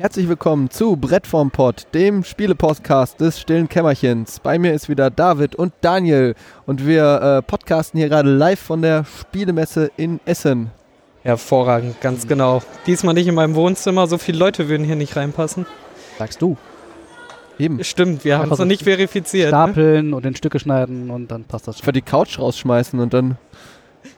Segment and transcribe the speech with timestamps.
[0.00, 4.40] Herzlich willkommen zu Brett vom Pott, dem Spielepodcast des stillen Kämmerchens.
[4.40, 8.80] Bei mir ist wieder David und Daniel und wir äh, podcasten hier gerade live von
[8.80, 10.70] der Spielemesse in Essen.
[11.22, 12.62] Hervorragend, ganz genau.
[12.86, 15.66] Diesmal nicht in meinem Wohnzimmer, so viele Leute würden hier nicht reinpassen.
[16.18, 16.56] Sagst du.
[17.58, 17.84] Eben.
[17.84, 19.52] Stimmt, wir haben es noch so nicht verifiziert.
[19.52, 19.58] Ne?
[19.58, 21.84] Stapeln und in Stücke schneiden und dann passt das schon.
[21.84, 23.36] Für die Couch rausschmeißen und dann.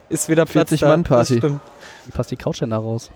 [0.08, 0.88] Ist wieder Platz 40 da.
[0.90, 1.34] Mann Party.
[1.34, 1.60] Das stimmt.
[2.06, 3.10] Wie passt die Couch denn da raus?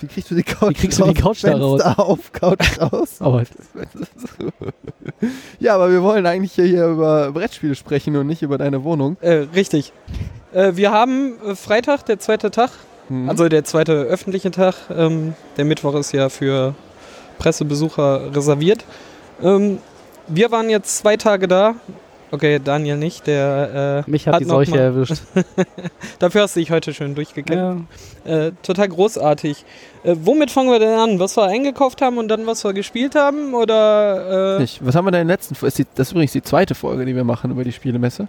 [0.00, 1.80] Wie kriegst du die Couch Wie kriegst du die Couch da raus?
[1.82, 3.16] Auf, Couch raus.
[3.20, 3.44] Aber
[5.58, 9.16] ja, aber wir wollen eigentlich hier, hier über Brettspiele sprechen und nicht über deine Wohnung.
[9.20, 9.92] Äh, richtig.
[10.52, 12.70] Äh, wir haben äh, Freitag, der zweite Tag,
[13.10, 13.28] Hm.
[13.28, 14.74] also der zweite öffentliche Tag.
[14.96, 16.74] Ähm, der Mittwoch ist ja für
[17.38, 18.84] Pressebesucher reserviert.
[19.42, 19.78] Ähm,
[20.28, 21.74] wir waren jetzt zwei Tage da.
[22.30, 25.16] Okay, Daniel nicht, der äh, mich hat, die noch Seuche erwischt.
[26.20, 27.88] Dafür hast du dich heute schön durchgekämpft.
[28.24, 28.46] Ja.
[28.46, 29.64] Äh, total großartig.
[30.02, 31.18] Äh, womit fangen wir denn an?
[31.18, 33.54] Was wir eingekauft haben und dann was wir gespielt haben?
[33.54, 34.84] Oder äh, Nicht.
[34.84, 35.86] Was haben wir denn in der letzten Folge?
[35.94, 38.28] Das ist übrigens die zweite Folge, die wir machen über die Spielemesse.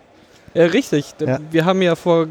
[0.53, 1.05] äh, richtig.
[1.19, 1.39] Ja.
[1.49, 2.27] Wir haben ja vor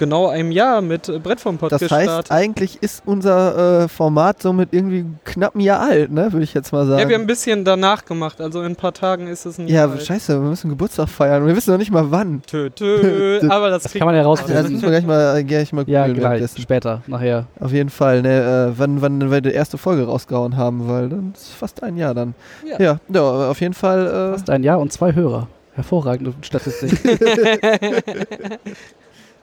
[0.00, 2.08] genau einem Jahr mit äh, Brett vom Pod Das gestartet.
[2.08, 6.32] heißt, eigentlich ist unser äh, Format somit irgendwie knapp ein Jahr alt, ne?
[6.32, 7.00] Würde ich jetzt mal sagen.
[7.00, 8.40] ja, wir haben ein bisschen danach gemacht.
[8.40, 10.02] Also in ein paar Tagen ist es ein Ja, Jahr alt.
[10.04, 12.42] scheiße, wir müssen Geburtstag feiern und wir wissen noch nicht mal wann.
[12.46, 13.38] Tö, tö.
[13.48, 14.72] Aber das, Das kann man ja Ja, das rausfinden.
[14.72, 16.50] müssen wir gleich mal, äh, gleich mal Ja, gleich.
[16.58, 17.46] Später, nachher.
[17.60, 21.32] Auf jeden Fall, ne, äh, wann, wann wir die erste Folge rausgehauen haben, weil dann
[21.36, 22.34] ist fast ein Jahr dann.
[22.66, 22.80] Ja.
[22.80, 24.06] Ja, ja, auf jeden Fall.
[24.06, 25.46] Äh, Fast ein Jahr und zwei Hörer.
[25.74, 26.90] Hervorragende Statistik.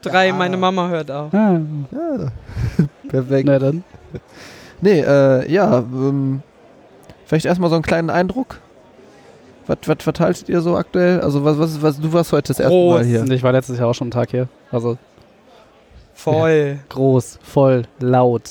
[0.02, 1.32] Drei, meine Mama hört auch.
[1.32, 1.60] ah,
[1.90, 2.32] ja,
[3.08, 3.46] perfekt.
[3.46, 3.84] na dann.
[4.80, 6.42] Nee, äh, ja, ähm,
[7.26, 8.60] vielleicht erstmal so einen kleinen Eindruck.
[9.66, 11.20] Was, was verteilst ihr so aktuell?
[11.20, 12.94] Also was, was, was du warst heute das erste Groß.
[12.94, 13.24] Mal hier.
[13.30, 14.48] Ich war letztes Jahr auch schon einen Tag hier.
[14.70, 14.96] Also
[16.14, 16.78] Voll.
[16.88, 18.42] groß, voll, laut.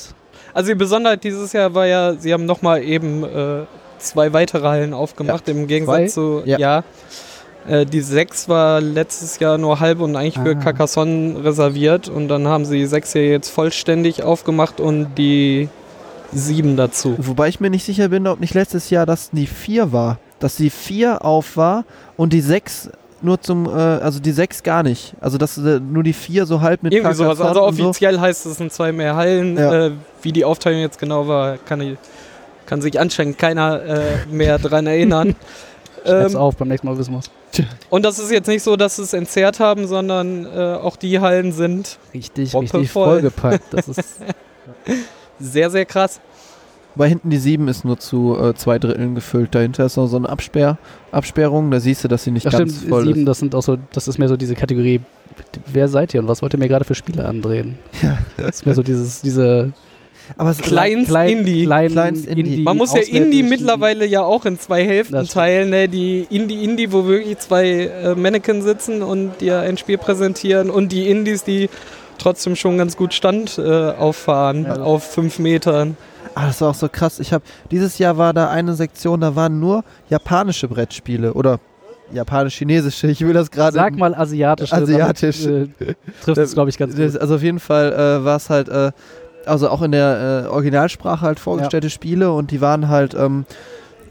[0.54, 3.64] Also die Besonderheit dieses Jahr war ja, sie haben nochmal eben äh,
[3.98, 6.58] zwei weitere Hallen aufgemacht, im Gegensatz zu, Ja.
[6.58, 6.84] ja.
[7.68, 10.60] Äh, die sechs war letztes Jahr nur halb und eigentlich für Ah.
[10.62, 15.68] Carcassonne reserviert und dann haben sie die sechs hier jetzt vollständig aufgemacht und die
[16.32, 17.14] sieben dazu.
[17.18, 20.18] Wobei ich mir nicht sicher bin, ob nicht letztes Jahr das die 4 war.
[20.40, 21.84] Dass die 4 auf war
[22.16, 25.14] und die 6 nur zum, äh, also die 6 gar nicht.
[25.20, 27.40] Also dass äh, nur die 4 so halb mit Irgendwie sowas.
[27.40, 27.84] Also und so.
[27.88, 29.56] offiziell heißt es, es sind zwei mehr Hallen.
[29.56, 29.86] Ja.
[29.86, 29.90] Äh,
[30.22, 31.96] wie die Aufteilung jetzt genau war, kann, ich,
[32.66, 34.00] kann sich anscheinend keiner äh,
[34.30, 35.34] mehr dran erinnern.
[36.08, 37.30] Schreib's Ähm, auf, beim nächsten Mal wissen wir's.
[37.90, 41.20] Und das ist jetzt nicht so, dass sie es entzerrt haben, sondern äh, auch die
[41.20, 43.06] Hallen sind Richtig, richtig voll.
[43.08, 43.62] vollgepackt.
[43.72, 44.04] Das ist
[45.38, 46.20] sehr, sehr krass.
[46.94, 49.54] Weil hinten die 7 ist nur zu äh, zwei Dritteln gefüllt.
[49.54, 50.78] Dahinter ist noch so eine Absperr
[51.12, 51.70] Absperrung.
[51.70, 53.26] Da siehst du, dass sie nicht Ja, ganz stimmt, voll sieben, ist.
[53.26, 55.00] das sind auch so, das ist mehr so diese Kategorie,
[55.72, 57.78] wer seid ihr und was wollt ihr mir gerade für Spiele andrehen?
[58.02, 58.18] Ja.
[58.36, 59.72] Das ist mehr so dieses, diese
[60.36, 61.64] Aber es Kleinst klein, Indie.
[61.64, 62.62] kleinen Kleinst Indie.
[62.62, 65.70] Man muss ja Indie mittlerweile ja auch in zwei Hälften teilen.
[65.70, 65.88] Ne?
[65.88, 71.08] Die Indie-Indie, wo wirklich zwei äh, Mannequin sitzen und dir ein Spiel präsentieren und die
[71.08, 71.68] Indies, die
[72.18, 74.82] trotzdem schon ganz gut Stand äh, auffahren Ja.
[74.82, 75.96] auf fünf Metern.
[76.34, 77.18] Ah, das war auch so krass.
[77.20, 81.58] Ich habe dieses Jahr war da eine Sektion, da waren nur japanische Brettspiele oder
[82.12, 83.08] japanisch-chinesische.
[83.08, 83.74] Ich will das gerade.
[83.74, 84.72] Sag mal asiatisch.
[84.72, 85.44] Asiatisch.
[85.44, 87.16] Damit, äh, trifft es, glaube ich, ganz gut.
[87.20, 88.92] Also auf jeden Fall äh, war es halt, äh,
[89.48, 93.44] also auch in der äh, Originalsprache halt vorgestellte Spiele und die waren halt, ähm,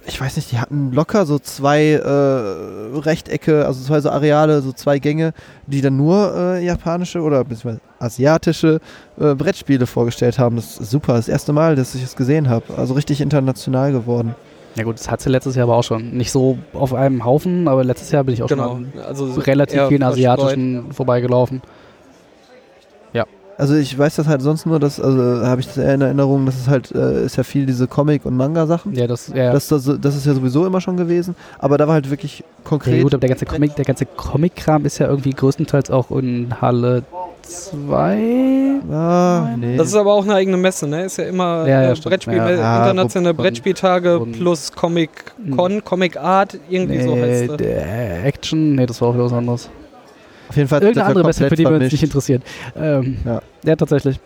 [0.06, 4.72] ich weiß nicht, die hatten locker so zwei äh, Rechtecke, also zwei so Areale, so
[4.72, 5.34] zwei Gänge,
[5.66, 8.80] die dann nur äh, japanische oder beziehungsweise asiatische
[9.20, 10.56] äh, Brettspiele vorgestellt haben.
[10.56, 12.66] Das ist super, das erste Mal, dass ich es gesehen habe.
[12.78, 14.36] Also richtig international geworden.
[14.76, 16.12] Ja gut, das hat sie letztes Jahr aber auch schon.
[16.12, 18.76] Nicht so auf einem Haufen, aber letztes Jahr bin ich auch Genau.
[18.76, 21.62] schon Also relativ vielen asiatischen vorbeigelaufen.
[23.60, 26.46] Also ich weiß das halt sonst nur, dass, also habe ich das eher in Erinnerung,
[26.46, 28.94] dass es halt, äh, ist ja viel diese Comic- und Manga-Sachen.
[28.94, 31.96] Ja, das, ja, Das, das, das ist ja sowieso immer schon gewesen, aber da war
[31.96, 33.02] halt wirklich ja, konkret.
[33.02, 37.04] gut, aber der ganze Comic, der ganze Comic-Kram ist ja irgendwie größtenteils auch in Halle
[37.42, 38.82] 2.
[38.92, 39.78] ah, nee.
[39.78, 41.06] Das ist aber auch eine eigene Messe, ne?
[41.06, 42.12] Ist ja immer Ja, ja, stimmt.
[42.12, 42.50] Brettspiel, Ja.
[42.52, 45.10] Ja, internationale wo- Brettspieltage plus Comic
[45.56, 47.58] Con, Comic Art, irgendwie so heißt Nee, das.
[47.58, 49.70] der Action, nee, das war auch wieder was anderes.
[50.50, 52.42] Auf jeden Fall Irgendeine andere Messe, für die wir uns nicht interessieren.
[52.76, 53.42] Ähm, Ja.
[53.64, 54.20] ja, tatsächlich.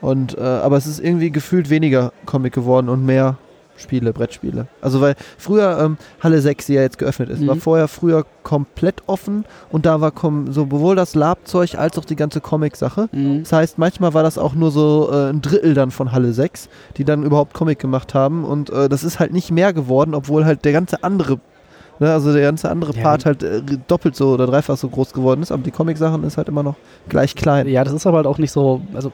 [0.00, 3.38] Und, äh, aber es ist irgendwie gefühlt weniger Comic geworden und mehr
[3.76, 4.68] Spiele, Brettspiele.
[4.82, 7.48] Also weil früher ähm, Halle 6, die ja jetzt geöffnet ist, Mhm.
[7.48, 10.12] war vorher früher komplett offen und da war
[10.50, 13.08] sowohl das Labzeug als auch die ganze Comic-Sache.
[13.10, 13.40] Mhm.
[13.42, 16.68] Das heißt, manchmal war das auch nur so äh, ein Drittel dann von Halle 6,
[16.98, 18.44] die dann überhaupt Comic gemacht haben.
[18.44, 21.40] Und äh, das ist halt nicht mehr geworden, obwohl halt der ganze andere,
[21.98, 23.02] ne, also der ganze andere Ja.
[23.02, 25.52] Part halt äh, doppelt so oder dreifach so groß geworden ist.
[25.52, 26.76] Aber die Comic-Sachen ist halt immer noch
[27.08, 27.68] gleich klein.
[27.68, 29.12] Ja, das ist aber halt auch nicht so, also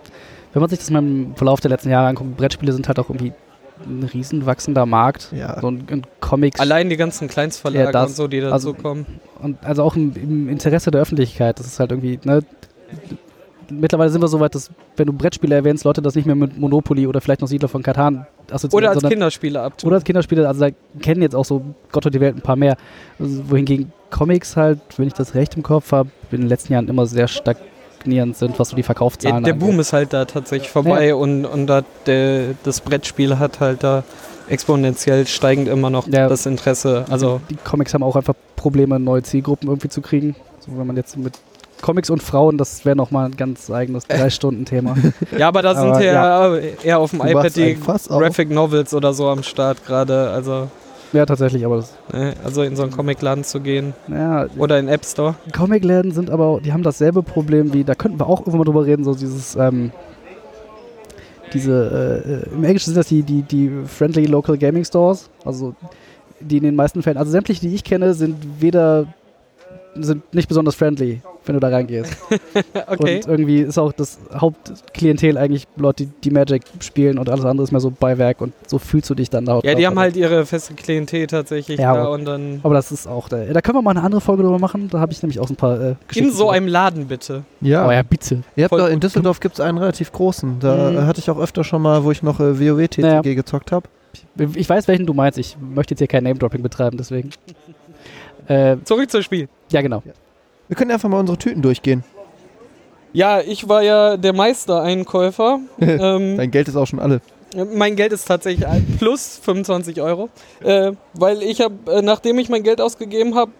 [0.52, 3.08] wenn man sich das mal im Verlauf der letzten Jahre anguckt, Brettspiele sind halt auch
[3.08, 3.32] irgendwie
[3.86, 5.32] ein riesen wachsender Markt.
[5.32, 5.60] Ja.
[5.60, 6.60] So ein, ein Comics.
[6.60, 9.06] Allein die ganzen Kleinstverlage Ja, das- und so, die also- dazu kommen.
[9.40, 11.58] Und also auch im, im Interesse der Öffentlichkeit.
[11.58, 12.42] Das ist halt irgendwie, ne?
[13.70, 16.58] Mittlerweile sind wir so weit, dass, wenn du Brettspiele erwähnst, Leute das nicht mehr mit
[16.58, 19.88] Monopoly oder vielleicht noch Siedler von Katan assoziieren, Oder als Kinderspiele abtun.
[19.88, 20.70] Oder als Kinderspiele, also da
[21.00, 21.62] kennen jetzt auch so
[21.92, 22.76] Gott und die Welt ein paar mehr.
[23.18, 26.88] Also, wohingegen Comics halt, wenn ich das recht im Kopf habe, in den letzten Jahren
[26.88, 29.66] immer sehr stagnierend sind, was so die Ja, Verkaufszahlen der angeht.
[29.68, 34.04] Boom ist halt da tatsächlich vorbei und, und da, der, das Brettspiel hat halt da
[34.48, 36.28] exponentiell steigend immer noch Ja.
[36.28, 37.04] das Interesse.
[37.08, 40.34] Also Die Comics haben auch einfach Probleme, neue Zielgruppen irgendwie zu kriegen.
[40.58, 41.34] So, wenn man jetzt mit
[41.82, 44.96] Comics und Frauen, das wäre nochmal ein ganz eigenes Drei-Stunden-Thema.
[45.36, 47.74] ja, aber da sind Aber, ja eher auf dem Du iPad die.
[47.74, 50.30] Graphic Novels oder so am Start gerade.
[50.30, 50.68] Also,
[51.12, 54.88] ja, tatsächlich, aber das, ne, also in so einen Comicladen zu gehen ja, oder in
[54.88, 55.34] App Store.
[55.52, 58.86] Comicläden sind aber, die haben dasselbe Problem wie, da könnten wir auch irgendwann mal drüber
[58.86, 59.90] reden, so dieses, ähm,
[61.52, 65.74] diese, äh, äh, im Englischen sind das die, die, die Friendly Local Gaming Stores, also
[66.38, 69.06] die in den meisten Fällen, also sämtliche, die ich kenne, sind weder,
[69.96, 72.16] sind nicht besonders friendly, wenn du da reingehst.
[72.86, 73.16] Okay.
[73.18, 77.64] Und irgendwie ist auch das Hauptklientel eigentlich Leute, die, die Magic spielen und alles andere
[77.64, 79.60] ist mehr so Beiwerk und so fühlst du dich dann da.
[79.62, 82.90] ja, die haben halt ihre feste Klientel tatsächlich Ja, da aber- und dann Aber das
[82.92, 85.22] ist auch, da, da können wir mal eine andere Folge drüber machen, da habe ich
[85.22, 86.52] nämlich auch so ein paar äh, in Geschichten so drüber.
[86.52, 87.44] einem Laden bitte.
[87.60, 87.82] Ja.
[87.84, 88.42] Aber ja, bitte.
[88.56, 89.00] Ihr habt doch, in.
[89.00, 90.58] Düsseldorf gibt es einen relativ großen.
[90.60, 91.06] Da Mhm.
[91.06, 93.20] hatte ich auch öfter schon mal, wo ich noch äh, WoW TCG Ja.
[93.22, 93.88] gezockt habe.
[94.54, 95.38] Ich weiß, welchen du meinst.
[95.38, 97.30] Ich möchte jetzt hier kein Name-Dropping betreiben, deswegen.
[98.50, 99.48] äh, Zurück zum Spiel.
[99.70, 100.02] ja, genau.
[100.68, 102.04] Wir können einfach mal unsere Tüten durchgehen.
[103.12, 105.58] Ja, ich war ja der Meistereinkäufer.
[105.80, 107.20] ähm, Dein Geld ist auch schon alle.
[107.74, 110.28] Mein Geld ist tatsächlich ein plus 25 Euro,
[110.62, 113.50] äh, weil ich habe, äh, nachdem ich mein Geld ausgegeben habe,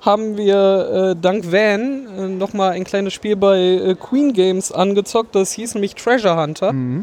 [0.00, 5.34] haben wir äh, dank Van äh, nochmal ein kleines Spiel bei äh, Queen Games angezockt.
[5.34, 6.72] Das hieß nämlich Treasure Hunter.
[6.72, 7.02] Mhm.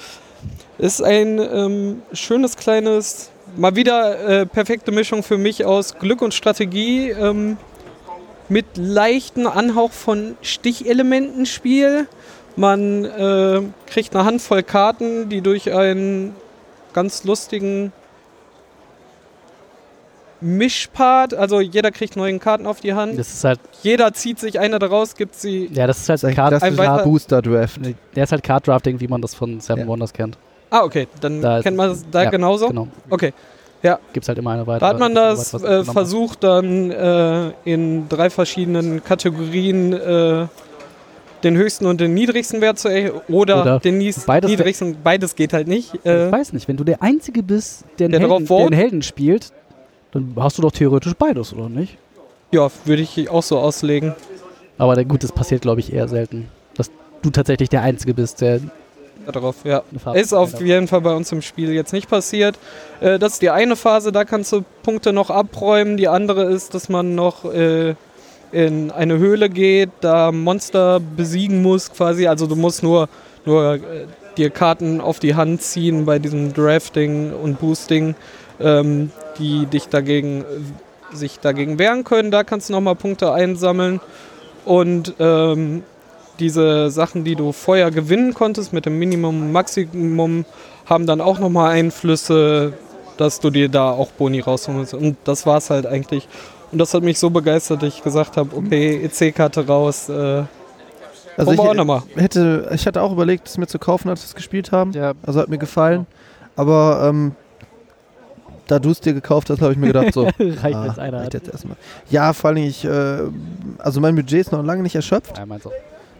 [0.78, 6.34] Ist ein ähm, schönes kleines, mal wieder äh, perfekte Mischung für mich aus Glück und
[6.34, 7.58] Strategie ähm,
[8.50, 12.08] mit leichten Anhauch von Stichelementen-Spiel.
[12.56, 16.36] Man äh, kriegt eine Handvoll Karten, die durch einen
[16.94, 17.92] ganz lustigen
[20.40, 23.18] Mischpart, also jeder kriegt neue Karten auf die Hand.
[23.18, 25.68] Das ist halt, Jeder zieht sich eine daraus, gibt sie.
[25.74, 27.80] ja, das ist halt Das ist ein Card, weiter- Booster-Draft.
[28.16, 29.88] der ist halt Card-Drafting, wie man das von Seven Ja.
[29.88, 30.38] Wonders kennt.
[30.70, 32.68] Ah, okay, dann Da kennt man das da ja, genauso.
[32.70, 32.88] Genau.
[33.10, 33.34] Okay.
[34.12, 34.80] Gibt's halt immer eine weitere.
[34.82, 35.86] Da hat man das äh, hat.
[35.86, 40.48] versucht, dann äh, in drei verschiedenen Kategorien äh,
[41.44, 43.22] den höchsten und den niedrigsten Wert zu erheben.
[43.30, 44.98] Oder, Oder den nies- beides niedrigsten.
[45.02, 45.94] Beides geht halt nicht.
[45.94, 48.74] Ich Äh, weiß nicht, wenn du der Einzige bist, der Der Helden, der einen?
[48.74, 49.54] Helden spielt,
[50.12, 51.98] dann hast du doch theoretisch beides, oder nicht?
[52.52, 54.16] ja, würde ich auch so auslegen.
[54.78, 56.50] Aber der, gut, das passiert, glaube ich, eher selten.
[56.76, 56.92] Dass
[57.22, 58.60] du tatsächlich der Einzige bist, der
[59.26, 59.84] Darauf, ja.
[60.14, 62.58] Ist auf jeden Fall bei uns im Spiel jetzt nicht passiert.
[63.00, 65.98] Äh, das ist die eine Phase, da kannst du Punkte noch abräumen.
[65.98, 67.96] Die andere ist, dass man noch äh,
[68.52, 72.28] in eine Höhle geht, da Monster besiegen muss quasi.
[72.28, 73.10] Also du musst nur,
[73.46, 73.80] nur äh,
[74.38, 78.16] dir Karten auf die Hand ziehen bei diesem Drafting und Boosting,
[78.60, 80.46] ähm, die dich dagegen,
[81.12, 82.32] sich dagegen wehren können.
[82.32, 84.00] Da kannst du nochmal Punkte einsammeln.
[84.66, 85.84] Und ähm,
[86.40, 90.46] diese Sachen, die du vorher gewinnen konntest mit dem Minimum und Maximum,
[90.86, 92.74] haben dann auch nochmal Einflüsse,
[93.18, 94.94] dass du dir da auch Boni rausholen musst.
[94.94, 96.28] Und das war es halt eigentlich.
[96.72, 100.10] Und das hat mich so begeistert, dass ich gesagt habe, okay, EC-Karte raus.
[100.10, 100.44] Äh,
[101.36, 102.04] Also auch ich, nochmal.
[102.16, 104.92] hätte, ich hatte auch überlegt, es mir zu kaufen, als wir es gespielt haben.
[104.94, 106.08] Ja, Also hat mir gefallen.
[106.56, 107.34] Aber ähm,
[108.68, 110.24] da du es dir gekauft hast, habe ich mir gedacht, so.
[110.40, 111.22] reicht ah, jetzt einer.
[111.22, 111.78] reicht jetzt erstmal.
[112.10, 113.20] Ja, vor allem ich, äh,
[113.78, 115.38] also mein Budget ist noch lange nicht erschöpft.
[115.38, 115.72] Ja, meinst du.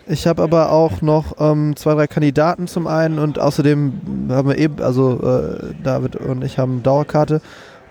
[0.10, 4.58] Ich habe aber auch noch ähm, zwei, drei Kandidaten zum einen und außerdem haben wir
[4.58, 7.42] eben, also äh, David und ich haben Dauerkarte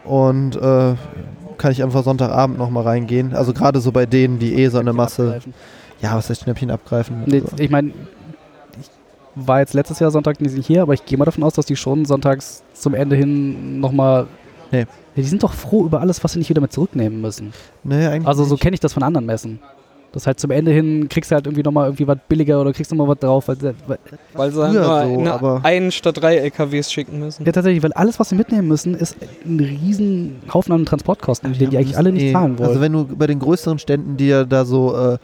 [0.04, 0.94] und äh,
[1.58, 3.34] kann ich einfach Sonntagabend nochmal reingehen.
[3.34, 5.54] Also gerade so bei denen, die eh so eine Masse, Abgreifen.
[6.00, 7.22] ja, was heißt Schnäppchen abgreifen?
[7.26, 8.88] Nee, Also, ich meine, ich
[9.34, 11.76] war jetzt letztes Jahr Sonntag nicht hier, aber ich gehe mal davon aus, dass die
[11.76, 14.26] schon sonntags zum Ende hin nochmal.
[14.72, 14.86] Nee.
[15.16, 17.52] Die sind doch froh über alles, was sie nicht wieder mit zurücknehmen müssen.
[17.84, 19.60] nee, eigentlich Also so kenne ich das von anderen Messen.
[20.12, 22.90] Das halt zum Ende hin kriegst du halt irgendwie nochmal irgendwie was billiger oder kriegst
[22.90, 23.48] nochmal was drauf.
[23.48, 23.98] Weil, weil,
[24.34, 27.44] weil sie Früher nur so, einen statt drei LKWs schicken müssen.
[27.44, 31.68] ja, tatsächlich, weil alles, was sie mitnehmen müssen, ist ein riesen Haufen an Transportkosten, den
[31.70, 32.68] die eigentlich alle nicht Eh, zahlen wollen.
[32.68, 35.18] Also wenn du bei den größeren Ständen, die ja da so, äh,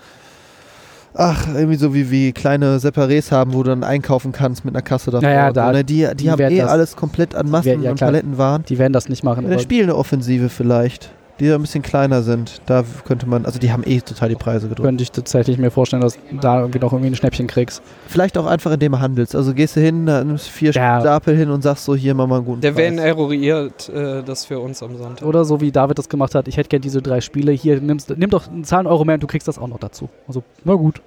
[1.14, 4.82] ach, irgendwie so wie, wie kleine Separés haben, wo du dann einkaufen kannst mit einer
[4.82, 5.28] Kasse davor.
[5.28, 5.84] Ja, ja, da- so, ne?
[5.84, 8.08] Die, die, die haben eh das- alles komplett an Massen werden- ja, und klar.
[8.10, 8.62] Palettenwaren.
[8.68, 9.44] die werden das nicht machen.
[9.44, 11.10] Ja, dann spielen eine Offensive vielleicht.
[11.40, 12.60] Die ein bisschen kleiner sind.
[12.66, 14.86] Da könnte man, also die haben eh total die Preise gedrückt.
[14.86, 17.82] Könnte ich tatsächlich mir vorstellen, dass du da irgendwie noch irgendwie ein Schnäppchen kriegst.
[18.06, 19.34] Vielleicht auch einfach, indem du handelst.
[19.34, 21.00] Also gehst du hin, da nimmst vier Ja.
[21.00, 22.90] Stapel hin und sagst so, hier mach mal einen guten Der Preis.
[22.92, 25.26] Van eruiert äh, das für uns am Sonntag.
[25.26, 28.10] Oder so wie David das gemacht hat, ich hätte gerne diese drei Spiele, hier, nimmst,
[28.16, 30.08] nimm doch einen Zahlen Euro mehr und du kriegst das auch noch dazu.
[30.28, 31.00] Also, na gut.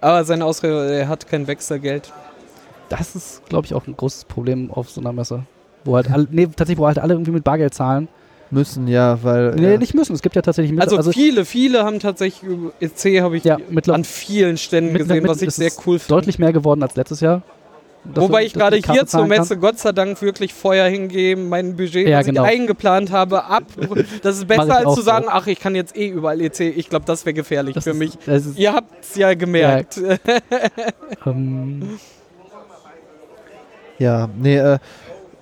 [0.00, 2.12] Aber seine Ausrede, er hat kein Wechselgeld.
[2.88, 5.42] Das ist, glaube ich, auch ein großes Problem auf so einer Messe.
[5.84, 8.06] Wo halt alle, nee, tatsächlich, wo halt alle irgendwie mit Bargeld zahlen.
[8.50, 9.54] Müssen, ja, weil.
[9.56, 9.78] Nee, ja.
[9.78, 10.14] nicht müssen.
[10.14, 12.48] Es gibt ja tatsächlich mit, Also, viele, viele haben tatsächlich
[12.80, 15.98] EC habe ich ja, mittlerweile an vielen Ständen mit- gesehen, mit- was ich sehr cool
[15.98, 16.08] finde.
[16.20, 17.42] deutlich mehr geworden als letztes Jahr.
[18.14, 19.38] Wobei ich dass gerade hier zur zahlen kann.
[19.40, 22.44] Messe Gott sei Dank wirklich Feuer hingebe, mein Budget, Ja, was genau.
[22.44, 23.64] ich eingeplant habe, ab.
[24.22, 25.02] Das ist besser ich als zu so.
[25.02, 26.60] sagen, ach, ich kann jetzt eh überall EC.
[26.76, 28.12] Ich glaube, das wäre gefährlich Das für ist, mich.
[28.56, 30.00] Ihr habt es ja gemerkt.
[31.26, 31.98] ähm,
[33.98, 34.78] Ja, nee, äh,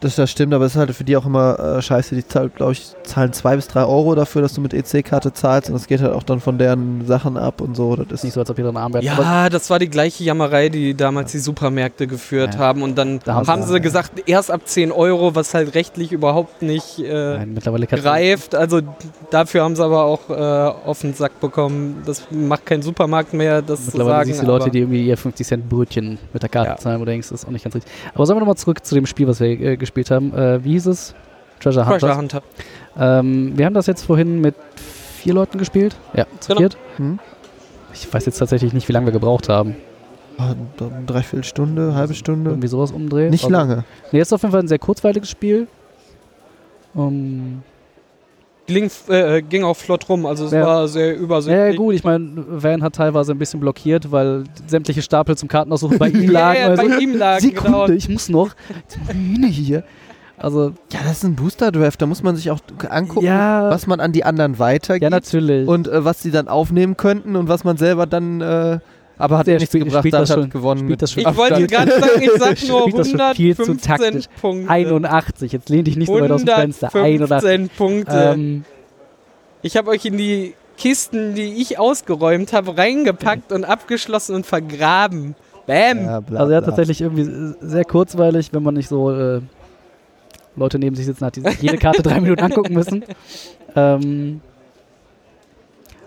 [0.04, 2.14] das, das stimmt, aber es ist halt für die auch immer äh, scheiße.
[2.14, 5.68] Die zahlen, glaube ich, zahlen zwei bis drei Euro dafür, dass du mit EC-Karte zahlst
[5.70, 7.96] und das geht halt auch dann von deren Sachen ab und so.
[7.96, 9.08] Das ist nicht so, als ob ihr dann arm wärt.
[9.08, 12.60] Aber Ja, das war die gleiche Jammerei, die damals die Supermärkte geführt Ja.
[12.60, 12.82] haben.
[12.82, 16.12] Und dann Da haben haben sie- sie gesagt, erst ab 10 Euro, was halt rechtlich
[16.12, 17.58] überhaupt nicht äh, nein,
[17.90, 18.54] greift.
[18.54, 18.80] Also
[19.30, 22.02] dafür haben sie aber auch äh, auf den Sack bekommen.
[22.06, 24.26] Das macht kein Supermarkt mehr, das zu Mittlerweile sagen.
[24.30, 26.76] siehst du Leute, die irgendwie ihr 50 Cent Brötchen mit der Karte Ja.
[26.76, 27.92] zahlen, wo du denkst, das ist auch nicht ganz richtig.
[28.14, 29.93] Aber sagen wir nochmal zurück zu dem Spiel, was wir äh, gespielt haben.
[30.32, 31.14] Äh, wie hieß es?
[31.60, 31.84] Treasure.
[31.86, 32.42] Treasure Hunter.
[32.98, 35.96] Ähm, wir haben das jetzt vorhin mit vier Leuten gespielt.
[36.14, 36.60] Ja, zu Genau.
[36.60, 36.76] viert.
[36.96, 37.18] Hm?
[37.92, 39.76] Ich weiß jetzt tatsächlich nicht, wie lange wir gebraucht haben.
[40.36, 42.50] ah, eine Dreiviertelstunde, halbe Stunde.
[42.50, 43.30] Irgendwie sowas umdrehen.
[43.30, 43.84] Nicht Also- lange.
[44.10, 45.68] Nee, ist auf jeden Fall ein sehr kurzweiliges Spiel.
[46.96, 47.62] Ähm,
[48.66, 50.64] Ging, äh, ging auch flott rum, also es Ja.
[50.66, 51.72] war sehr ja, übersichtlich.
[51.72, 55.98] ja, gut, ich meine, Van hat teilweise ein bisschen blockiert, weil sämtliche Stapel zum Kartenaussuchen
[55.98, 56.60] bei ihm Ja, lagen.
[56.60, 57.88] ja, Also, bei ihm lagen, Sekunde, genau.
[57.90, 58.54] ich muss noch.
[59.06, 59.84] Meine hier.
[60.38, 62.00] Also, Ja, das ist ein Booster-Draft.
[62.00, 65.68] Da muss man sich auch angucken, ja, was man an die anderen weitergibt ja, natürlich.
[65.68, 68.40] und äh, was sie dann aufnehmen könnten und was man selber dann.
[68.40, 68.78] Äh,
[69.18, 70.90] aber hat Der nichts gebracht, das hat schon- gewonnen.
[70.90, 74.24] Ich wollte gerade sagen, ich sag nur Spielt das schon viel zu 115 taktisch.
[74.40, 74.70] Punkte.
[74.70, 76.94] 81, jetzt lehn dich nicht so weit aus dem Fenster.
[76.94, 77.50] 81.
[77.50, 78.32] 115 Punkte.
[78.34, 78.64] Ähm,
[79.62, 85.36] Ich habe euch in die Kisten, die ich ausgeräumt habe, reingepackt und abgeschlossen und vergraben.
[85.66, 86.04] Bam!
[86.04, 86.66] Ja, bla, also, ja, bla.
[86.68, 89.40] tatsächlich irgendwie sehr kurzweilig, wenn man nicht so äh,
[90.56, 93.04] Leute neben sich sitzen hat, die sich jede Karte drei Minuten angucken müssen.
[93.76, 94.40] Ähm,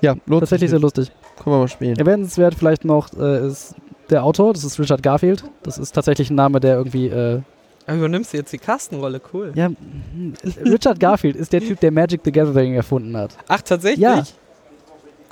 [0.02, 1.12] Ja, lohnt tatsächlich sehr lustig.
[1.42, 1.98] Können wir mal spielen.
[1.98, 3.76] Erwähnenswert vielleicht noch äh, ist
[4.10, 5.44] der Autor, das ist Richard Garfield.
[5.64, 7.08] Das ist tatsächlich ein Name, der irgendwie.
[7.08, 7.42] Äh,
[7.88, 9.54] Übernimmst du jetzt die Kastenrolle, cool.
[9.56, 10.34] ja, hm,
[10.66, 13.32] Richard Garfield ist der Typ, der Magic the Gathering erfunden hat.
[13.48, 14.02] Ach, tatsächlich?
[14.02, 14.24] Ja.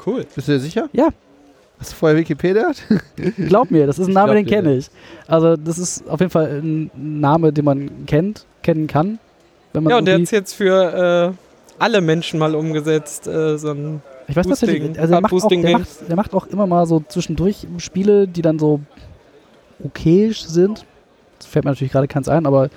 [0.05, 0.25] Cool.
[0.33, 0.87] Bist du dir sicher?
[0.93, 1.09] Ja.
[1.79, 2.71] Hast du vorher Wikipedia?
[3.37, 4.89] Glaub mir, das ist ein Name, den kenne ich.
[5.27, 9.19] Also, das ist auf jeden Fall ein Name, den man kennt, kennen kann.
[9.73, 13.27] Wenn man Ja, und der hat es jetzt für äh, alle Menschen mal umgesetzt.
[13.27, 16.33] Äh, so ein Ich weiß Boosting, tatsächlich, also er macht, auch, der, macht, der macht
[16.33, 18.79] auch immer mal so zwischendurch Spiele, die dann so
[19.83, 20.85] okayisch sind.
[21.37, 22.69] Das fällt mir natürlich gerade keins ein, aber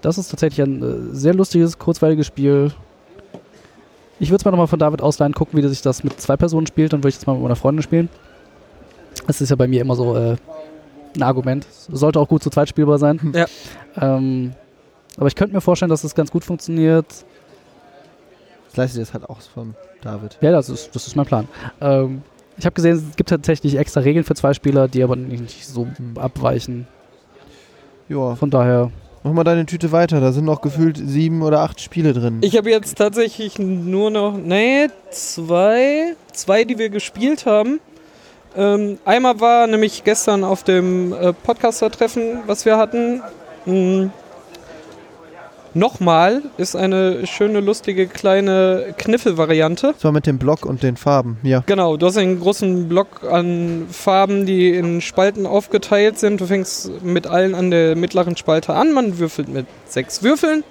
[0.00, 2.72] das ist tatsächlich ein äh, sehr lustiges, kurzweiliges Spiel.
[4.18, 6.66] Ich würde es mal nochmal von David ausleihen, gucken, wie sich das mit zwei Personen
[6.66, 6.92] spielt.
[6.92, 8.08] Dann würde ich es mal mit meiner Freundin spielen.
[9.26, 10.36] Das ist ja bei mir immer so äh,
[11.16, 11.66] ein Argument.
[11.90, 13.32] Sollte auch gut zu zweit spielbar sein.
[13.34, 13.46] Ja.
[13.96, 14.52] Ähm,
[15.16, 17.06] aber ich könnte mir vorstellen, dass es ganz gut funktioniert.
[18.70, 20.38] Das leistet das halt auch von David.
[20.40, 21.48] Ja, das ist, das ist mein Plan.
[21.80, 22.22] Ähm,
[22.56, 25.88] ich habe gesehen, es gibt tatsächlich extra Regeln für zwei Spieler, die aber nicht so
[26.16, 26.86] abweichen.
[28.08, 28.90] Ja, Von daher,
[29.22, 30.20] mach mal deine Tüte weiter.
[30.20, 32.38] Da sind noch gefühlt sieben oder acht Spiele drin.
[32.42, 37.80] Ich habe jetzt tatsächlich nur noch, nee, zwei, zwei, die wir gespielt haben.
[38.56, 43.22] Ähm, einmal war nämlich gestern auf dem äh, Podcaster-Treffen, was wir hatten.
[43.64, 44.10] Mh,
[45.74, 49.92] Nochmal ist eine schöne, lustige kleine Kniffel-Variante.
[49.94, 51.38] das war mit dem Block und den Farben.
[51.42, 51.62] Ja.
[51.66, 56.40] Genau, du hast einen großen Block an Farben, die in Spalten aufgeteilt sind.
[56.40, 58.92] Du fängst mit allen an der mittleren Spalte an.
[58.92, 60.64] Man würfelt mit sechs Würfeln.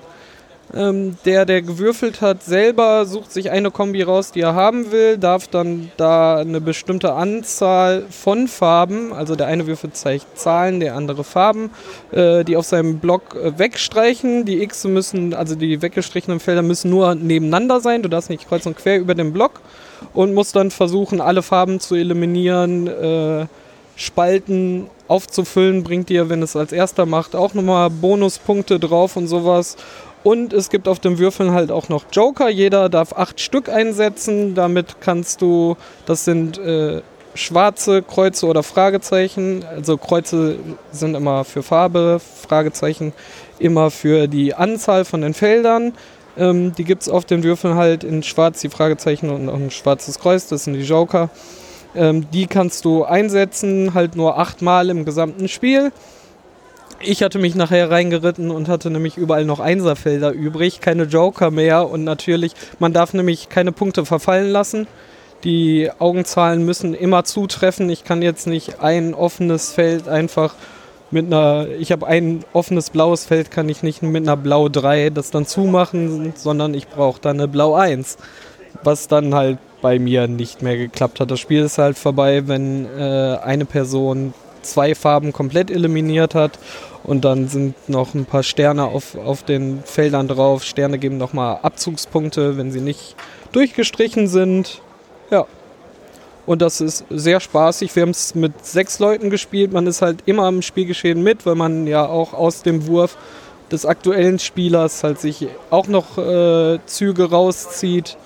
[0.75, 5.17] Ähm, der, der gewürfelt hat, selber sucht sich eine Kombi raus, die er haben will,
[5.17, 10.95] darf dann da eine bestimmte Anzahl von Farben, also der eine Würfel zeigt Zahlen, der
[10.95, 11.71] andere Farben,
[12.11, 14.45] äh, die auf seinem Block äh, wegstreichen.
[14.45, 18.03] Die X müssen, also die weggestrichenen Felder müssen nur nebeneinander sein.
[18.03, 19.61] Du darfst nicht kreuz und quer über den Block
[20.13, 23.47] und musst dann versuchen, alle Farben zu eliminieren, äh,
[23.95, 29.75] Spalten aufzufüllen, bringt dir, wenn es als erster macht, auch nochmal Bonuspunkte drauf und sowas.
[30.23, 32.49] Und es gibt auf den Würfeln halt auch noch Joker.
[32.49, 34.53] Jeder darf acht Stück einsetzen.
[34.53, 37.01] Damit kannst du, das sind äh,
[37.35, 39.63] schwarze Kreuze oder Fragezeichen.
[39.63, 40.57] Also Kreuze
[40.91, 43.13] sind immer für Farbe, Fragezeichen
[43.59, 45.93] immer für die Anzahl von den Feldern.
[46.37, 50.19] Ähm, die gibt es auf den Würfeln halt in schwarz, die Fragezeichen und ein schwarzes
[50.19, 51.29] Kreuz, das sind die Joker.
[51.95, 55.91] Ähm, die kannst du einsetzen, halt nur achtmal im gesamten Spiel.
[57.01, 61.89] Ich hatte mich nachher reingeritten und hatte nämlich überall noch Einserfelder übrig, keine Joker mehr
[61.89, 64.85] und natürlich, man darf nämlich keine Punkte verfallen lassen.
[65.45, 67.89] Die Augenzahlen müssen immer zutreffen.
[67.89, 70.55] Ich kann jetzt nicht ein offenes Feld einfach
[71.11, 75.09] mit einer, ich habe ein offenes blaues Feld, kann ich nicht mit einer Blau 3
[75.09, 78.17] das dann zumachen, sondern ich brauche dann eine Blau 1.
[78.83, 81.31] Was dann halt bei mir nicht mehr geklappt hat.
[81.31, 86.59] Das Spiel ist halt vorbei, wenn äh, eine Person zwei Farben komplett eliminiert hat
[87.09, 90.63] und dann sind noch ein paar Sterne auf, auf den Feldern drauf.
[90.63, 93.15] Sterne geben nochmal Abzugspunkte, wenn sie nicht
[93.51, 94.83] durchgestrichen sind.
[95.31, 95.47] Ja.
[96.45, 97.95] Und das ist sehr spaßig.
[97.95, 99.73] Wir haben es mit sechs Leuten gespielt.
[99.73, 103.17] Man ist halt immer am Spielgeschehen mit, weil man ja auch aus dem Wurf
[103.71, 108.17] des aktuellen Spielers halt sich auch noch äh, Züge rauszieht.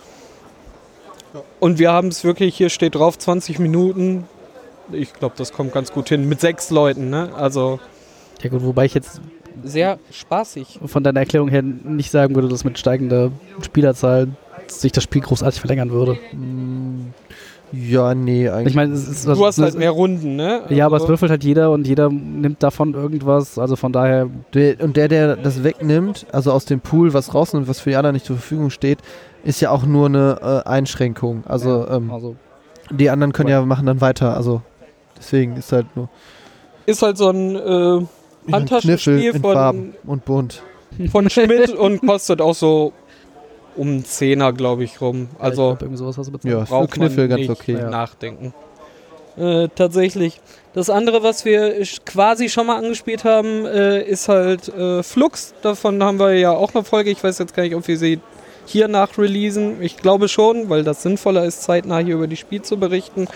[1.62, 4.28] Und wir haben es wirklich, hier steht drauf, 20 Minuten.
[4.92, 6.28] Ich glaube, das kommt ganz gut hin.
[6.28, 7.32] Mit sechs Leuten, ne?
[7.34, 7.80] Also.
[8.44, 9.22] Ja gut, wobei ich jetzt
[9.64, 10.80] sehr spaßig.
[10.86, 13.32] Von deiner Erklärung her nicht sagen würde, dass mit steigender
[13.62, 14.28] Spielerzahl
[14.68, 16.18] sich das Spiel großartig verlängern würde.
[17.72, 18.68] Ja, nee, eigentlich.
[18.68, 20.62] Ich meine, es ist Du hast halt mehr Runden, ne?
[20.70, 23.58] Ja, aber es Also- würfelt halt jeder und jeder nimmt davon irgendwas.
[23.58, 27.68] Also von daher, Der, und der, der das wegnimmt, also aus dem Pool was rausnimmt,
[27.68, 29.00] was für die anderen nicht zur Verfügung steht,
[29.44, 31.44] ist ja auch nur eine äh, Einschränkung.
[31.48, 32.36] Also ähm, also
[32.92, 34.38] die anderen können ja machen dann weiter.
[34.38, 34.62] Also
[35.18, 36.10] deswegen ist halt nur
[36.86, 38.08] Ist halt so ein äh, ein
[38.52, 40.62] Handtaschenspiel von- Farben und bunt.
[41.12, 42.94] von Schmidt und kostet auch so
[43.76, 45.30] um einen Zehner, glaube ich, rum.
[45.36, 46.54] ich Also glaub, irgendwie sowas hast du bezahlt.
[46.54, 47.74] Ja, braucht Kniffel ganz okay.
[47.74, 47.90] Ja.
[47.90, 48.54] nachdenken.
[49.36, 50.40] Äh, tatsächlich.
[50.76, 55.56] Das andere, was wir quasi schon mal angespielt haben, äh, ist halt äh, Flux.
[55.64, 57.10] Davon haben wir ja auch eine Folge.
[57.10, 58.20] Ich weiß jetzt gar nicht, ob wir sie
[58.66, 59.82] hier nachreleasen.
[59.82, 63.28] Ich glaube schon, weil das sinnvoller ist, zeitnah hier über die Spiel zu berichten.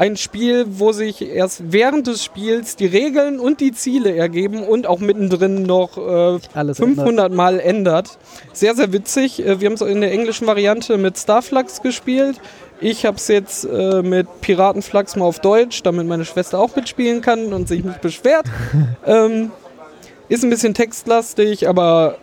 [0.00, 4.86] Ein Spiel, wo sich erst während des Spiels die Regeln und die Ziele ergeben und
[4.86, 8.16] auch mittendrin noch äh, Alles 500 Mal ändert.
[8.54, 9.44] Sehr, sehr witzig.
[9.44, 12.40] Äh, Wir haben es in der englischen Variante mit Starflux gespielt.
[12.80, 17.20] Ich habe es jetzt äh, mit Piratenflux mal auf Deutsch, damit meine Schwester auch mitspielen
[17.20, 18.46] kann und sich nicht beschwert.
[19.06, 19.50] ähm,
[20.30, 22.16] ist ein bisschen textlastig, aber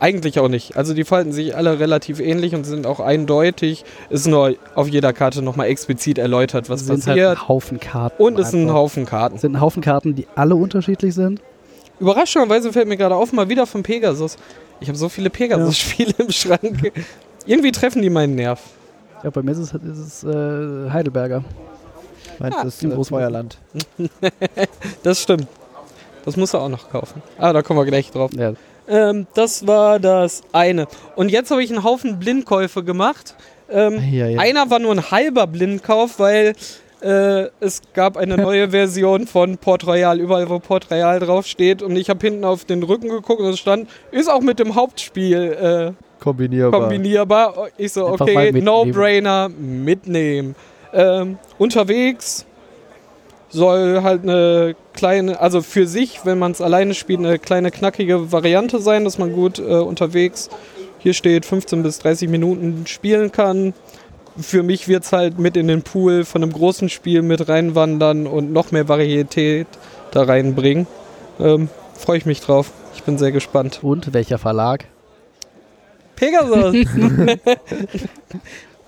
[0.00, 0.76] eigentlich auch nicht.
[0.76, 3.84] Also die verhalten sich alle relativ ähnlich und sind auch eindeutig.
[4.10, 7.28] Ist nur auf jeder Karte nochmal explizit erläutert, was sind passiert.
[7.28, 8.22] halt ein Haufen Karten.
[8.22, 8.72] und es sind ein.
[8.72, 9.36] Haufen Karten.
[9.36, 11.40] Es sind ein Haufen Karten, die alle unterschiedlich sind.
[12.00, 14.36] Überraschenderweise fällt mir gerade auf, mal wieder von Pegasus.
[14.80, 16.92] Ich habe so viele Pegasus-Spiele im Schrank.
[17.44, 18.60] Irgendwie treffen die meinen Nerv.
[19.24, 21.42] Ja, bei mir ist es, ist es äh, Heidelberger.
[22.38, 23.58] Meins Ja, ist im Feuerland.
[25.02, 25.48] Das stimmt.
[26.24, 27.22] Das muss er auch noch kaufen.
[27.38, 28.30] Ah, da kommen wir gleich drauf.
[28.36, 28.52] Ja,
[28.88, 30.86] Ähm, das war das eine.
[31.16, 33.34] Und jetzt habe ich einen Haufen Blindkäufe gemacht.
[33.70, 34.40] Ähm, Ja, ja.
[34.40, 36.54] Einer war nur ein halber Blindkauf, weil
[37.00, 41.82] äh, es gab eine neue Version von Port Royal, überall wo Port Royal draufsteht.
[41.82, 44.74] Und ich habe hinten auf den Rücken geguckt und es stand, ist auch mit dem
[44.74, 46.80] Hauptspiel äh, Kombinierbar.
[46.80, 47.68] kombinierbar.
[47.76, 48.52] Ich so, Einfach okay.
[48.52, 50.56] No-Brainer, mitnehmen.
[50.92, 52.46] Ähm, unterwegs
[53.50, 58.32] soll halt eine kleine, also für sich, wenn man es alleine spielt, eine kleine knackige
[58.32, 60.50] Variante sein, dass man gut äh, unterwegs,
[60.98, 63.72] hier steht 15 bis 30 Minuten spielen kann.
[64.40, 68.26] Für mich wird es halt mit in den Pool von einem großen Spiel mit reinwandern
[68.26, 69.66] und noch mehr Varietät
[70.10, 70.86] da reinbringen.
[71.40, 72.70] Ähm, Freue ich mich drauf.
[72.94, 73.80] Ich bin sehr gespannt.
[73.82, 74.84] Und welcher Verlag?
[76.14, 76.74] Pegasus!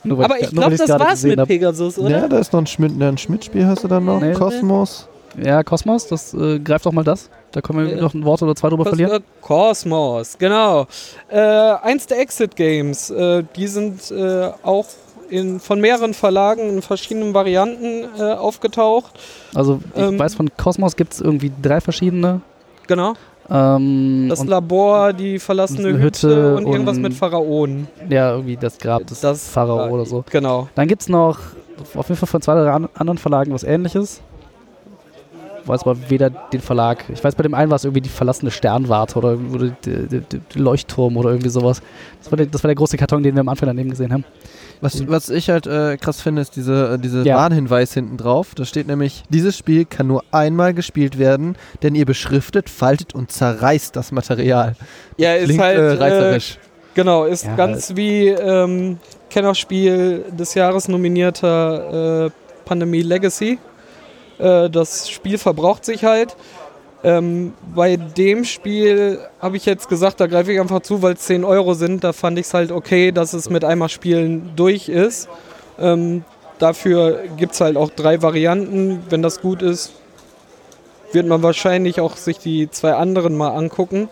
[0.04, 1.48] Nur weil Aber ich weil glaube, das war's mit hab.
[1.48, 2.10] Pegasus, oder?
[2.10, 4.20] Ja, da ist noch ein Schmidt, ne, ein Schmidt-Spiel hast du dann noch.
[4.20, 4.32] Nee.
[4.32, 5.06] Kosmos.
[5.40, 7.30] Ja, Kosmos, das äh, greift doch mal das.
[7.52, 8.02] Da können wir Ja.
[8.02, 9.22] noch ein Wort oder zwei drüber Was verlieren.
[9.40, 10.86] Kosmos, genau.
[11.28, 13.10] Äh, eins der Exit Games.
[13.10, 14.86] Äh, die sind äh, auch
[15.28, 19.12] in, von mehreren Verlagen in verschiedenen Varianten äh, aufgetaucht.
[19.54, 22.40] Also ich Ähm, weiß, von Kosmos gibt es irgendwie drei verschiedene.
[22.88, 23.14] Genau.
[23.50, 27.88] Ähm, Das Labor, die verlassene Hütte, Hütte und irgendwas und- mit Pharaonen.
[28.08, 30.24] ja, irgendwie das Grab des Das Pharao oder so.
[30.30, 30.68] Genau.
[30.74, 31.38] Dann gibt es noch
[31.96, 34.20] auf jeden Fall von zwei, drei an- anderen Verlagen was ähnliches.
[35.66, 37.04] Weiß aber weder den Verlag.
[37.12, 40.20] Ich weiß, bei dem einen war es irgendwie die verlassene Sternwarte oder, oder der, der,
[40.20, 41.82] der Leuchtturm oder irgendwie sowas.
[42.22, 44.24] Das war, der, das war der große Karton, den wir am Anfang daneben gesehen haben.
[44.82, 47.36] Was, was ich halt äh, krass finde, ist diese, äh, diese Ja.
[47.36, 48.54] Warnhinweis hinten drauf.
[48.54, 53.30] Da steht nämlich, dieses Spiel kann nur einmal gespielt werden, denn ihr beschriftet, faltet und
[53.30, 54.74] zerreißt das Material.
[55.18, 55.78] Ja, ist Klingt halt.
[55.78, 56.58] äh, Äh, reißerisch.
[56.94, 58.96] genau, ist Ja, ganz wie ähm,
[59.28, 62.30] Kennerspiel des Jahres nominierter äh,
[62.64, 63.58] Pandemie Legacy.
[64.40, 66.36] Äh, das Spiel verbraucht sich halt.
[67.02, 71.20] Ähm, bei dem Spiel habe ich jetzt gesagt, da greife ich einfach zu, weil es
[71.20, 72.04] 10 Euro sind.
[72.04, 75.28] Da fand ich es halt okay, dass es mit einmal Spielen durch ist.
[75.78, 76.24] Ähm,
[76.58, 79.02] dafür gibt es halt auch drei Varianten.
[79.08, 79.92] Wenn das gut ist,
[81.12, 84.08] wird man wahrscheinlich auch sich die zwei anderen mal angucken.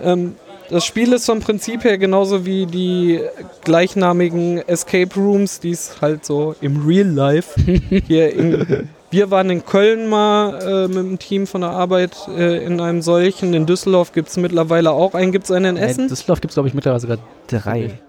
[0.00, 0.34] Ähm,
[0.68, 3.20] das Spiel ist vom Prinzip her genauso wie die
[3.62, 7.60] gleichnamigen Escape Rooms, die es halt so im Real Life
[8.06, 12.64] hier in wir waren in Köln mal äh, mit dem Team von der Arbeit äh,
[12.64, 13.52] in einem solchen.
[13.52, 15.32] In Düsseldorf gibt es mittlerweile auch einen.
[15.32, 16.04] Gibt es einen in Essen?
[16.04, 18.00] In Düsseldorf gibt es, glaube ich, mittlerweile sogar drei.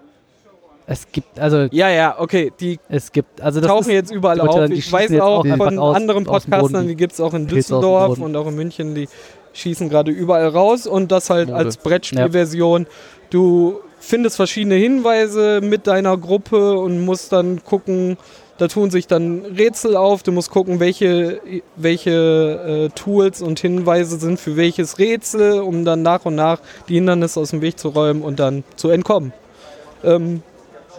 [0.88, 1.68] Es gibt, also.
[1.72, 2.52] Ja, ja, okay.
[2.60, 4.70] Die es gibt, also das tauchen ist, jetzt überall auf.
[4.70, 8.48] Ich weiß auch von aus, anderen Podcastern, die gibt es auch in Düsseldorf und auch
[8.48, 9.08] in München, die
[9.54, 11.60] schießen gerade überall raus und das halt Mode.
[11.60, 12.84] als Brettspielversion.
[12.84, 12.90] Ja.
[13.30, 18.18] Du findest verschiedene Hinweise mit deiner Gruppe und musst dann gucken,
[18.58, 20.24] da tun sich dann Rätsel auf.
[20.24, 21.42] Du musst gucken, welche,
[21.76, 26.96] welche äh, Tools und Hinweise sind für welches Rätsel, um dann nach und nach die
[26.96, 29.34] Hindernisse aus dem Weg zu räumen und dann zu entkommen.
[30.04, 30.44] Ähm,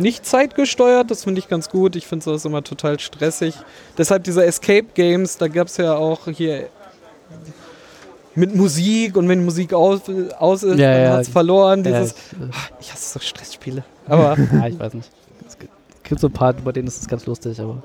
[0.00, 1.94] nicht zeitgesteuert, das finde ich ganz gut.
[1.94, 3.54] Ich finde sowas immer total stressig.
[3.96, 6.66] Deshalb diese Escape Games, da gab es ja auch hier
[8.34, 10.00] mit Musik und wenn Musik aus,
[10.40, 11.12] aus ist, ja, dann ja.
[11.12, 11.84] hat es verloren.
[11.84, 13.84] Ja, Dieses, ich, ich hasse so Stressspiele.
[14.08, 15.08] Aber ja, ich weiß nicht
[16.04, 17.82] gibt so ein paar, bei denen ist es ganz lustig, aber.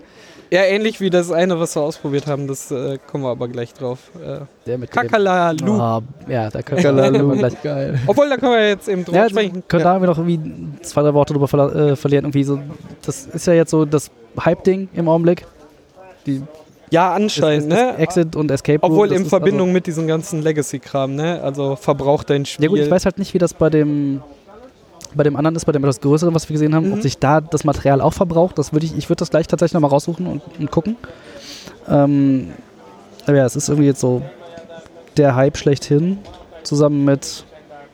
[0.52, 3.74] Ja, ähnlich wie das eine, was wir ausprobiert haben, das äh, kommen wir aber gleich
[3.74, 4.12] drauf.
[4.16, 5.80] Äh, Der mit Kakalalu.
[5.80, 6.84] Oh, ja, da können
[7.30, 7.62] wir gleich.
[7.62, 8.00] Geil.
[8.08, 9.64] Obwohl, da können wir jetzt eben drüber ja, sprechen.
[9.68, 9.94] Können ja.
[9.94, 10.40] da wir noch irgendwie
[10.82, 12.26] zwei, drei Worte drüber ver äh, verlieren.
[12.26, 12.60] Irgendwie so,
[13.06, 14.10] das ist ja jetzt so das
[14.44, 15.46] Hype-Ding im Augenblick.
[16.26, 16.42] Die
[16.92, 17.98] ja, anscheinend, ne?
[17.98, 18.92] Exit und Escape Room.
[18.92, 21.42] Obwohl in Verbindung also mit diesem ganzen Legacy-Kram, ne?
[21.44, 22.66] Also verbraucht dein Spiel.
[22.66, 24.22] Ja gut, ich weiß halt nicht, wie das bei dem
[25.16, 26.94] bei dem anderen ist, bei dem etwas größeren, was wir gesehen haben, mhm.
[26.94, 28.58] ob sich da das Material auch verbraucht.
[28.58, 30.98] Das würde ich, ich würde das gleich tatsächlich nochmal raussuchen und, und gucken.
[31.88, 32.52] Ähm,
[33.26, 34.22] aber ja, es ist irgendwie jetzt so
[35.18, 36.20] der Hype schlechthin,
[36.64, 37.44] zusammen mit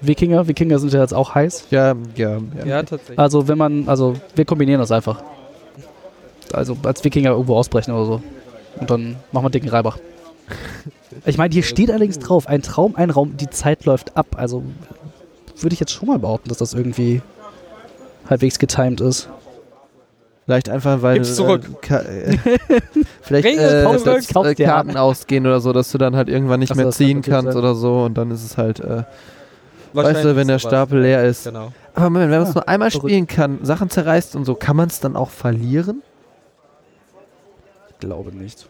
[0.01, 0.47] Wikinger.
[0.47, 1.67] Wikinger sind ja jetzt auch heiß.
[1.71, 2.65] Ja, ja, ja.
[2.65, 3.17] Ja, tatsächlich.
[3.17, 5.23] Also wenn man, also wir kombinieren das einfach.
[6.53, 8.21] Also als Wikinger irgendwo ausbrechen oder so.
[8.79, 9.97] Und dann machen wir dicken Reibach.
[11.25, 14.35] Ich meine, hier steht allerdings drauf, ein Traum, ein Raum, die Zeit läuft ab.
[14.35, 14.63] Also
[15.57, 17.21] würde ich jetzt schon mal behaupten, dass das irgendwie
[18.29, 19.29] halbwegs getimed ist.
[20.45, 21.65] Vielleicht einfach, weil Gib's zurück.
[21.89, 22.37] Äh,
[23.21, 26.83] vielleicht äh, dass, äh, Karten ausgehen oder so, dass du dann halt irgendwann nicht Achso,
[26.83, 27.57] mehr ziehen kannst sein.
[27.57, 29.03] oder so und dann ist es halt, äh,
[29.93, 31.45] weißt du, wenn der Stapel leer ist.
[31.45, 31.73] Genau.
[31.95, 33.09] Aber Moment, wenn man es ah, nur einmal verrückt.
[33.09, 36.03] spielen kann, Sachen zerreißt und so, kann man es dann auch verlieren?
[37.89, 38.67] Ich glaube nicht.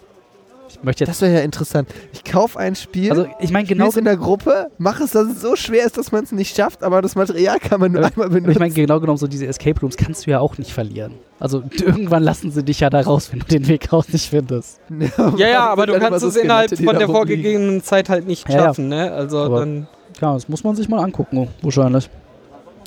[0.78, 1.90] Ich möchte das wäre ja interessant.
[2.14, 5.42] Ich kaufe ein Spiel, also ich meine genau in der Gruppe, mache es, dass es
[5.42, 8.06] so schwer ist, dass man es nicht schafft, aber das Material kann man nur äh,
[8.06, 8.52] einmal benutzen.
[8.52, 11.14] Ich meine genau genommen so diese Escape Rooms kannst du ja auch nicht verlieren.
[11.40, 14.80] Also irgendwann lassen sie dich ja da raus, wenn du den Weg raus nicht findest.
[15.16, 18.60] Ja, ja, ja aber du kannst es innerhalb von der vorgegebenen Zeit halt nicht ja,
[18.60, 19.12] schaffen, ne?
[19.12, 19.88] Also aber dann
[20.22, 22.10] ja, das muss man sich mal angucken, wahrscheinlich.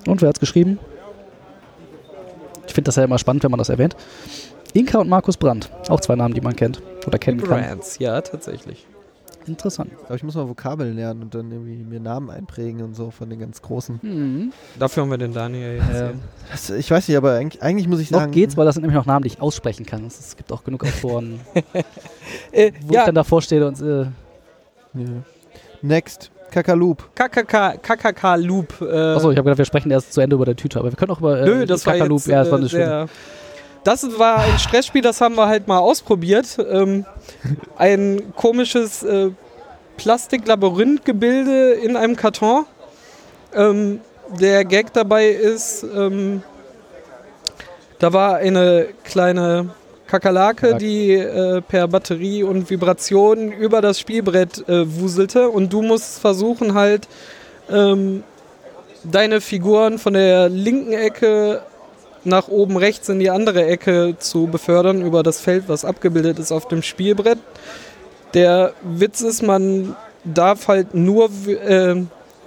[0.07, 0.79] Und wer hat's geschrieben?
[2.67, 3.97] Ich finde das ja immer spannend, wenn man das erwähnt.
[4.75, 8.05] Inka und Markus Brandt, auch zwei Namen, die man kennt oder kennen Brands, kann.
[8.05, 8.87] ja, tatsächlich.
[9.49, 9.91] Interessant.
[10.05, 13.31] Aber ich muss mal Vokabeln lernen und dann irgendwie mir Namen einprägen und so von
[13.31, 13.99] den ganz großen.
[14.03, 14.53] Mhm.
[14.79, 16.01] Dafür haben wir den Daniel jetzt.
[16.01, 16.13] Äh,
[16.51, 18.31] das, ich weiß nicht, aber eigentlich, eigentlich muss ich noch sagen.
[18.31, 20.07] Noch geht's, weil das sind nämlich noch Namen, die ich aussprechen kann.
[20.07, 21.41] Es gibt auch genug Autoren,
[22.53, 23.01] äh, wo ja.
[23.01, 23.81] ich dann davor stehe und.
[23.81, 24.13] Äh, ja.
[25.81, 26.31] Next.
[26.51, 27.15] Kakaloop.
[27.15, 28.81] Kakaloop.
[28.81, 30.97] Äh Achso, ich habe gedacht, wir sprechen erst zu Ende über der Tüte, aber wir
[30.97, 31.41] können auch über.
[31.41, 32.11] Äh, Nö, das Kakaloop.
[32.11, 33.09] War jetzt, ja, das war eine äh, schöne.
[33.89, 36.59] Das war ein Stressspiel, das haben wir halt mal ausprobiert.
[36.59, 37.07] Ähm,
[37.79, 39.31] ein komisches äh,
[39.97, 42.67] Plastiklabyrinthgebilde in einem Karton.
[43.55, 44.03] Ähm,
[44.39, 46.43] der Gag dabei ist, ähm,
[47.99, 49.71] da war eine kleine
[50.07, 56.19] Kakerlake, die äh, per Batterie und Vibration über das Spielbrett äh, wuselte und du musst
[56.19, 57.09] versuchen halt
[57.71, 58.23] ähm,
[59.03, 61.63] deine Figuren von der linken Ecke
[62.25, 66.53] nach oben rechts in die andere Ecke zu befördern über das Feld, was abgebildet ist
[66.53, 67.39] auf dem Spielbrett.
[68.35, 72.03] Der Witz ist, man darf halt nur, äh,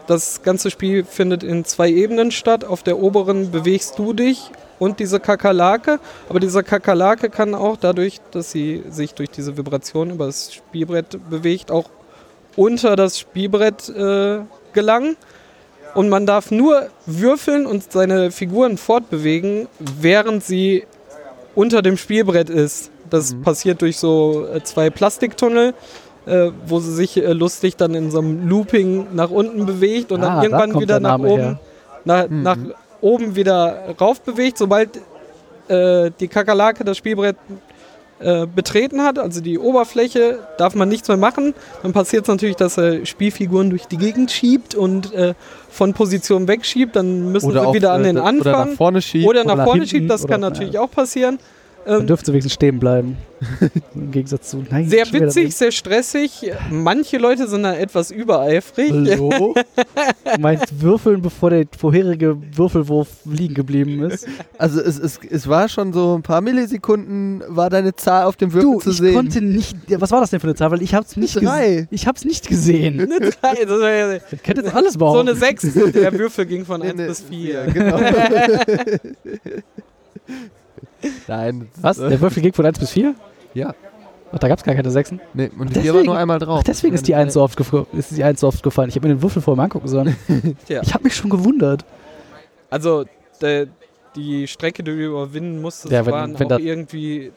[0.08, 2.66] das ganze Spiel findet in zwei Ebenen statt.
[2.66, 8.20] Auf der oberen bewegst du dich und diese Kakerlake, aber diese Kakerlake kann auch dadurch,
[8.32, 11.90] dass sie sich durch diese Vibration über das Spielbrett bewegt, auch
[12.56, 14.40] unter das Spielbrett äh,
[14.74, 15.18] gelangen.
[15.94, 20.86] Und man darf nur würfeln und seine Figuren fortbewegen, während sie
[21.56, 22.92] unter dem Spielbrett ist.
[23.10, 23.42] Das mhm.
[23.42, 25.74] passiert durch so äh, zwei Plastiktunnel,
[26.26, 30.24] äh, wo sie sich äh, lustig dann in so einem Looping nach unten bewegt und
[30.24, 31.60] ah, dann irgendwann wieder nach oben,
[32.06, 32.44] nach, mhm.
[32.44, 32.58] nach
[33.02, 34.58] oben wieder rauf bewegt.
[34.58, 35.02] Sobald
[35.68, 37.36] äh, die Kakerlake das Spielbrett
[38.24, 41.54] äh, betreten hat, also die Oberfläche, darf man nichts mehr machen.
[41.84, 45.34] Dann passiert es natürlich, dass er Spielfiguren durch die Gegend schiebt und äh,
[45.70, 46.96] von Position wegschiebt.
[46.96, 48.70] Dann müssen Oder sie auch, wieder an äh, den Oder Anfang.
[48.72, 49.28] nach vorne schiebt.
[49.28, 51.40] Oder nach nach vorne hinten, schiebt, das oder- kann natürlich auch passieren.
[51.86, 53.18] Dann Ähm, dürfte wenigstens stehen bleiben.
[53.96, 56.52] Im Gegensatz zu, nein, sehr witzig, sehr stressig.
[56.70, 58.92] Manche Leute sind da etwas übereifrig.
[58.92, 59.56] Hallo?
[60.36, 64.28] du meinst würfeln, bevor der vorherige Würfelwurf liegen geblieben ist?
[64.60, 68.54] Also es, es, es war schon so ein paar Millisekunden, war deine Zahl auf dem
[68.54, 69.16] Würfel Du, zu ich sehen.
[69.16, 69.76] konnte nicht.
[69.88, 70.70] Ja, was war das denn für eine Zahl?
[70.70, 71.48] Weil ich hab's nicht gesehen.
[71.48, 71.88] Drei.
[71.90, 73.00] Ich hab's nicht gesehen.
[73.02, 75.28] Eine Drei, das wäre Ich könnte jetzt alles so bauen.
[75.28, 75.74] eine 6.
[75.96, 77.64] Der Würfel ging von Nee, 1 nee, bis 4.
[77.74, 78.00] Genau.
[81.28, 81.70] Nein.
[81.82, 81.98] Was?
[81.98, 83.16] Der Würfel ging von 1 bis 4?
[83.54, 83.74] Ja.
[84.34, 85.14] Ach, da gab's gar keine 6.
[85.34, 86.60] Nee, und die Deswegen- war nur einmal drauf.
[86.62, 88.88] Ach, deswegen ist die 1 so oft, gefro- ist die 1 so oft gefallen.
[88.90, 90.16] Ich habe mir den Würfel vorher mal angucken sollen.
[90.68, 90.82] Tja.
[90.84, 91.84] Ich habe mich schon gewundert.
[92.70, 93.04] Also,
[93.42, 93.68] der,
[94.16, 97.32] die Strecke, die du überwinden musstest, Ja, wenn- waren wenn auch da- irgendwie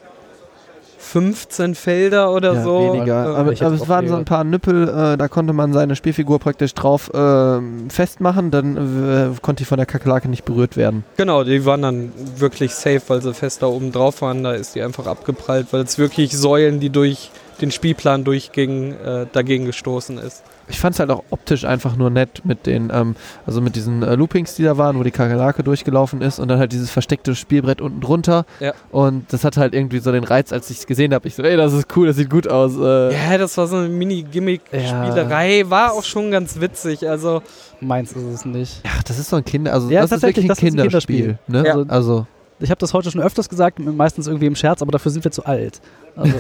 [1.05, 2.93] 15 Felder oder ja, so.
[2.93, 3.33] weniger.
[3.33, 6.75] Äh, aber es waren so ein paar Nippel, äh, da konnte man seine Spielfigur praktisch
[6.75, 11.05] drauf ähm, festmachen, dann äh, konnte die von der Kakerlake nicht berührt werden.
[11.17, 14.43] Genau, die waren dann wirklich safe, weil sie fest da oben drauf waren.
[14.43, 19.27] Da ist die einfach abgeprallt, weil es wirklich Säulen, die durch den Spielplan durchgingen, äh,
[19.33, 20.43] dagegen gestoßen ist.
[20.68, 24.03] Ich fand es halt auch optisch einfach nur nett mit den, ähm, also mit diesen
[24.03, 27.35] äh, Loopings, die da waren, wo die Kakerlake durchgelaufen ist und dann halt dieses versteckte
[27.35, 28.46] Spielbrett unten drunter.
[28.61, 28.72] Ja.
[28.90, 31.29] Und das hat halt irgendwie so den Reiz, als ich es gesehen habe.
[31.29, 32.77] Ich so, ey, das ist cool, das sieht gut aus.
[32.77, 35.64] Äh, Ja, das war so eine Mini-Gimmick-Spielerei.
[35.68, 37.09] War auch schon ganz witzig.
[37.09, 37.42] Also,
[37.81, 38.85] Meins ist es nicht.
[38.85, 41.09] Ja, das ist so ein Kinder, also Ja, das ist tatsächlich, wirklich ein das ist
[41.09, 41.38] ein Kinderspiel.
[41.48, 41.64] Ne?
[41.66, 41.85] Ja.
[41.88, 42.27] Also
[42.61, 45.31] Ich habe das heute schon öfters gesagt, meistens irgendwie im Scherz, aber dafür sind wir
[45.33, 45.81] zu alt.
[46.17, 46.35] Also,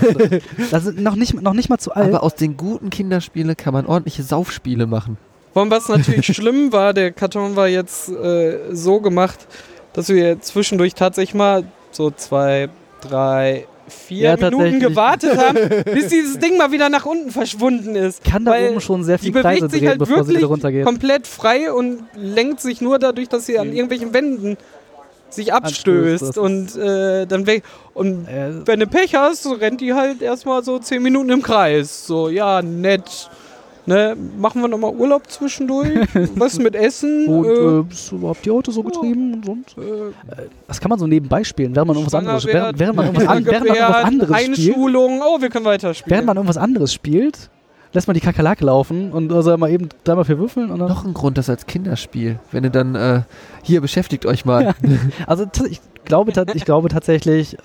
[0.70, 2.08] das sind noch nicht, noch nicht mal zu alt.
[2.08, 5.16] Aber aus den guten Kinderspielen kann man ordentliche Saufspiele machen.
[5.52, 9.46] Vor allem, was natürlich schlimm war, der Karton war jetzt äh, so gemacht,
[9.92, 12.68] dass wir zwischendurch tatsächlich mal so zwei,
[13.00, 15.58] drei, vier Ja, Minuten gewartet haben,
[15.92, 18.24] bis dieses Ding mal wieder nach unten verschwunden ist.
[18.24, 20.38] kann da weil oben schon sehr viel bewegt Kreise sich drehen, halt bevor sie wirklich
[20.38, 20.84] wieder runtergeht.
[20.86, 23.74] Komplett frei und lenkt sich nur dadurch, dass sie an Mhm.
[23.74, 24.56] irgendwelchen Wänden
[25.34, 27.62] sich abstößt und äh, dann weg.
[27.94, 32.06] Und Äh, wenn du Pech hast, rennt die halt erstmal so 10 Minuten im Kreis.
[32.06, 33.28] So, ja, nett.
[33.86, 35.90] Ne, machen wir nochmal Urlaub zwischendurch?
[36.36, 37.26] Was mit Essen?
[37.26, 39.76] und äh, äh, überhaupt die Auto so getrieben und sonst?
[39.76, 43.28] äh, Das kann man so nebenbei spielen, während man irgendwas anderes, während, während man irgendwas,
[43.28, 44.68] an, während man irgendwas anderes spielt.
[44.70, 45.20] Einschulung.
[45.22, 46.10] Oh, wir können weiterspielen.
[46.10, 47.50] Während man irgendwas anderes spielt,
[47.94, 50.88] lässt man die Kakerlake laufen und also mal eben dreimal für würfeln und dann.
[50.88, 52.38] Noch ein Grund, das als Kinderspiel.
[52.50, 53.22] Wenn ihr dann äh,
[53.62, 54.64] hier beschäftigt euch mal.
[54.64, 54.74] Ja.
[55.26, 57.56] Also ich glaube, ich glaube tatsächlich,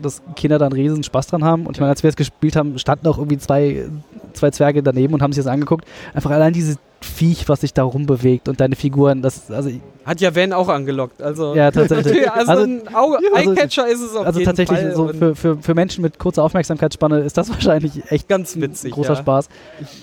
[0.00, 1.66] dass Kinder da einen riesen Spaß dran haben.
[1.66, 3.88] Und ich meine, als wir es gespielt haben, standen auch irgendwie zwei,
[4.34, 5.86] zwei Zwerge daneben und haben sich das angeguckt.
[6.14, 10.20] Einfach allein dieses Viech, was sich da rumbewegt und deine Figuren, das, also, ich- Hat
[10.20, 11.22] ja Van auch angelockt.
[11.22, 12.30] Also, ja, tatsächlich.
[12.32, 14.94] also, Also, ein Au also- Eyecatcher ist es auf also jeden tatsächlich, Fall.
[14.94, 18.62] so und für, für, für Menschen mit kurzer Aufmerksamkeitsspanne ist das wahrscheinlich echt ganz ein
[18.62, 18.92] witzig.
[18.92, 19.16] großer ja.
[19.16, 19.48] Spaß.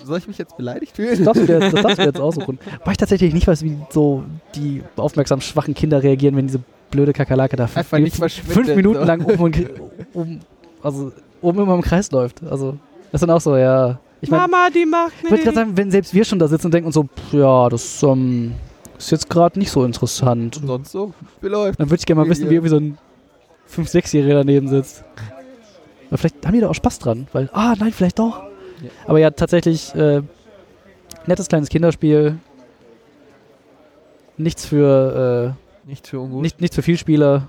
[0.04, 1.24] Soll ich mich jetzt beleidigt Das fühlen?
[1.24, 2.58] darfst, du dir, das darfst du dir jetzt aussuchen.
[2.84, 4.24] Weil ich tatsächlich nicht weiß, wie so
[4.56, 9.00] die aufmerksam schwachen Kinder reagieren, wenn diese blöde Kakerlake da fünf, Einfach nicht fünf, Minuten
[9.00, 9.04] so.
[9.06, 9.70] lang oben, und,
[10.14, 10.40] um,
[10.82, 12.42] also oben immer im Kreis läuft.
[12.50, 12.76] Also
[13.12, 13.98] das sind auch so, ja.
[14.20, 16.66] Ich meine, Mama, die macht ich würde gerade sagen, wenn selbst wir schon da sitzen
[16.66, 18.54] und denken und so, pff, ja, das ähm,
[18.98, 20.56] ist jetzt gerade nicht so interessant.
[20.56, 21.14] Und sonst so?
[21.40, 21.78] Wie läuft?
[21.78, 22.98] Dann würde ich gerne mal wissen, wie irgendwie so ein
[23.72, 25.04] 5-, 6-Jähriger daneben sitzt.
[26.08, 28.42] Aber vielleicht haben die da auch Spaß dran, weil, ah, nein, vielleicht doch.
[28.82, 28.90] Ja.
[29.06, 30.22] Aber ja, tatsächlich, äh,
[31.26, 32.38] nettes kleines Kinderspiel.
[34.36, 36.42] Nichts für, Nicht für äh, ungut.
[36.42, 37.48] nicht, nichts für Vielspieler.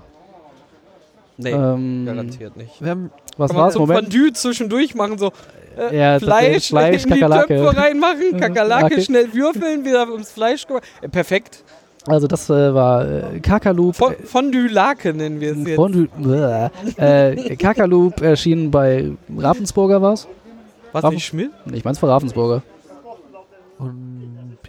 [1.42, 2.80] Nee, ähm, garantiert nicht.
[2.82, 3.74] Wir haben Was war's?
[3.74, 4.12] so Moment.
[4.12, 5.32] Fondue zwischendurch machen, so
[5.78, 7.48] äh, Ja, Fleisch, Fleisch, in die Kakerlake.
[7.56, 9.02] Töpfe reinmachen, Kakerlake Okay.
[9.02, 10.80] schnell würfeln, wieder ums Fleisch kommen.
[11.00, 11.64] Äh, perfekt.
[12.06, 13.94] Also das äh, war äh, Kakaloop.
[13.96, 15.76] Fo Fondue-Lake nennen wir es jetzt.
[15.76, 16.08] Fondue,
[16.96, 20.26] äh, Kakaloop erschien bei Ravensburger war's?
[20.92, 21.50] Was Raffen- nicht Schmidt?
[21.72, 22.62] Ich mein's war Ravensburger.
[23.78, 24.19] und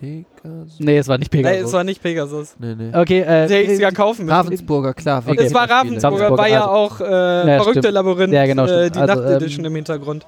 [0.02, 0.80] Pegasus.
[0.80, 1.74] Nee, es war nicht Nein, es Pegasus.
[1.74, 2.56] war nicht Pegasus.
[2.60, 2.90] Nee, nee.
[2.98, 4.36] okay, äh, Der hätte ich sogar kaufen müssen.
[4.36, 5.24] Ravensburger, klar.
[5.26, 5.44] Okay.
[5.46, 5.70] Es war.
[5.70, 7.94] Ravensburger, Ravensburger, war ja also- auch äh, Ja, verrückte stimmt.
[7.94, 8.96] Labyrinth, Ja, genau, äh, stimmt.
[8.96, 10.26] die Also, Nacht-Edition ähm, im Hintergrund.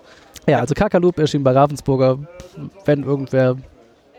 [0.48, 2.20] Ja, also Kakaloop erschien bei Ravensburger.
[2.86, 3.56] Wenn irgendwer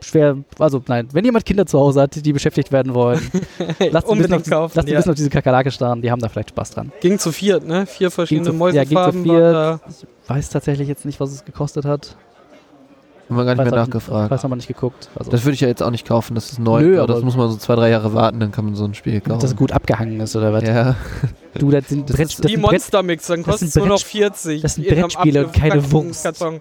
[0.03, 3.87] schwer, also nein, wenn jemand Kinder zu Hause hat, die beschäftigt werden wollen, lasst sie
[3.87, 4.73] ein bisschen, Unbedingt auf, kaufen.
[4.77, 4.99] lasst ja.
[4.99, 6.93] auf diese Kakerlake starren, die haben da vielleicht Spaß dran.
[7.01, 7.87] Ging zu viert, ne?
[7.87, 9.55] Vier verschiedene Ging zu- ja, ging zu Mäusefarben viert.
[9.55, 9.81] waren
[10.27, 12.17] Weiß tatsächlich jetzt nicht, was es gekostet hat.
[13.29, 14.31] Haben wir gar nicht mehr nachgefragt.
[14.31, 15.09] Weiß haben wir nicht geguckt.
[15.17, 16.83] Also, Das würde ich ja jetzt auch nicht kaufen, das ist neu.
[16.83, 18.93] Nö, aber das muss man so zwei, drei Jahre warten, dann kann man so ein
[18.95, 19.41] Spiel kaufen.
[19.41, 20.63] dass es gut abgehangen ist oder was?
[20.65, 20.95] ja.
[21.55, 23.89] Du, das sind, Das Brett, ist das Die Monstermix, dann das kostet es sind nur
[23.89, 24.07] noch Brett-
[24.37, 24.63] 40.
[24.63, 25.81] das sind Brettspiele und keine.
[25.81, 26.61] Karton.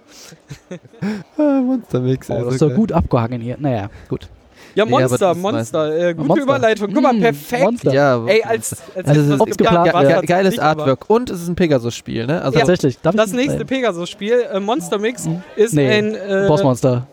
[1.36, 2.30] Ah, Monstermix.
[2.30, 3.56] oh, ey, das ist so gut abgehangen hier.
[3.58, 4.28] Naja, gut.
[4.74, 5.96] Ja, Nee, Monster, das ist Monster.
[6.08, 6.42] Äh, gute Monster.
[6.44, 6.90] Überleitung.
[6.92, 7.62] Guck mal, Mm, perfekt.
[7.62, 7.92] Monster.
[7.94, 9.90] Ja, Ey, als, als Also, ist geplant geplant, war, ja.
[9.90, 11.10] ge tatsächlich, geiles aber Artwork.
[11.10, 12.42] Und es ist ein Pegasus-Spiel, ne?
[12.42, 12.98] Also, Tatsächlich.
[13.00, 17.06] Darf Das ich- nächste Pegasus-Spiel, äh, Monster Mix, ist Nee, ein äh, Bossmonster.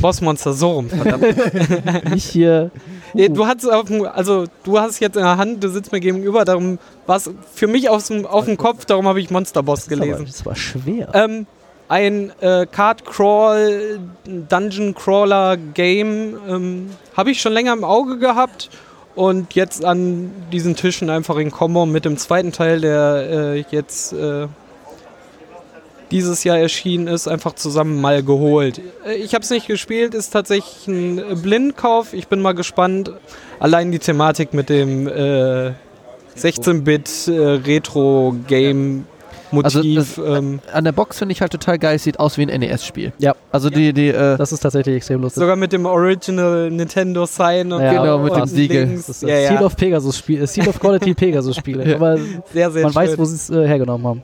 [0.00, 1.24] Bossmonster, so rum, verdammt.
[2.10, 2.70] Nicht hier.
[3.12, 6.00] Nee, du hast auf dem, also du hast jetzt in der Hand, du sitzt mir
[6.00, 9.62] gegenüber, darum war es für mich auf dem, auf dem Kopf, darum habe ich Monster
[9.62, 10.26] Boss Das ist aber- gelesen.
[10.26, 11.08] Das war schwer.
[11.14, 11.46] Ähm,
[11.88, 18.70] ein äh, Card-Crawl, Dungeon-Crawler-Game ähm, habe ich schon länger im Auge gehabt
[19.14, 24.12] und jetzt an diesen Tischen einfach in Kombo mit dem zweiten Teil, der äh, jetzt
[24.12, 24.46] äh,
[26.10, 28.80] dieses Jahr erschienen ist, einfach zusammen mal geholt.
[29.06, 32.14] Äh, ich habe es nicht gespielt, ist tatsächlich ein äh, Blindkauf.
[32.14, 33.12] Ich bin mal gespannt.
[33.60, 35.72] Allein die Thematik mit dem äh,
[36.36, 39.06] 16-Bit-Retro-Game
[39.62, 39.98] also Motiv.
[39.98, 42.42] Also, das, äh, ähm, an der Box finde ich halt total geil, sieht aus wie
[42.50, 43.12] ein NES-Spiel.
[43.18, 43.34] Ja.
[43.52, 45.40] Also die, die äh, Das ist tatsächlich extrem lustig.
[45.40, 48.84] Sogar mit dem Original Nintendo Sign und ja, genau, mit dem Siegel.
[48.84, 49.20] Links.
[49.22, 51.94] Ja, Seal of Pegasus Spiel, äh, Seal of Quality Pegasus Spiele.
[51.94, 52.16] Aber
[52.52, 52.94] sehr, sehr man schön.
[52.94, 54.22] weiß, wo sie es äh, hergenommen haben.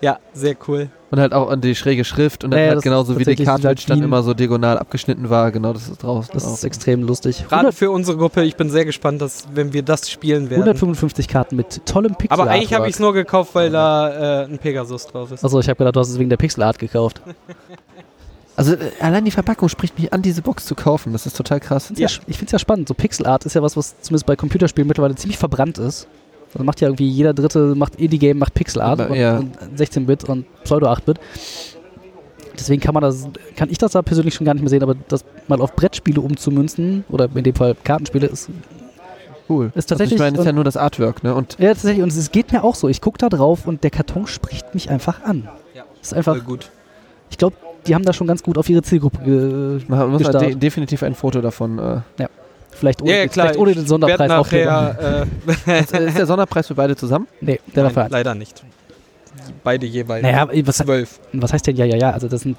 [0.00, 2.82] Ja, sehr cool und halt auch an die schräge Schrift und dann Ja, ja, halt
[2.82, 5.52] genauso wie die Cartridge halt dann immer so diagonal abgeschnitten war.
[5.52, 6.30] Genau, das ist draußen.
[6.34, 6.54] Das auch.
[6.54, 7.38] ist extrem lustig.
[7.38, 10.62] Gerade 100, für unsere Gruppe, ich bin sehr gespannt, dass, wenn wir das spielen werden.
[10.62, 12.40] 155 Karten mit tollem Pixel.
[12.40, 15.44] Aber eigentlich habe ich es nur gekauft, weil da äh, ein Pegasus drauf ist.
[15.44, 17.22] Achso, ich habe gedacht, du hast es wegen der Pixelart gekauft.
[18.58, 21.12] Also äh, allein die Verpackung spricht mich an, diese Box zu kaufen.
[21.12, 21.92] Das ist total krass.
[21.94, 22.06] Ja.
[22.06, 22.88] Ich finde es ja spannend.
[22.88, 26.08] So Pixelart ist ja was, was zumindest bei Computerspielen mittlerweile ziemlich verbrannt ist.
[26.54, 29.38] Also macht ja irgendwie jeder dritte, macht Indie-Game, macht Pixelart und, ja.
[29.38, 31.18] und 16-Bit und Pseudo 8-Bit.
[32.58, 34.94] Deswegen kann man das, kann ich das da persönlich schon gar nicht mehr sehen, aber
[35.08, 38.48] das mal auf Brettspiele umzumünzen, oder in dem Fall Kartenspiele, ist
[39.48, 39.70] Cool.
[39.76, 41.32] Ist tatsächlich- Also ich meine, das ist ja nur das Artwork, ne?
[41.34, 42.02] Und Ja, tatsächlich.
[42.02, 42.88] Und es geht mir auch so.
[42.88, 45.48] Ich gucke da drauf und der Karton spricht mich einfach an.
[45.72, 46.70] Ja, ist einfach, Voll gut.
[47.30, 47.54] ich glaube,
[47.86, 50.48] die haben da schon ganz gut auf ihre Zielgruppe ge man muss halt gestartet.
[50.48, 51.78] de definitiv ein Foto davon.
[51.78, 52.00] Äh.
[52.76, 53.46] Vielleicht, ohne, Ja, ja, klar.
[53.46, 55.26] vielleicht ohne den Sonderpreis nachher,
[55.66, 57.26] äh, ist, ist der Sonderpreis für beide zusammen?
[57.40, 58.64] Nee, der war nein, für leider nicht.
[59.64, 60.22] Beide jeweils.
[60.22, 61.20] Naja, was, zwölf.
[61.32, 62.10] was heißt denn ja, ja, ja?
[62.10, 62.56] Also das sind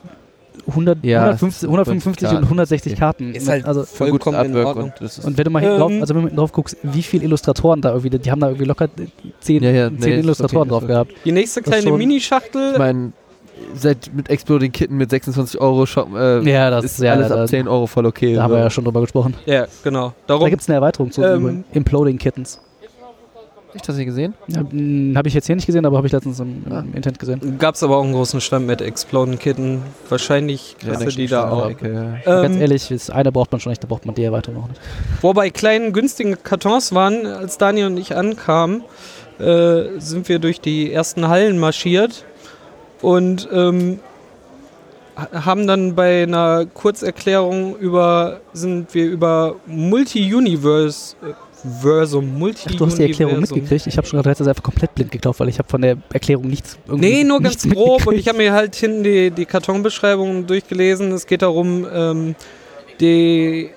[0.67, 2.43] 100, Ja, 150, 155 und Karten.
[2.45, 2.99] 160 Okay.
[2.99, 3.33] Karten.
[3.33, 4.91] Ist halt also, Vollkommen in Ordnung.
[4.99, 7.03] und und wenn du mal hinten Ähm, drauf, also wenn du hinten drauf guckst, wie
[7.03, 8.89] viele Illustratoren da irgendwie, die haben da irgendwie locker
[9.39, 11.11] 10, Ja, ja, 10 nee, Illustratoren okay, drauf gehabt.
[11.25, 12.71] Die nächste kleine Minischachtel.
[12.73, 13.11] ich meine,
[13.75, 17.41] seit mit Exploding Kitten mit 26 Euro Shop, äh, Ja, das ist ja, alles da,
[17.43, 18.35] ab 10 Euro voll okay.
[18.35, 18.57] da haben so.
[18.57, 19.35] wir ja schon drüber gesprochen.
[19.45, 20.09] Ja, genau.
[20.09, 21.63] Da Darum gibt es eine Erweiterung zu Ähm.
[21.71, 22.59] Imploding Kittens.
[23.67, 24.33] Hab ich das hier gesehen?
[24.47, 24.59] Ja,
[25.17, 26.79] habe ich jetzt hier nicht gesehen, aber habe ich letztens im, Ah.
[26.79, 27.57] im Internet gesehen.
[27.59, 29.81] gab es aber auch einen großen Stand mit Exploding Kitten.
[30.09, 31.69] Wahrscheinlich kriegst du die da auch.
[31.69, 34.63] Ecke, Ganz Ähm, ehrlich, das eine braucht man schon nicht, da braucht man die Erweiterung
[34.63, 34.79] auch nicht.
[35.21, 38.83] Wo bei kleinen günstigen Kartons waren, als Daniel und ich ankamen,
[39.37, 42.23] äh, sind wir durch die ersten Hallen marschiert
[43.01, 43.99] und ähm,
[45.15, 51.33] ha- haben dann bei einer Kurzerklärung über, sind wir über Multi-Universe, äh,
[51.81, 53.87] Versum, multi Ach, du hast die Erklärung mitgekriegt.
[53.87, 56.77] Ich habe schon hast einfach komplett blind gekauft, weil ich habe von der Erklärung nichts
[56.87, 60.45] irgendwie Nee, nur nichts ganz grob und ich habe mir halt hinten die, die Kartonbeschreibung
[60.45, 61.11] durchgelesen.
[61.11, 62.35] Es geht darum, ähm,
[62.99, 63.71] die,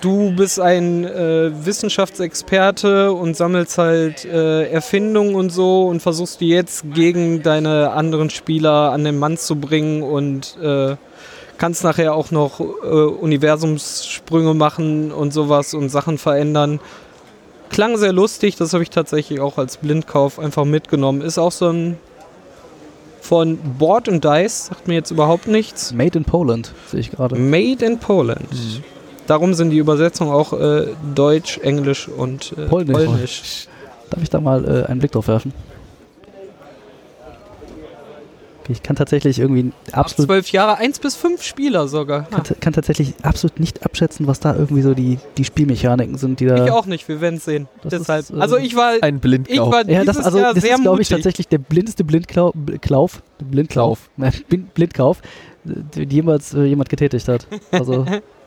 [0.00, 6.48] du bist ein äh, Wissenschaftsexperte und sammelst halt äh, Erfindungen und so und versuchst die
[6.48, 10.96] jetzt gegen deine anderen Spieler an den Mann zu bringen und äh,
[11.58, 16.80] kannst nachher auch noch äh, Universumssprünge machen und sowas und Sachen verändern.
[17.70, 21.20] Klang sehr lustig, das habe ich tatsächlich auch als Blindkauf einfach mitgenommen.
[21.20, 21.98] Ist auch so ein
[23.20, 25.92] von Board and Dice, sagt mir jetzt überhaupt nichts.
[25.92, 27.36] Made in Poland, sehe ich gerade.
[27.36, 28.50] Made in Poland.
[28.50, 28.97] Mhm.
[29.28, 32.96] Darum sind die Übersetzungen auch äh, Deutsch, Englisch und äh, Polnisch.
[33.04, 33.68] Polnisch.
[34.10, 35.52] Darf ich da mal äh, einen Blick drauf werfen?
[38.70, 42.24] Ich kann tatsächlich irgendwie Ab absolut, zwölf Jahre, eins bis fünf Spieler sogar.
[42.24, 46.46] kann, kann tatsächlich absolut nicht abschätzen, was da irgendwie so die, die Spielmechaniken sind, die
[46.46, 46.64] da.
[46.66, 47.66] Ich auch nicht, wir werden es sehen.
[47.82, 48.24] Das Deshalb.
[48.24, 49.72] ist, äh, also ich war, Ein ich Blindkauf.
[49.72, 53.22] war Ja, das, also, Jahr das sehr ist, glaube ich, tatsächlich der blindeste Blindklau Klauf,
[53.38, 55.22] Blindkauf, nein, Blind- Blindkauf,
[55.66, 57.46] äh, den jemals äh, jemand getätigt hat.
[57.70, 58.04] Also,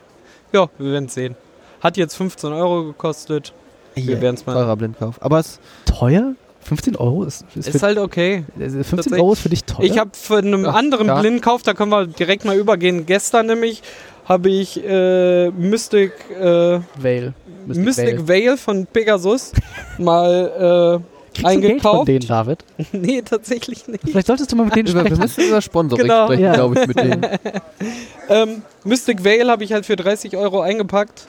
[0.52, 1.34] Ja, wir werden es sehen.
[1.80, 3.52] Hat jetzt 15 Euro gekostet.
[3.94, 4.54] Wir werden es mal.
[4.54, 5.16] Teurer Blindkauf.
[5.20, 6.34] Aber es teuer?
[6.60, 8.44] 15 Euro ist, ist, Ist für, halt okay.
[8.56, 9.84] äh, 15 tatsächlich- Euro ist für dich teuer?
[9.84, 11.18] Ich habe für einen Ja, anderen ja.
[11.20, 13.04] Blindkauf, da können wir direkt mal übergehen.
[13.04, 13.82] Gestern nämlich
[14.26, 17.34] habe ich äh, Mystic, äh, Vale.
[17.66, 19.50] Mystic, Veil von Pegasus
[19.98, 21.02] mal
[21.34, 22.08] Kriegst du Geld von eingekauft.
[22.08, 22.64] denen, David?
[22.92, 24.02] nee, tatsächlich nicht.
[24.04, 25.22] Vielleicht solltest du mal mit denen über, wir sprechen.
[25.22, 26.26] müssen über Sponsoring Genau.
[26.26, 26.52] sprechen, Ja.
[26.54, 27.26] glaube ich, mit denen.
[28.28, 31.26] Ähm, Mystic Veil habe ich halt für 30 Euro eingepackt.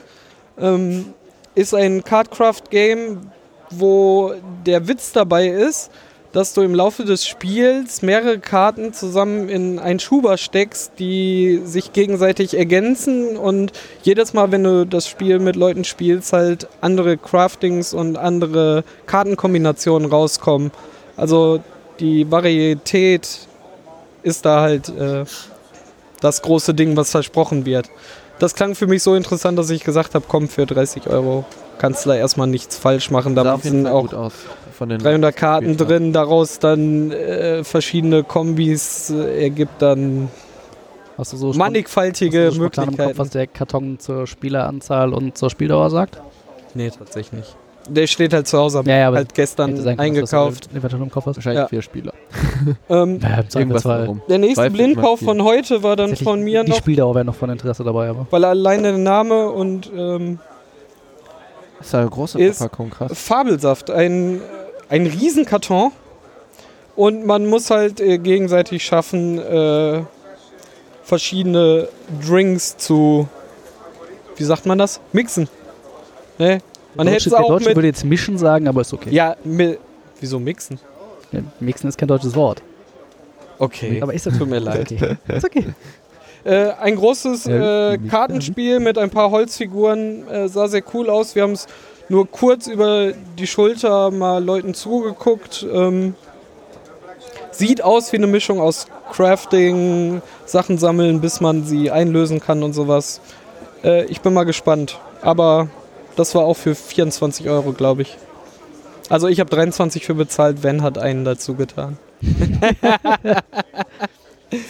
[0.58, 1.06] Ähm,
[1.54, 3.30] ist ein Cardcraft-Game,
[3.70, 4.32] wo
[4.64, 5.90] der Witz dabei ist,
[6.34, 11.92] dass du im Laufe des Spiels mehrere Karten zusammen in einen Schuber steckst, die sich
[11.92, 13.72] gegenseitig ergänzen und
[14.02, 20.10] jedes Mal, wenn du das Spiel mit Leuten spielst, halt andere Craftings und andere Kartenkombinationen
[20.10, 20.72] rauskommen.
[21.16, 21.60] Also
[22.00, 23.28] die Varietät
[24.24, 25.24] ist da halt äh,
[26.20, 27.90] das große Ding, was versprochen wird.
[28.40, 31.44] Das klang für mich so interessant, dass ich gesagt habe, komm, für 30 Euro
[31.78, 33.36] kannst du da erstmal nichts falsch machen.
[33.36, 34.32] Da Sah Fall auch.
[34.76, 40.28] Von den 300 Karten gespielt drin, daraus dann äh, verschiedene Kombis äh, ergibt dann
[41.16, 43.18] Hast du so mannigfaltige hast du so spontan im Kopf, Möglichkeiten.
[43.18, 46.18] was der Karton zur Spieleranzahl und zur Spieldauer sagt?
[46.74, 47.56] Nee, tatsächlich nicht.
[47.88, 50.70] Der steht halt zu Hause, Ja, ja, aber halt gestern sein du eingekauft.
[50.74, 51.36] eventuell im Kopf hast.
[51.36, 51.68] Wahrscheinlich Ja.
[51.68, 52.12] vier Spieler.
[52.88, 54.22] Ähm, Ja, im Irgendwas darum.
[54.28, 57.50] der nächste Blindkauf von heute war dann von mir die noch, Spieldauer wäre noch von
[57.50, 58.26] Interesse dabei, aber.
[58.30, 60.38] weil alleine der Name und ähm,
[61.78, 63.12] Das ist ja eine große Ist- Verpackung, krass.
[63.14, 64.40] Fabelsaft, ein,
[64.94, 65.90] ein Riesenkarton.
[66.96, 70.02] Und man muss halt äh, gegenseitig schaffen, äh,
[71.02, 71.88] verschiedene
[72.24, 73.28] Drinks zu,
[74.36, 75.00] wie sagt man das?
[75.12, 75.48] Mixen.
[76.38, 76.60] Ne?
[76.94, 77.76] Man hätte es auch Deutsche mit.
[77.76, 79.10] würde jetzt mischen sagen, aber ist okay.
[79.10, 79.76] Ja, mi
[80.20, 80.78] wieso mixen?
[81.32, 82.62] Ja, Mixen ist kein deutsches Wort.
[83.58, 84.00] Okay.
[84.00, 84.38] Aber ist okay.
[84.38, 84.92] Tut mir leid.
[84.92, 85.16] Ist okay.
[85.28, 85.64] Ist okay.
[86.46, 91.34] Äh, ein großes äh, Kartenspiel mit ein paar Holzfiguren äh, sah sehr cool aus.
[91.34, 91.66] Wir haben es
[92.08, 95.66] nur kurz über die Schulter mal Leuten zugeguckt.
[95.72, 96.14] Ähm,
[97.50, 102.72] sieht aus wie eine Mischung aus Crafting, Sachen sammeln, bis man sie einlösen kann und
[102.72, 103.20] sowas.
[103.82, 104.98] Äh, ich bin mal gespannt.
[105.22, 105.68] Aber
[106.16, 108.16] das war auch für 24 Euro, glaube ich.
[109.08, 111.98] Also ich habe 23 für bezahlt, Ben hat einen dazu getan.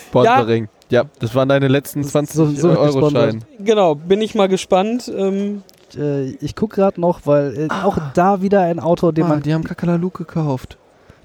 [0.09, 0.69] Sponsoring.
[0.91, 1.05] Ja.
[1.19, 3.11] das waren deine letzten Das ist 20 so- so Euro.
[3.11, 3.45] Schein.
[3.59, 5.11] Genau, bin ich mal gespannt.
[5.15, 5.63] Ähm,
[5.97, 9.43] Äh, ich gucke gerade noch, weil äh, auch da wieder ein Autor, den Ah, man.
[9.43, 10.77] die haben Kakalalu gekauft.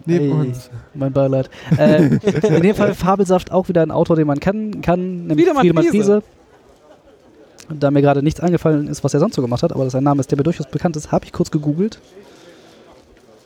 [0.06, 0.70] Neben Ey, uns.
[0.94, 1.50] Mein Beileid.
[1.78, 2.06] Äh,
[2.48, 5.86] in dem Fall Fabelsaft auch wieder ein Autor, den man kann, kann nämlich Friedemann Friedemann
[5.86, 6.24] Friese.
[7.70, 10.04] Da mir gerade nichts eingefallen ist, was er sonst so gemacht hat, aber das ein
[10.04, 12.00] Name ist, der mir durchaus bekannt ist, habe ich kurz gegoogelt.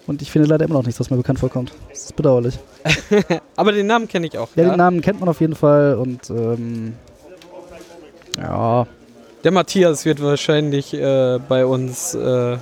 [0.08, 1.74] Und ich finde leider immer noch nichts, was mir bekannt vorkommt.
[1.90, 2.60] Das ist bedauerlich.
[3.56, 4.50] aber den Namen kenne ich auch.
[4.56, 4.70] Ja, ja.
[4.70, 6.94] den Namen kennt man auf jeden Fall und ähm,
[8.38, 8.86] ja,
[9.44, 12.14] Der Matthias wird wahrscheinlich äh, bei uns.
[12.16, 12.58] Äh,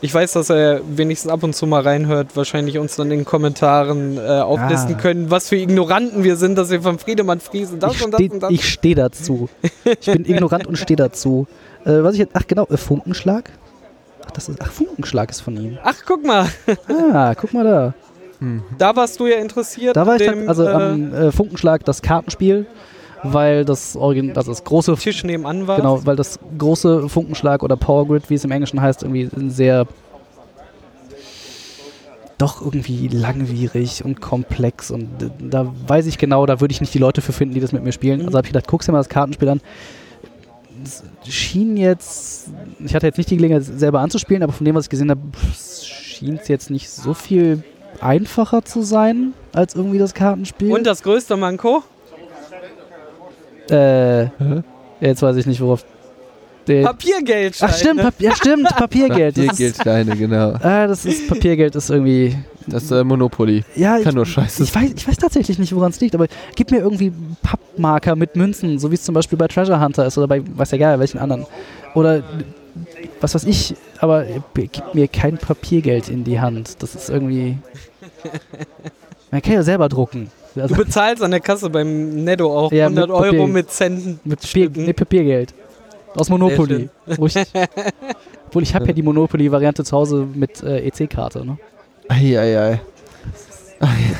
[0.00, 3.24] ich weiß, dass er wenigstens ab und zu mal reinhört, wahrscheinlich uns dann in den
[3.24, 4.98] Kommentaren äh, auflisten Ah.
[5.00, 8.18] können, was für Ignoranten wir sind, dass wir von Friedemann Friesen das ich und das
[8.20, 8.62] stehe und das.
[8.62, 9.48] steh dazu.
[9.84, 11.46] Ich bin ignorant und stehe dazu.
[11.86, 13.50] Äh, was ich jetzt, ach genau, äh, Funkenschlag?
[14.26, 15.78] Ach, das ist, ach, Funkenschlag ist von ihm.
[15.82, 16.48] Ach, guck mal,
[17.12, 17.94] Ah, guck mal da.
[18.78, 19.96] Da warst du ja interessiert.
[19.96, 22.66] Da war ich dem, dann, also am äh, Funkenschlag das Kartenspiel,
[23.24, 25.76] weil das Origin, also das große, Tisch nebenan war.
[25.76, 29.86] genau, weil das große Funkenschlag oder Power Grid, wie es im Englischen heißt, irgendwie sehr
[32.38, 35.08] doch irgendwie langwierig und komplex und
[35.38, 37.84] da weiß ich genau, da würde ich nicht die Leute für finden, die das mit
[37.84, 38.20] mir spielen.
[38.20, 38.26] Mhm.
[38.26, 39.60] Also habe ich gedacht, guck's dir mal das Kartenspiel an.
[40.82, 42.48] Es schien jetzt,
[42.84, 45.20] ich hatte jetzt nicht die Gelegenheit selber anzuspielen, aber von dem, was ich gesehen habe,
[45.56, 47.62] schien es jetzt nicht so viel
[48.00, 50.72] einfacher zu sein als irgendwie das Kartenspiel.
[50.72, 51.82] Und das größte Manko?
[53.70, 54.24] Äh,
[55.00, 55.84] jetzt weiß ich nicht, worauf.
[56.66, 57.56] Der Papiergeld.
[57.60, 59.34] Ach stimmt, Pap ja, stimmt, Papiergeld.
[59.34, 60.54] Papiergeldsteine, genau.
[60.62, 62.36] ah, das ist Papiergeld ist irgendwie.
[62.66, 63.62] Das ist äh, Monopoly.
[63.76, 66.26] Ja, ich, Kann nur scheiße ich weiß, ich weiß tatsächlich nicht, woran es liegt, aber
[66.56, 67.12] gib mir irgendwie
[67.42, 70.70] Pappmarker mit Münzen, so wie es zum Beispiel bei Treasure Hunter ist oder bei, weiß
[70.70, 71.44] ja egal, welchen anderen.
[71.94, 72.22] Oder
[73.20, 76.82] was weiß ich, aber gib mir kein Papiergeld in die Hand.
[76.82, 77.58] Das ist irgendwie.
[79.30, 80.30] Man kann ja selber drucken.
[80.54, 83.46] Du bezahlst an der Kasse beim Netto auch Ja, mit 100 Euro Papier.
[83.48, 84.20] mit Centen.
[84.24, 85.54] mit Papier, nee, Papiergeld.
[86.14, 86.88] Aus Monopoly.
[87.16, 87.34] Wo ich,
[88.46, 91.44] obwohl ich habe ja die Monopoly-Variante zu Hause mit äh, EC-Karte.
[91.44, 91.58] Ne?
[92.08, 92.80] Eieiei.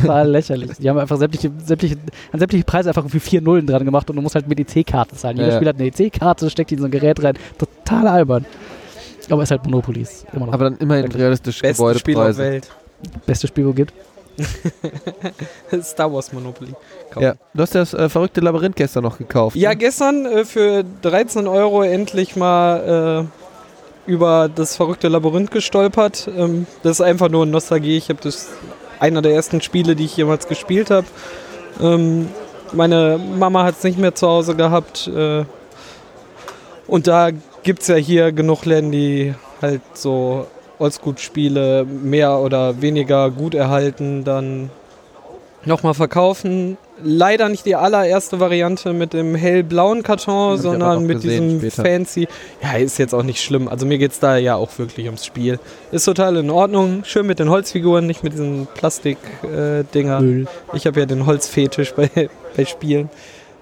[0.01, 0.73] Total lächerlich.
[0.79, 1.97] Die haben einfach sämtliche, sämtliche,
[2.33, 5.15] an sämtliche Preise einfach für vier Nullen dran gemacht und du musst halt mit EC-Karte
[5.17, 5.37] zahlen.
[5.37, 5.55] Jeder Ja.
[5.57, 7.35] Spieler hat eine EC-Karte, steckt die in so ein Gerät rein.
[7.59, 8.45] Total albern.
[9.31, 10.01] Aber ist halt Monopoly.
[10.03, 11.23] Ist immer noch Aber dann immerhin Wirklich.
[11.23, 12.43] realistische Beste Spiel auf Gebäudepreise.
[12.43, 12.69] Welt.
[13.03, 13.93] das beste Spiel, wo gibt.
[15.83, 16.73] Star Wars Monopoly.
[17.19, 17.35] Ja.
[17.55, 19.57] Du hast das äh, verrückte Labyrinth gestern noch gekauft.
[19.57, 19.77] Ja, ne?
[19.77, 23.29] gestern äh, für 13 Euro endlich mal
[24.07, 26.29] äh, über das verrückte Labyrinth gestolpert.
[26.37, 27.97] Ähm, das ist einfach nur Nostalgie.
[27.97, 28.49] Ich habe das
[29.01, 31.07] einer der ersten Spiele, die ich jemals gespielt habe.
[31.81, 32.29] Ähm,
[32.73, 35.09] meine Mama hat es nicht mehr zu Hause gehabt.
[35.09, 35.45] Äh,
[36.87, 37.31] und da
[37.63, 40.47] gibt es ja hier genug Läden, die halt so
[40.79, 44.71] Oldschool-Spiele mehr oder weniger gut erhalten dann
[45.67, 46.77] nochmal verkaufen.
[47.03, 51.89] leider nicht die allererste Variante mit dem hellblauen Karton, sondern mit gesehen diesem später.
[51.89, 52.29] fancy.
[52.63, 53.67] Ja, ist jetzt auch nicht schlimm.
[53.69, 55.59] Also mir geht es da ja auch wirklich ums Spiel.
[55.91, 57.03] Ist total in Ordnung.
[57.05, 60.21] Schön mit den Holzfiguren, nicht mit diesen Plastik-Dinger.
[60.21, 60.47] Müll.
[60.75, 62.11] Ich habe ja den Holzfetisch bei,
[62.57, 63.09] bei Spielen.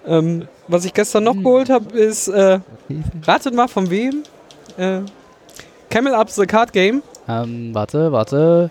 [0.06, 1.36] Ähm, was ich gestern Hm.
[1.36, 2.58] noch geholt habe, ist, äh,
[3.26, 4.24] ratet mal von wem?
[4.76, 5.00] Äh,
[5.92, 7.02] Camel Up the Card Game.
[7.28, 8.70] Ähm, warte, warte.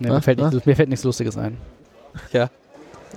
[0.00, 0.24] Nee, mir, Was?
[0.24, 0.52] fällt Was?
[0.52, 1.56] nichts, mir fällt nichts Lustiges ein.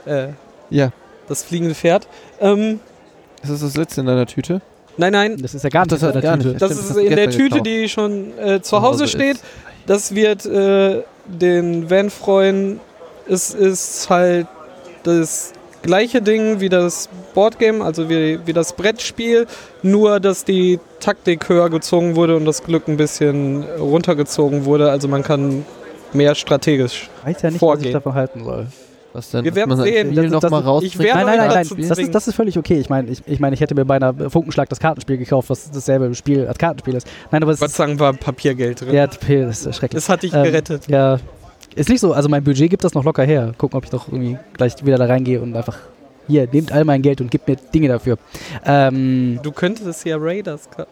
[0.06, 0.28] Äh,
[0.70, 0.92] Ja.
[1.28, 2.08] das fliegende Pferd.
[2.40, 2.80] Ähm,
[3.42, 4.62] Ist das das letzte in deiner Tüte?
[4.98, 6.50] nein, nein, Das ist ja gar Ach, das nicht in der gar Tüte.
[6.50, 6.62] nicht.
[6.62, 9.38] das ist in der Tüte, die schon äh, zu Hause steht.
[9.38, 9.44] ist.
[9.88, 12.80] Das wird äh, den Van freuen.
[13.28, 14.48] Es ist halt
[15.04, 15.54] das
[15.84, 19.46] gleiche Ding wie das Boardgame, also wie, wie das Brettspiel,
[19.84, 24.90] nur dass die Taktik höher gezogen wurde und das Glück ein bisschen runtergezogen wurde.
[24.90, 25.66] Also man kann
[26.14, 27.10] mehr strategisch.
[27.22, 27.94] Ich weiß ja nicht, was ich Vorgehen.
[27.94, 28.68] davon halten soll.
[29.16, 29.46] Was denn?
[29.46, 30.16] Wir werden sehen.
[30.16, 31.00] Das- noch das- mal ich rausbringt?
[31.00, 31.88] werde Nein, nein, nein, nein.
[31.90, 32.80] Das ist, das ist völlig okay.
[32.80, 35.70] Ich meine, ich, ich, meine, ich hätte mir bei einer Funkenschlag das Kartenspiel gekauft, was
[35.70, 37.06] dasselbe Spiel als Kartenspiel ist.
[37.30, 38.94] Nein, aber es Gott Dank war Papiergeld drin.
[38.96, 40.02] ja, TP, das ist schrecklich.
[40.04, 40.88] Das hat dich Ähm, gerettet.
[40.88, 41.20] Ja,
[41.76, 42.14] ist nicht so.
[42.14, 43.54] Also mein Budget gibt das noch locker her.
[43.58, 45.78] Gucken, ob ich doch irgendwie gleich wieder da reingehe und einfach
[46.28, 48.18] hier, nehmt all mein Geld und gebt mir Dinge dafür.
[48.66, 50.70] Ähm, Du könntest ja Raiders.
[50.70, 50.88] ka-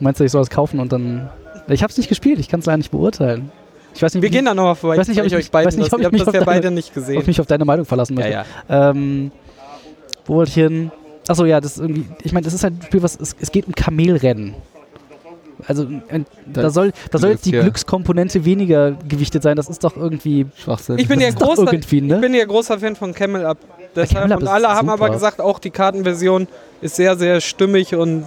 [0.00, 1.28] meinst du, ich soll das kaufen und dann...
[1.68, 3.50] Ich habe es nicht gespielt, ich kann es leider nicht beurteilen.
[3.94, 4.94] Ich weiß nicht, Wir gehen da nochmal vorbei.
[4.94, 6.34] Ich weiß nicht, ob zeig ich euch beiden weiß nicht, ob ich habt mich das
[6.34, 7.20] ja deine- beide nicht ob gesehen.
[7.20, 8.44] ich mich auf deine Meinung verlassen Ja, möchte.
[8.68, 8.90] ja.
[8.90, 9.30] Ähm,
[10.24, 10.90] wo wollte ich hin?
[11.28, 13.52] Achso, ja, das ist irgendwie, ich meine, das ist halt ein Spiel, was, es, es
[13.52, 14.54] geht um Kamelrennen.
[15.66, 15.86] Also,
[16.46, 17.62] da soll, da soll jetzt die ja.
[17.62, 19.56] Glückskomponente weniger gewichtet sein.
[19.56, 20.98] Das ist doch irgendwie, Schwachsinn.
[20.98, 22.18] Ich bin ja großer, irgendwie, ich ne?
[22.18, 23.58] bin ja großer Fan von Camel Up.
[23.94, 24.92] Deshalb, Camel Up und alle haben super.
[25.04, 26.48] aber gesagt, auch die Kartenversion
[26.80, 28.24] ist sehr, sehr stimmig und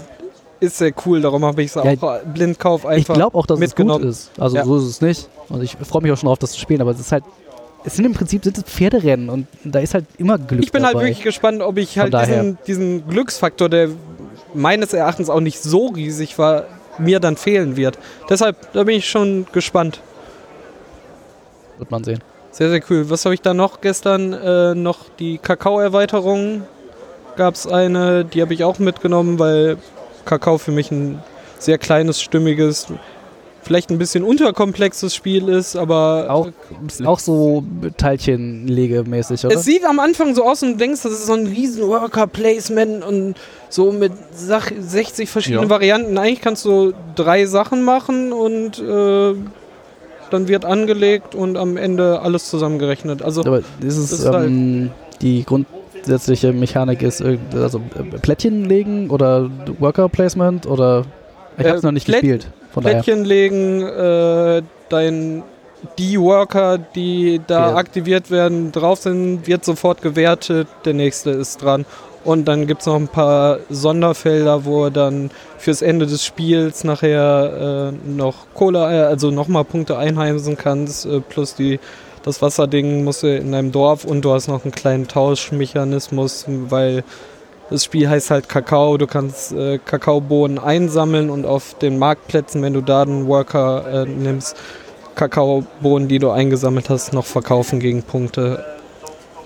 [0.59, 1.21] ist sehr cool.
[1.21, 3.13] Darum habe ich es Ja, auch blindkauf Ich einfach.
[3.15, 4.31] glaube auch, dass es gut ist.
[4.39, 4.63] Also Ja.
[4.65, 5.27] so ist es nicht.
[5.49, 6.81] Und ich freue mich auch schon darauf, das zu spielen.
[6.81, 7.23] Aber es ist halt,
[7.83, 10.81] es sind im Prinzip sind es Pferderennen und da ist halt immer Glück ich bin
[10.83, 10.95] dabei.
[10.95, 13.89] halt wirklich gespannt, ob ich halt diesen, diesen Glücksfaktor, der
[14.53, 16.63] meines Erachtens auch nicht so riesig war,
[16.97, 17.97] mir dann fehlen wird.
[18.29, 20.01] Deshalb, da bin ich schon gespannt.
[21.77, 22.19] Wird man sehen.
[22.51, 23.09] Sehr, sehr cool.
[23.09, 24.33] Was habe ich da noch gestern?
[24.33, 26.63] Äh, noch die Kakao-Erweiterung
[27.35, 29.77] gab es eine, die habe ich auch mitgenommen, weil
[30.23, 31.21] Kakao für mich ein
[31.59, 32.87] sehr kleines, stimmiges,
[33.65, 36.49] vielleicht ein bisschen unterkomplexes Spiel ist, aber Auch,
[37.03, 37.63] auch so
[37.97, 39.55] Teilchenlegemäßig, oder?
[39.55, 43.03] es sieht am Anfang so aus und du denkst, das ist so ein riesen Worker-Placement
[43.03, 43.35] und
[43.69, 45.69] so mit Sach 60 verschiedenen Ja.
[45.69, 46.17] Varianten.
[46.17, 49.33] Eigentlich kannst du drei Sachen machen und äh,
[50.31, 53.21] dann wird angelegt und am Ende alles zusammengerechnet.
[53.21, 54.91] Also Aber dieses, ist halt- ähm,
[55.21, 57.21] die grundsätzliche Mechanik ist
[57.53, 59.49] also äh, Plättchen legen oder
[59.79, 61.05] Worker Placement oder
[61.57, 62.47] ich Äh, habe es noch nicht Plätt- gespielt.
[62.75, 63.01] Von daher.
[63.01, 65.43] Plättchen legen, äh, dein
[65.97, 67.75] die Worker, die da Ja.
[67.75, 71.85] aktiviert werden, drauf sind, wird sofort gewertet, der nächste ist dran.
[72.23, 76.83] Und dann gibt es noch ein paar Sonderfelder, wo du dann fürs Ende des Spiels
[76.83, 81.79] nachher äh, noch Kohle, äh, also nochmal Punkte einheimsen kannst, äh, plus die,
[82.23, 87.03] das Wasserding musst du in deinem Dorf und du hast noch einen kleinen Tauschmechanismus, weil
[87.69, 88.97] das Spiel heißt halt Kakao.
[88.97, 94.05] Du kannst äh, Kakaobohnen einsammeln und auf den Marktplätzen, wenn du da einen Worker äh,
[94.05, 94.55] nimmst,
[95.15, 98.63] Kakaobohnen, die du eingesammelt hast, noch verkaufen gegen Punkte.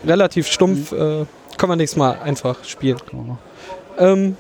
[0.06, 0.92] Relativ stumpf.
[0.92, 1.26] Äh,
[1.58, 2.98] kann man nächstes Mal einfach spielen.
[3.98, 4.38] Ähm,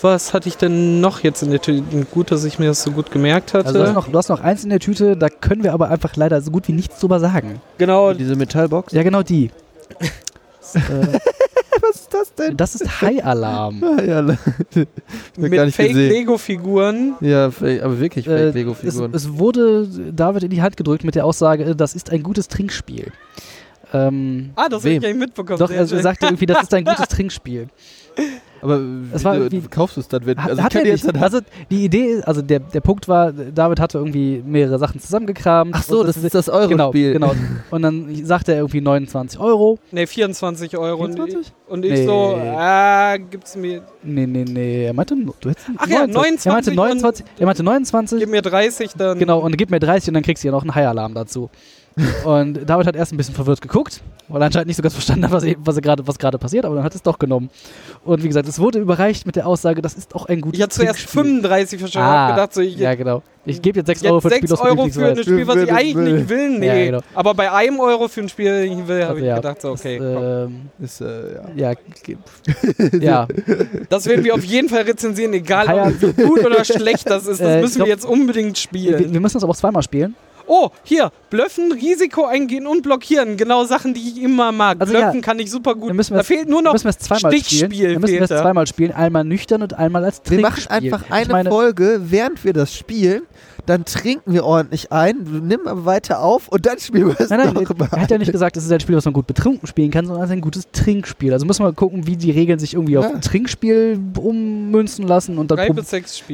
[0.00, 1.82] was hatte ich denn noch jetzt in der Tüte?
[2.10, 3.66] Gut, dass ich mir das so gut gemerkt hatte.
[3.66, 5.90] Also du hast, noch, du hast noch eins in der Tüte, da können wir aber
[5.90, 7.60] einfach leider so gut wie nichts drüber sagen.
[7.78, 8.92] genau, Diese Metallbox?
[8.92, 9.50] Ja, genau die.
[10.74, 11.18] äh,
[11.88, 12.56] Was ist das denn?
[12.56, 13.82] das ist High Alarm.
[14.06, 14.38] Ja, le-
[15.36, 15.94] mit gar nicht gesehen.
[15.94, 17.14] Fake-Lego-Figuren.
[17.20, 19.14] Ja, fake- aber wirklich Äh, fake es, Lego-Figuren.
[19.14, 22.48] es wurde David in die Hand gedrückt mit der Aussage, äh, das ist ein gutes
[22.48, 23.12] Trinkspiel.
[23.92, 25.58] Ähm, Ah, das habe ich gar nicht mitbekommen.
[25.58, 27.68] doch, also er sagte irgendwie, das ist ein gutes Trinkspiel.
[28.62, 28.80] Aber
[29.12, 30.26] es wie, war irgendwie- kaufst du es dann?
[30.26, 31.04] Wenn, also hat er nicht.
[31.04, 31.40] jetzt Also
[31.70, 35.72] die Idee, also der, der Punkt war, David hatte irgendwie mehrere Sachen zusammengekramt.
[35.74, 37.12] Ach so, Und das ist das Euro-Spiel.
[37.14, 37.40] Genau, genau.
[37.70, 39.78] Und dann sagte er irgendwie 29 Euro.
[39.92, 41.04] Ne, 24 Euro.
[41.04, 41.52] Und, 24?
[41.68, 42.06] und ich Nee.
[42.06, 43.82] so, ah, gibt's mir.
[44.02, 44.84] Nee, nee, nee.
[44.86, 47.26] Er meinte, du hättest Ach ja, 29 Er meinte 29.
[47.38, 48.18] Er meinte 29.
[48.20, 49.18] Gib mir 30, dann.
[49.18, 51.50] Genau, und gib mir 30 und dann kriegst du ja noch einen High-Alarm dazu.
[52.24, 55.24] Und David hat erst ein bisschen verwirrt geguckt, weil er anscheinend nicht so ganz verstanden
[55.24, 57.50] hat, was, was, er gerade, was passiert, aber dann hat es doch genommen.
[58.04, 60.62] Und wie gesagt, es wurde überreicht mit der Aussage, das ist auch ein gutes Ich
[60.62, 61.24] hatte zuerst Trinkspiel.
[61.24, 62.08] 35 verstanden.
[62.08, 63.22] Ah, hab gedacht, so, ich Ja, genau.
[63.46, 65.22] Ich gebe jetzt 6 Euro für ein Spiel, 6 das Euro für ein.
[65.22, 66.12] Spiel, was ich eigentlich will.
[66.12, 66.58] nicht will.
[66.58, 66.66] Nee.
[66.66, 67.00] Ja, genau.
[67.14, 69.70] Aber bei einem Euro für ein Spiel, das ich will, habe ich ja, gedacht, so,
[69.70, 69.98] okay.
[69.98, 70.24] das, komm.
[70.24, 71.72] ähm, ist, äh, ja.
[71.72, 71.76] ja,
[73.00, 73.28] ja.
[73.88, 77.40] Das werden wir auf jeden Fall rezensieren, egal ob wie gut oder schlecht das ist.
[77.40, 79.12] Das Äh, müssen glaub- wir jetzt unbedingt wir, spielen.
[79.12, 80.14] wir müssen das aber auch zweimal spielen.
[80.52, 83.36] Oh, hier, blöffen, Risiko eingehen und blockieren.
[83.36, 84.78] Genau Sachen, die ich immer mag.
[84.80, 85.94] Also blöffen ja, kann ich super gut.
[85.96, 87.66] Wir da es- fehlt nur noch müssen wir es zweimal Stichspiel.
[87.72, 87.92] spielen.
[87.92, 88.92] Dann müssen wir es zweimal spielen.
[88.92, 90.42] Einmal nüchtern und einmal als Wir Trinkspiel.
[90.42, 93.22] machen einfach eine meine, Folge, während wir das spielen.
[93.66, 97.40] Dann trinken wir ordentlich ein, nimm aber weiter auf und dann spielen wir es Nein,
[97.54, 97.88] nein, nochmal.
[97.92, 100.06] er hat ja nicht gesagt, es ist ein Spiel, was man gut betrunken spielen kann,
[100.06, 101.32] sondern es ist ein gutes Trinkspiel.
[101.32, 103.10] Also müssen wir gucken, wie die Regeln sich irgendwie auf Ja.
[103.12, 105.84] ein Trinkspiel ummünzen lassen und dann prob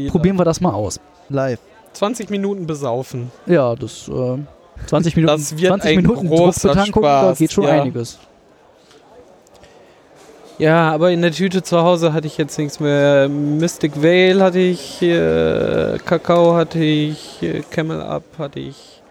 [0.08, 1.00] probieren wir das mal aus.
[1.28, 1.58] Live.
[1.96, 3.30] 20 Minuten besaufen.
[3.46, 4.38] Ja, das äh,
[4.86, 7.82] 20 Minuten, Das wird 20 ein Minuten großer Druckbetankung, da geht schon ja.
[7.82, 8.18] einiges.
[10.58, 13.28] Ja, aber in der Tüte zu Hause hatte ich jetzt nichts mehr.
[13.28, 19.02] Mystic Vale hatte ich, äh, Kakao hatte ich, äh, Camel Up hatte ich.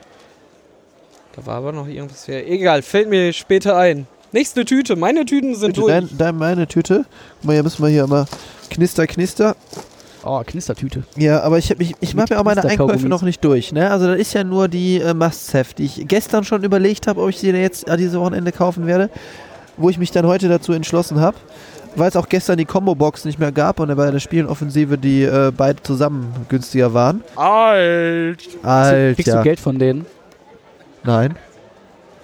[1.36, 2.26] Da war aber noch irgendwas.
[2.26, 4.08] Ja, egal, fällt mir später ein.
[4.32, 5.92] Nächste Tüte, meine Tüten sind Bitte, durch.
[5.92, 7.06] dein, dein, meine Tüte.
[7.38, 8.26] Guck mal, hier müssen wir hier immer
[8.72, 9.56] knister, knister.
[10.26, 11.04] Oh, Knistertüte.
[11.16, 12.64] Ja, aber ich, ich Mit mache mir auch meine.
[12.64, 13.72] Einkäufe noch nicht durch.
[13.72, 13.90] Ne?
[13.92, 17.30] Also das ist ja nur die äh, Must-Have, die ich gestern schon überlegt habe, ob
[17.30, 19.10] ich sie jetzt äh, diese Wochenende kaufen werde.
[19.78, 21.38] Wo ich mich dann heute dazu entschlossen habe.
[21.98, 25.52] Weil es auch gestern die Combo-Box nicht mehr gab und bei der Spielenoffensive die äh,
[25.56, 27.24] beide zusammen günstiger waren.
[27.36, 28.40] Alt.
[28.64, 29.14] Alter.
[29.14, 30.06] Kriegst du Geld von denen?
[31.04, 31.36] Nein.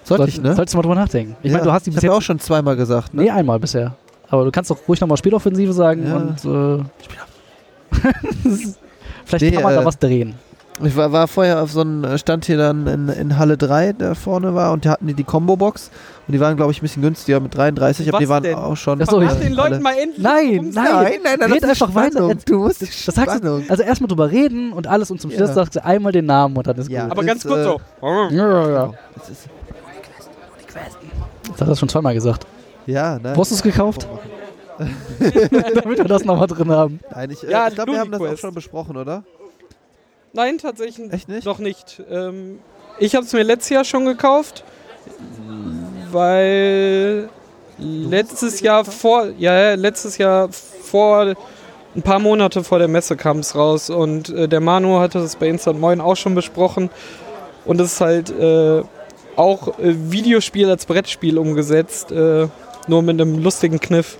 [0.03, 0.55] Sollte ich, ne?
[0.55, 1.35] Solltest du mal drüber nachdenken.
[1.43, 3.13] Ich Ja, meine, du hast die ich bis hab ja jetzt auch schon zweimal gesagt.
[3.13, 3.23] Ne?
[3.23, 3.93] Nee, einmal bisher.
[4.29, 6.15] Aber du kannst doch ruhig nochmal Spieloffensive sagen Ja.
[6.15, 6.83] und äh,
[9.25, 10.35] vielleicht Nee, kann man da äh, was drehen.
[10.83, 14.15] Ich war, war vorher auf so einem Stand hier dann in, in Halle 3, der
[14.15, 15.91] vorne war, und da hatten die die Combo-Box.
[16.27, 18.55] Und die waren, glaube ich, ein bisschen günstiger mit 33, aber Was die waren denn?
[18.55, 18.99] auch schon.
[19.01, 20.17] Ach so, Mach ich- den Leuten mal endlich.
[20.23, 20.73] Nein, nein.
[20.73, 22.11] Nein, nein, nein, Red das einfach weiter.
[22.13, 22.39] Spannung.
[22.45, 25.37] Du musst Das sagst du, also erstmal drüber reden und alles und zum Ja.
[25.37, 27.03] Schluss sagst du einmal den Namen und dann ist Ja.
[27.03, 27.11] gut.
[27.11, 27.81] Aber Das ganz ist, kurz äh, so.
[28.35, 28.93] Ja, ja, ja.
[29.17, 29.49] Das ist,
[31.51, 32.47] Das hat er schon zweimal gesagt.
[32.87, 33.35] ja, nein.
[33.35, 34.07] Wo hast du es gekauft?
[35.49, 36.99] Damit wir das nochmal drin haben.
[37.13, 39.23] Nein, ich, äh, Ja, ich glaube, wir haben das auch schon besprochen, oder?
[40.33, 41.45] Nein, tatsächlich Echt nicht?
[41.45, 42.01] noch nicht.
[42.09, 42.59] Ähm,
[42.99, 44.63] ich habe es mir letztes Jahr schon gekauft,
[46.11, 47.29] weil
[47.77, 51.35] letztes Jahr vor, ja, ja, letztes Jahr vor
[51.95, 55.35] ein paar Monate vor der Messe kam es raus und äh, der Manu hatte das
[55.35, 56.89] bei Instant Moin auch schon besprochen
[57.65, 58.83] und es ist halt äh,
[59.35, 62.47] auch äh, Videospiel als Brettspiel umgesetzt, äh,
[62.87, 64.17] nur mit einem lustigen Kniff.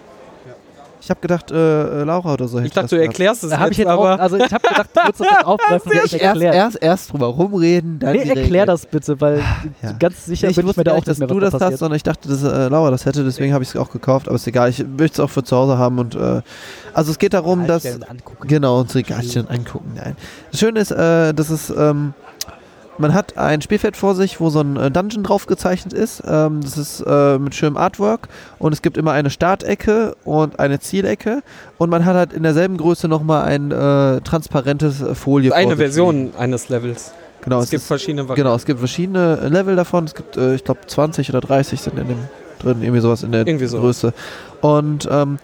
[1.04, 1.56] Ich habe gedacht, äh,
[2.02, 3.94] äh, Laura oder so hätte Ich dachte, du erklärst es Da habe ich jetzt, jetzt
[3.98, 7.26] auch, aber also ich habe gedacht, du würdest das jetzt aufgreifen Erst, erst, erst drüber
[7.28, 9.40] rumreden, dann Nee, erklär das bitte, weil
[9.82, 9.94] Ja.
[9.94, 11.52] ganz sicher ich bin ich wusste mir da auch nicht, nicht dass mehr, du das
[11.52, 11.80] da hast, passiert.
[11.80, 14.28] sondern ich dachte, dass äh, Laura das hätte, deswegen habe ich es auch gekauft.
[14.28, 15.98] Aber ist egal, ich möchte es auch für zu Hause haben.
[15.98, 16.42] Und äh,
[16.94, 18.48] also es geht darum, dass angucken.
[18.48, 19.94] Genau, uns Regalchen angucken.
[19.96, 20.16] Nein.
[20.52, 22.14] Das Schöne ist, äh, dass es, ähm,
[23.02, 26.24] man hat ein Spielfeld vor sich, wo so ein äh, Dungeon drauf gezeichnet ist.
[26.26, 28.30] Ähm, das ist äh, mit schönem Artwork
[28.60, 31.42] und es gibt immer eine Startecke und eine Zielecke
[31.78, 36.32] und man hat halt in derselben Größe nochmal ein äh, transparentes äh, Folie eine Version
[36.38, 37.12] eines Levels.
[37.44, 38.44] Genau, es es, gibt ist, verschiedene Varianten.
[38.44, 40.06] genau, es gibt verschiedene äh, Level davon.
[40.06, 42.18] Es gibt, äh, ich glaube, 20 oder 30 sind in dem
[42.62, 43.80] drin, irgendwie sowas in der Irgendwie so.
[43.80, 44.14] Größe.
[44.62, 45.40] Und ähm,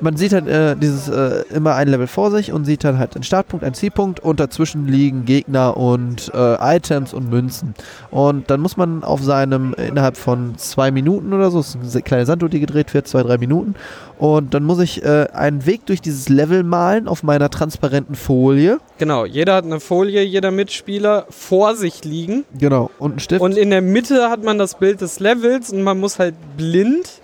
[0.00, 3.14] man sieht halt äh, dieses äh, immer ein Level vor sich und sieht dann halt
[3.14, 7.74] einen Startpunkt, einen Zielpunkt und dazwischen liegen Gegner und äh, Items und Münzen.
[8.10, 12.02] Und dann muss man auf seinem innerhalb von zwei Minuten oder so, es ist eine
[12.02, 13.74] kleine Sanduhr, die gedreht wird, zwei, drei Minuten.
[14.18, 18.78] Und dann muss ich äh, einen Weg durch dieses Level malen auf meiner transparenten Folie.
[18.98, 22.44] Genau, jeder hat eine Folie, jeder Mitspieler vor sich liegen.
[22.58, 22.90] Genau.
[22.98, 26.00] Und einen Stift Und in der Mitte hat man das Bild des Levels und man
[26.00, 27.20] muss halt blind.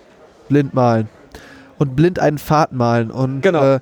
[0.47, 1.09] blind malen.
[1.77, 3.11] Und blind einen Pfad malen.
[3.11, 3.63] Und Genau.
[3.63, 3.79] äh,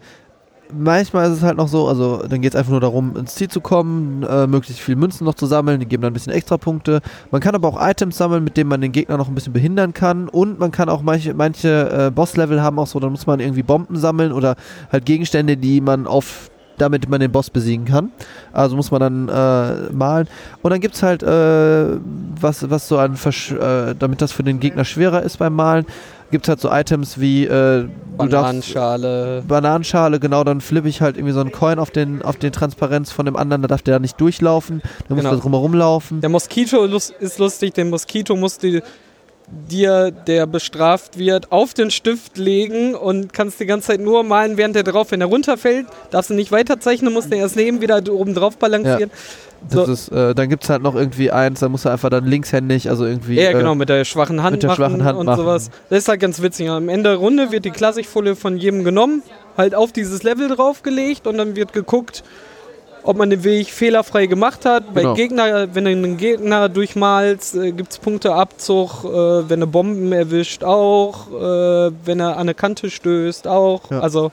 [0.76, 3.48] manchmal ist es halt noch so, also dann geht es einfach nur darum, ins Ziel
[3.48, 6.58] zu kommen, äh, möglichst viel Münzen noch zu sammeln, die geben dann ein bisschen extra
[6.58, 7.02] Punkte.
[7.32, 9.94] Man kann aber auch Items sammeln, mit denen man den Gegner noch ein bisschen behindern
[9.94, 10.30] kann.
[10.30, 13.64] Und man kann auch manche, manche äh, Boss-Level haben auch so, dann muss man irgendwie
[13.64, 14.56] Bomben sammeln oder
[14.92, 18.12] halt Gegenstände, die man auf damit man den Boss besiegen kann.
[18.52, 20.28] Also muss man dann äh, malen.
[20.64, 21.98] Und dann gibt es halt, äh,
[22.42, 25.86] was, was so an, Versch äh, damit das für den Gegner schwerer ist beim Malen,
[26.34, 29.44] gibt es halt so Items wie, äh, du darfst Bananenschale.
[29.48, 33.12] Bananenschale, genau, dann flippe ich halt irgendwie so einen Coin auf den, auf den Transparenz
[33.12, 35.30] von dem anderen, da darf der da nicht durchlaufen, dann muss Genau.
[35.36, 36.22] der drumherum laufen.
[36.22, 38.82] Der Moskito ist lustig, den Moskito musst du
[39.48, 44.58] dir, der bestraft wird, auf den Stift legen und kannst die ganze Zeit nur malen,
[44.58, 48.02] während der drauf, wenn er runterfällt, darfst du nicht weiterzeichnen, musst den erst nehmen, wieder
[48.12, 49.12] oben drauf balancieren.
[49.70, 49.92] Das So.
[49.94, 52.90] ist, äh, dann gibt es halt noch irgendwie eins, da musst du einfach dann linkshändig,
[52.90, 53.36] also irgendwie.
[53.36, 55.40] Ja, äh, genau, mit der schwachen Hand mit der machen schwachen Hand und machen.
[55.40, 55.70] sowas.
[55.90, 56.70] Das ist halt ganz witzig.
[56.70, 59.24] Am Ende der Runde wird die Klassikfolie von jedem genommen,
[59.58, 62.24] halt auf dieses Level draufgelegt und dann wird geguckt,
[63.04, 64.94] ob man den Weg fehlerfrei gemacht hat.
[64.94, 65.14] Bei Genau.
[65.14, 70.64] Gegner, wenn du einen Gegner durchmalst, äh, gibt es Punkteabzug, äh, wenn er Bomben erwischt
[70.64, 73.92] auch, äh, wenn er an eine Kante stößt auch.
[73.92, 74.00] Ja.
[74.00, 74.32] Also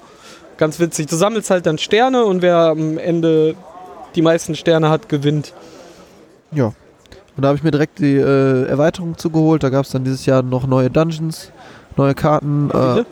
[0.56, 1.06] ganz witzig.
[1.06, 3.54] Du sammelst halt dann Sterne und wer am Ende
[4.14, 5.52] die meisten Sterne hat, gewinnt.
[6.52, 6.66] Ja.
[7.36, 9.62] Und da habe ich mir direkt die äh, Erweiterung zugeholt.
[9.62, 11.50] Da gab es dann dieses Jahr noch neue Dungeons,
[11.96, 12.70] neue Karten.
[12.70, 13.04] Äh,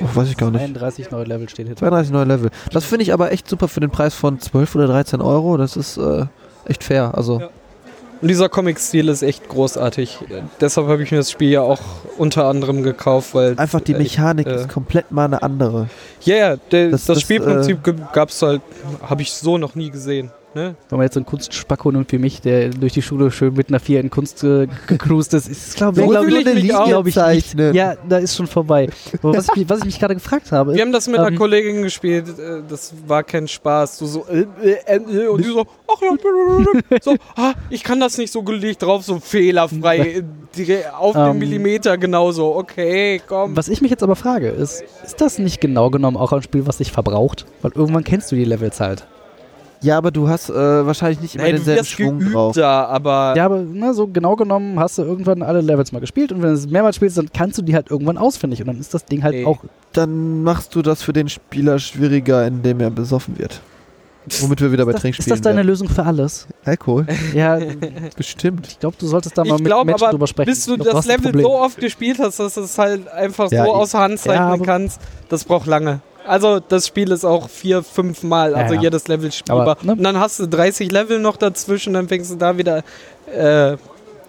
[0.00, 0.60] oh, weiß ich gar nicht.
[0.62, 1.76] 31 neue Level steht hier.
[1.76, 2.50] 32 neue Level.
[2.72, 5.56] Das finde ich aber echt super für den Preis von 12 oder 13 Euro.
[5.56, 6.24] Das ist äh,
[6.66, 7.12] echt fair.
[7.14, 7.48] Also Ja.
[8.22, 10.20] Und dieser Comic-Stil ist echt großartig.
[10.30, 11.80] Äh, Deshalb habe ich mir das Spiel ja auch
[12.16, 13.58] unter anderem gekauft, weil.
[13.58, 15.88] einfach die äh, Mechanik äh, ist komplett mal eine andere.
[16.22, 17.78] Ja, ja, der, Das- das, das, Spielprinzip
[18.14, 18.62] gab es halt,
[19.02, 20.30] habe ich so noch nie gesehen.
[20.56, 20.74] Ne?
[20.88, 23.68] Wenn man jetzt so einen Kunstspacko nimmt wie mich, der durch die Schule schön mit
[23.68, 26.88] einer 4 in Kunst äh, gecruised ist, ist glaube So glaub, ich mich auch.
[26.88, 27.54] glaub ich nicht.
[27.74, 28.88] Ja, da ist schon vorbei.
[29.22, 31.24] Aber was, ich, mich- was ich mich gerade gefragt habe, Wir haben das mit Ähm,
[31.26, 33.98] einer Kollegin gespielt, äh, das war kein Spaß.
[33.98, 34.46] Du so, äh,
[34.86, 38.80] äh, äh, und die so, ach ja, so, ah, ich kann das nicht so gelegt
[38.82, 40.22] drauf, so fehlerfrei,
[40.56, 41.38] äh, auf den Ähm.
[41.38, 42.56] Millimeter genauso.
[42.56, 43.54] Okay, komm.
[43.54, 46.66] was ich mich jetzt aber frage, ist, ist das nicht genau genommen auch ein Spiel,
[46.66, 47.44] was sich verbraucht?
[47.60, 49.06] Weil irgendwann kennst du die Levels halt.
[49.82, 50.54] Ja, aber du hast äh,
[50.86, 52.54] wahrscheinlich nicht immer Ey, du denselben Schwung geübt drauf.
[52.56, 56.32] da, aber Ja, aber ne, so genau genommen hast du irgendwann alle Levels mal gespielt
[56.32, 58.80] und wenn du es mehrmals spielst, dann kannst du die halt irgendwann auswendig und dann
[58.80, 59.44] ist das Ding halt Nee.
[59.44, 59.58] auch.
[59.92, 63.60] Dann machst du das für den Spieler schwieriger, indem er besoffen wird.
[64.40, 65.66] Womit wir wieder bei Ist das, Trinkspielen ist das deine wären.
[65.68, 66.48] Lösung für alles?
[66.64, 67.06] Alkohol?
[67.32, 67.60] Ja,
[68.16, 68.66] Bestimmt.
[68.66, 70.48] ich glaube, du solltest da mal ich mit glaube Menschen aber, drüber sprechen.
[70.50, 73.64] bis du glaub, das Level so oft gespielt hast, dass du es halt einfach Ja,
[73.64, 76.00] so ich- außer Hand zeichnen Ja, kannst, das braucht lange.
[76.26, 78.82] Also das Spiel ist auch vier, fünf Mal, also Ja, ja.
[78.84, 79.62] jedes Level spielbar.
[79.68, 79.92] Aber, ne?
[79.92, 82.82] Und dann hast du 30 Level noch dazwischen, dann fängst du da wieder...
[83.34, 83.76] Äh,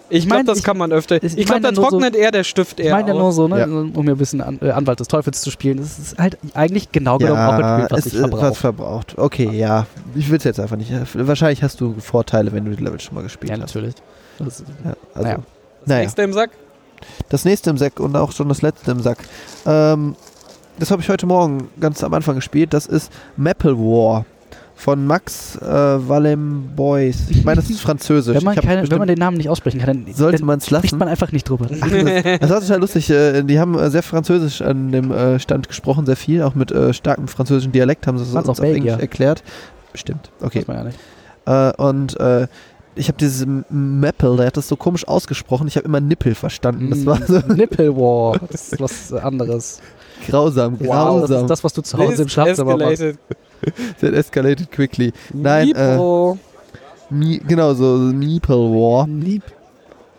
[0.09, 1.17] ich mein, glaube, das ich- kann man öfter.
[1.21, 3.13] ich Ich, glaube, meine da nur so- trocknet eher der Stift Ich eher meine ja
[3.13, 3.65] nur so, ne, Ja.
[3.65, 5.79] um mir ein bisschen an, äh, Anwalt des Teufels zu spielen.
[5.79, 9.17] Das ist halt eigentlich genau genommen auch ein Spiel, was es sich ist was verbraucht.
[9.17, 9.85] Okay, ja.
[10.15, 10.91] Ich will es jetzt einfach nicht.
[11.13, 13.75] Wahrscheinlich hast du Vorteile, wenn du die Level schon mal gespielt Ja, hast.
[13.75, 13.95] natürlich.
[14.39, 15.35] Das, Ja, also, Naja.
[15.81, 16.01] Das naja.
[16.03, 16.49] nächste im Sack.
[17.27, 19.17] Das nächste im Sack und auch schon das letzte im Sack.
[19.65, 20.15] Ähm,
[20.79, 22.73] das habe ich heute Morgen ganz am Anfang gespielt.
[22.73, 24.25] Das ist Maple War
[24.75, 27.17] von Max äh, Wallem Boys.
[27.29, 28.35] Ich meine, das ist französisch.
[28.37, 30.83] wenn, man keine, wenn man den Namen nicht aussprechen kann, dann, sollte man es spricht
[30.83, 30.97] lassen.
[30.99, 31.65] man einfach nicht drüber.
[31.81, 33.09] Ach, das, das war total lustig.
[33.09, 36.71] äh, Die haben äh, sehr französisch an dem äh, Stand gesprochen, sehr viel, auch mit
[36.71, 38.91] äh, starkem französischen Dialekt haben sie es uns auf Belgier?
[38.93, 39.43] Englisch erklärt.
[39.91, 40.29] Bestimmt.
[40.41, 40.63] Okay.
[41.45, 41.69] Ja.
[41.71, 42.47] Äh, und äh,
[42.93, 45.67] ich habe dieses M- Maple, der hat das so komisch ausgesprochen.
[45.67, 46.89] Ich habe immer Nippel verstanden.
[46.91, 48.39] Das war so Nipple War.
[48.51, 49.81] Das ist was anderes.
[50.25, 50.87] Grausam, Wow,
[51.21, 51.41] das grausam.
[51.41, 53.03] ist das, was du zu Hause im Ist Schlafzimmer machst.
[54.01, 55.11] That escalated quickly.
[55.33, 56.37] Nein, äh, Lipo.
[57.09, 59.07] Mi genau so, Meeple War.
[59.07, 59.43] Lieb.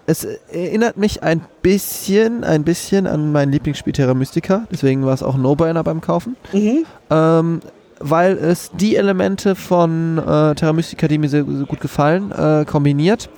[0.07, 4.67] Es äh, erinnert mich ein bisschen, ein bisschen an mein Lieblingsspiel Terra Mystica.
[4.73, 6.37] Deswegen war es auch No-Brainer beim Kaufen.
[6.53, 6.85] Mhm.
[7.11, 7.61] Ähm,
[8.01, 12.65] weil es die Elemente von äh, Terra Mystica, die mir sehr, sehr gut gefallen, äh,
[12.65, 13.29] kombiniert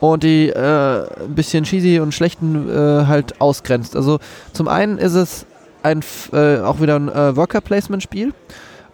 [0.00, 3.94] und die äh, ein bisschen cheesy und schlechten äh, halt ausgrenzt.
[3.94, 4.18] Also
[4.52, 5.46] zum einen ist es
[5.86, 6.00] ein
[6.32, 8.32] äh, auch wieder ein äh, Worker-Placement-Spiel.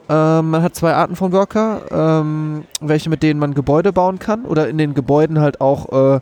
[0.09, 4.45] Ähm, man hat zwei Arten von Worker, ähm, welche mit denen man Gebäude bauen kann
[4.45, 6.21] oder in den Gebäuden halt auch äh,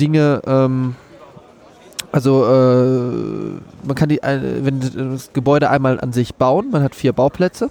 [0.00, 0.96] Dinge, ähm,
[2.12, 4.80] also äh, man kann die, äh, wenn
[5.12, 7.70] das Gebäude einmal an sich bauen, man hat vier Bauplätze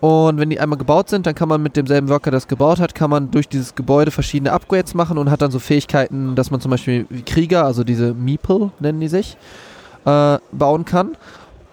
[0.00, 2.94] und wenn die einmal gebaut sind, dann kann man mit demselben Worker, das gebaut hat,
[2.94, 6.60] kann man durch dieses Gebäude verschiedene Upgrades machen und hat dann so Fähigkeiten, dass man
[6.60, 9.36] zum Beispiel Krieger, also diese Meeple nennen die sich,
[10.04, 11.16] äh, bauen kann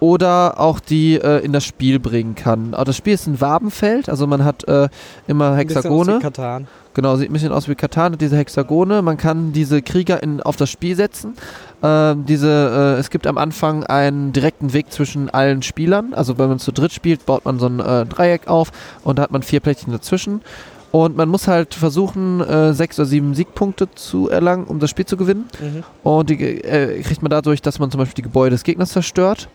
[0.02, 2.74] oder auch die äh, in das Spiel bringen kann.
[2.74, 4.88] Aber das Spiel ist ein Wabenfeld, also man hat äh,
[5.28, 6.16] immer Ein bisschen aus Hexagone.
[6.16, 6.66] wie Katan.
[6.94, 9.00] Genau, sieht ein bisschen aus wie Katan, hat diese Hexagone.
[9.02, 11.34] Man kann diese Krieger in, auf das Spiel setzen.
[11.84, 16.14] Ähm, diese, äh, es gibt am Anfang einen direkten Weg zwischen allen Spielern.
[16.14, 18.72] Also wenn man zu dritt spielt, baut man so ein äh, Dreieck auf
[19.04, 20.40] und da hat man vier Plättchen dazwischen.
[20.92, 25.06] Und man muss halt versuchen, äh, sechs oder sieben Siegpunkte zu erlangen, um das Spiel
[25.06, 25.46] zu gewinnen.
[25.58, 25.84] Mhm.
[26.02, 29.48] Und die äh, kriegt man dadurch, dass man zum Beispiel die Gebäude des Gegners zerstört.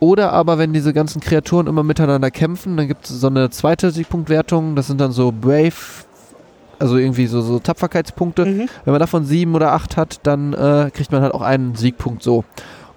[0.00, 3.90] Oder aber, wenn diese ganzen Kreaturen immer miteinander kämpfen, dann gibt es so eine zweite
[3.90, 4.74] Siegpunktwertung.
[4.74, 5.72] Das sind dann so Brave,
[6.78, 8.46] also irgendwie so, so Tapferkeitspunkte.
[8.46, 8.68] Mhm.
[8.84, 12.22] Wenn man davon sieben oder acht hat, dann äh, kriegt man halt auch einen Siegpunkt
[12.22, 12.44] so.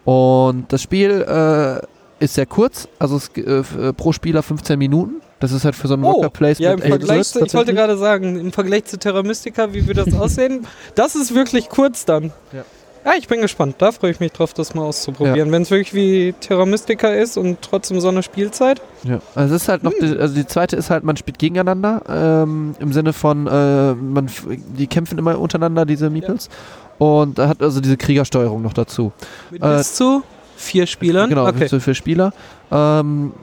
[0.05, 1.85] Und das Spiel äh,
[2.23, 5.15] ist sehr kurz, also es, äh, äh, pro Spieler 15 Minuten.
[5.41, 7.45] Das ist halt für so ein Oh, Worker Placement Ja, im echt Vergleich kurz zu,
[7.45, 10.65] ich wollte gerade sagen, im Vergleich zu Terra Mystica, wie würde das aussehen?
[10.95, 12.31] Das ist wirklich kurz dann.
[12.53, 12.63] Ja.
[13.05, 13.75] Ja, ich bin gespannt.
[13.79, 15.51] Da freue ich mich drauf, das mal auszuprobieren.
[15.51, 18.81] Wenn es wirklich wie Terra Mystica ist und trotzdem so eine Spielzeit.
[19.03, 22.01] Ja, also es ist halt noch, die, also die zweite ist halt, man spielt gegeneinander,
[22.07, 24.29] ähm, im Sinne von, äh, man,
[24.77, 26.49] die kämpfen immer untereinander, diese Meeples.
[26.97, 29.11] Und da hat also diese Kriegersteuerung noch dazu.
[29.51, 30.23] Mit Äh, bis zu
[30.55, 31.29] vier Spielern.
[31.29, 31.67] Genau, okay.
[31.67, 32.31] für, für Spieler.
[32.71, 33.33] Ähm,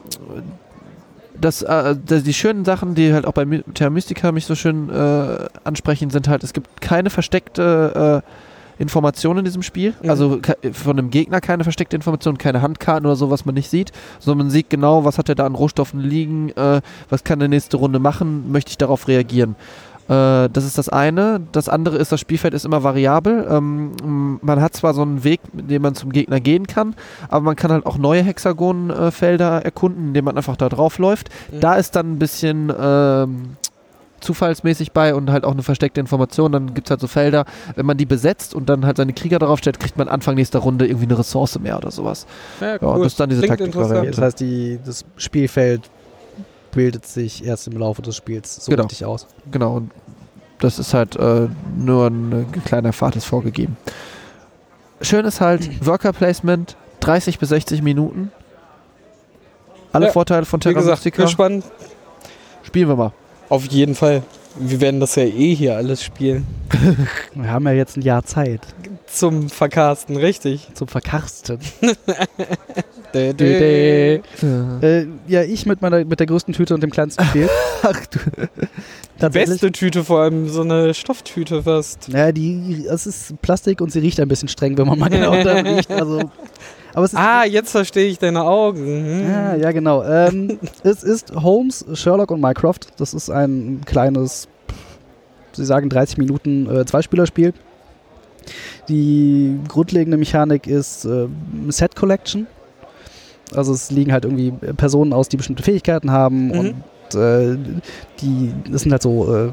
[1.39, 4.89] das, äh, das, die schönen Sachen, die halt auch bei Terra Mystica mich so schön
[4.89, 8.40] äh, ansprechen, sind halt, es gibt keine versteckte äh,
[8.81, 9.93] Information in diesem Spiel.
[10.01, 10.09] Mhm.
[10.09, 10.39] Also
[10.73, 14.47] von einem Gegner keine versteckte Information, keine Handkarten oder so, was man nicht sieht, sondern
[14.47, 17.77] man sieht genau, was hat er da an Rohstoffen liegen, äh, was kann er nächste
[17.77, 19.55] Runde machen, möchte ich darauf reagieren.
[20.07, 21.41] Äh, das ist das eine.
[21.51, 23.47] Das andere ist, das Spielfeld ist immer variabel.
[23.49, 26.95] Ähm, man hat zwar so einen Weg, mit dem man zum Gegner gehen kann,
[27.29, 31.29] aber man kann halt auch neue Hexagonfelder erkunden, indem man einfach da drauf läuft.
[31.51, 31.59] Mhm.
[31.61, 33.57] Da ist dann ein bisschen ähm,
[34.21, 36.51] zufallsmäßig bei und halt auch eine versteckte Information.
[36.51, 37.45] Dann gibt es halt so Felder,
[37.75, 40.59] wenn man die besetzt und dann halt seine Krieger darauf stellt, kriegt man Anfang nächster
[40.59, 42.25] Runde irgendwie eine Ressource mehr oder sowas.
[42.59, 44.11] Ja, Ja, und das ist dann diese Klingt Taktikvariante.
[44.11, 45.89] Das heißt, die, das Spielfeld
[46.71, 48.83] bildet sich erst im Laufe des Spiels so Genau.
[48.83, 49.27] richtig aus.
[49.51, 49.91] Genau, und
[50.59, 51.47] das ist halt äh,
[51.77, 53.75] nur ein äh, kleiner Pfad ist vorgegeben.
[55.01, 58.31] Schön ist halt Worker Placement, 30 bis 60 Minuten.
[59.91, 61.23] Alle Ja, Vorteile von Wie Terra gesagt, Mystica.
[61.23, 61.65] gespannt.
[62.63, 63.11] Spielen wir mal.
[63.51, 64.23] Auf jeden Fall.
[64.57, 66.47] Wir werden das ja eh hier alles spielen.
[67.35, 68.61] Wir haben ja jetzt ein Jahr Zeit
[69.07, 70.69] Zum Vercasten, richtig.
[70.73, 71.59] zum Verkarsten.
[73.13, 73.33] Dä.
[73.37, 74.79] Dä, Ja.
[74.79, 77.49] Äh, ja, ich mit meiner mit der größten Tüte und dem kleinsten Spiel.
[77.83, 79.29] Ach du.
[79.29, 82.07] Beste Tüte vor allem, so eine Stofftüte fast.
[82.07, 85.31] Ja, die, es ist Plastik und sie riecht ein bisschen streng, wenn man mal genau
[85.43, 85.91] dran riecht.
[85.91, 86.21] Also,
[87.15, 88.79] Ah, jetzt verstehe ich deine Augen.
[88.85, 89.29] Hm.
[89.29, 90.03] ja, ja, genau.
[90.03, 92.87] Ähm, es ist Holmes, Sherlock und Mycroft.
[92.97, 94.47] Das ist ein kleines,
[95.53, 97.53] Sie sagen 30 Minuten äh, Zweispielerspiel.
[98.89, 101.27] Die grundlegende Mechanik ist äh,
[101.69, 102.47] Set Collection.
[103.55, 106.59] Also es liegen halt irgendwie Personen aus, die bestimmte Fähigkeiten haben Mhm.
[107.11, 107.57] und äh,
[108.21, 109.51] die, das sind halt so äh,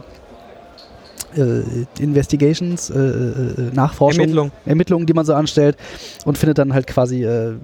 [1.99, 4.21] Investigations, äh, äh, Nachforschungen.
[4.31, 4.53] Ermittlung.
[4.67, 5.77] Ermittlungen, die man so anstellt
[6.25, 7.55] und findet dann halt quasi äh,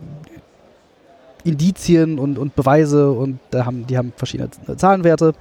[1.44, 5.34] Indizien und, und Beweise und da haben, die haben verschiedene Zahlenwerte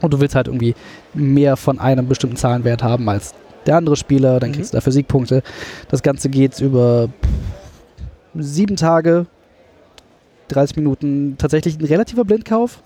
[0.00, 0.74] und du willst halt irgendwie
[1.14, 3.34] mehr von einem bestimmten Zahlenwert haben als
[3.66, 4.54] der andere Spieler, dann Mhm.
[4.54, 5.42] kriegst du dafür Siegpunkte.
[5.88, 7.08] Das Ganze geht über
[8.34, 9.26] sieben Tage,
[10.48, 12.82] 30 Minuten, tatsächlich ein relativer Blindkauf.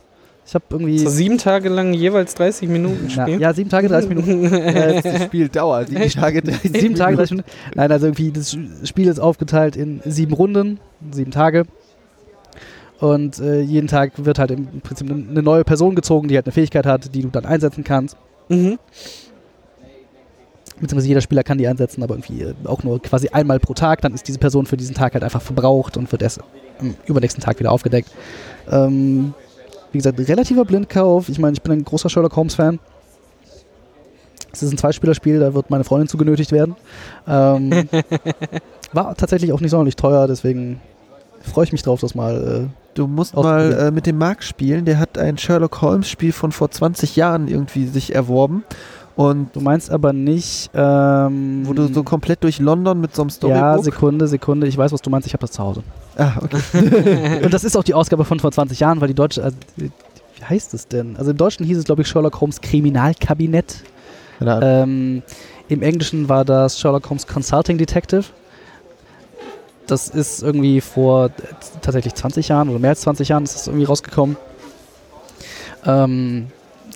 [0.47, 0.99] Ich habe irgendwie...
[0.99, 3.41] So sieben Tage lang jeweils 30 Minuten ja, spielen.
[3.41, 4.45] ja, sieben Tage, 30 Minuten.
[4.55, 6.43] Äh, Das Spiel dauert sieben Tage.
[6.63, 7.51] sieben Tage, 30 Minuten.
[7.75, 10.81] Nein, also irgendwie das Spiel ist aufgeteilt in sieben Runden,
[11.11, 11.65] sieben Tage.
[13.01, 16.53] Und äh, jeden Tag wird halt im Prinzip eine neue Person gezogen, die halt eine
[16.53, 18.17] Fähigkeit hat, die du dann einsetzen kannst.
[18.49, 18.79] Mhm.
[20.81, 24.01] Beziehungsweise jeder Spieler kann die einsetzen, aber irgendwie äh, auch nur quasi einmal pro Tag.
[24.03, 26.41] Dann ist diese Person für diesen Tag halt einfach verbraucht und wird erst
[26.81, 28.11] am übernächsten Tag wieder aufgedeckt.
[28.71, 29.35] Ähm,
[29.95, 31.29] wie gesagt, relativer Blindkauf.
[31.29, 32.79] Ich meine, ich bin ein großer Sherlock Holmes-Fan.
[34.53, 36.77] Es ist ein Zweispielerspiel, da wird meine Freundin zu genötigt werden.
[37.27, 37.89] Ähm,
[38.93, 40.81] war tatsächlich auch nicht sonderlich teuer, deswegen
[41.41, 42.69] freue ich mich drauf, das mal.
[42.95, 44.85] Du musst mal äh, mit dem Marc spielen.
[44.85, 48.63] Der hat ein Sherlock Holmes Spiel von vor 20 Jahren irgendwie sich erworben.
[49.17, 50.71] Und du meinst aber nicht.
[50.75, 53.85] Ähm, wo du so komplett durch London mit so einem ja, Storybook.
[53.85, 54.67] Sekunde, Sekunde.
[54.67, 55.27] Ich weiß, was du meinst.
[55.27, 55.83] Ich habe das zu Hause.
[56.19, 57.41] ah, okay.
[57.45, 59.45] Und das ist auch die Ausgabe von vor 20 Jahren, weil die deutsche.
[59.45, 59.91] Also, wie
[60.49, 61.17] heißt es denn?
[61.17, 63.85] Also im Deutschen hieß es, glaube ich, Sherlock Holmes Kriminalkabinett.
[64.41, 64.61] Ahnung.
[64.63, 65.23] Ähm,
[65.69, 68.25] Im Englischen war das Sherlock Holmes Consulting Detective.
[69.87, 71.31] Das ist irgendwie vor
[71.83, 74.37] tatsächlich 20 Jahren oder mehr als 20 Jahren ist das irgendwie rausgekommen.
[75.87, 76.47] Ähm,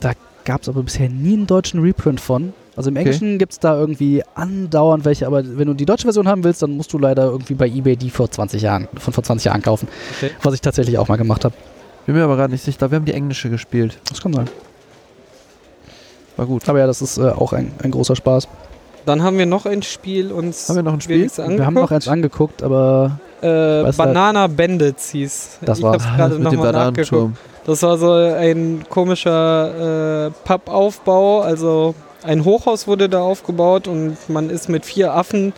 [0.01, 0.13] da
[0.49, 2.55] gab es aber bisher nie einen deutschen Reprint von.
[2.75, 3.05] Also im Okay.
[3.05, 6.63] Englischen gibt es da irgendwie andauernd welche, aber wenn du die deutsche Version haben willst,
[6.63, 9.61] dann musst du leider irgendwie bei Ebay die vor 20 Jahren, von vor 20 Jahren
[9.61, 9.89] kaufen.
[10.17, 10.31] Okay.
[10.43, 11.55] Was ich tatsächlich auch mal gemacht habe.
[12.07, 12.91] Bin mir aber gerade nicht sicher.
[12.91, 13.99] Wir haben die englische gespielt.
[14.09, 14.49] Das kann sein.
[16.39, 16.67] War gut.
[16.67, 18.49] Aber ja, das ist äh, auch ein, ein großer Spaß.
[19.07, 21.31] Dann haben wir noch ein Spiel uns Haben wir noch ein Spiel?
[21.37, 25.59] Wir haben noch eins angeguckt, aber Äh, Banana Bandits hieß.
[25.63, 26.03] Das ich war's.
[26.05, 26.61] hab's gerade Ah, mit dem.
[26.61, 27.37] Bananenturm.
[27.65, 31.41] Das war so ein komischer äh, Pappaufbau.
[31.43, 31.95] Also
[32.25, 35.53] ein Hochhaus wurde da aufgebaut und man ist mit vier Affen,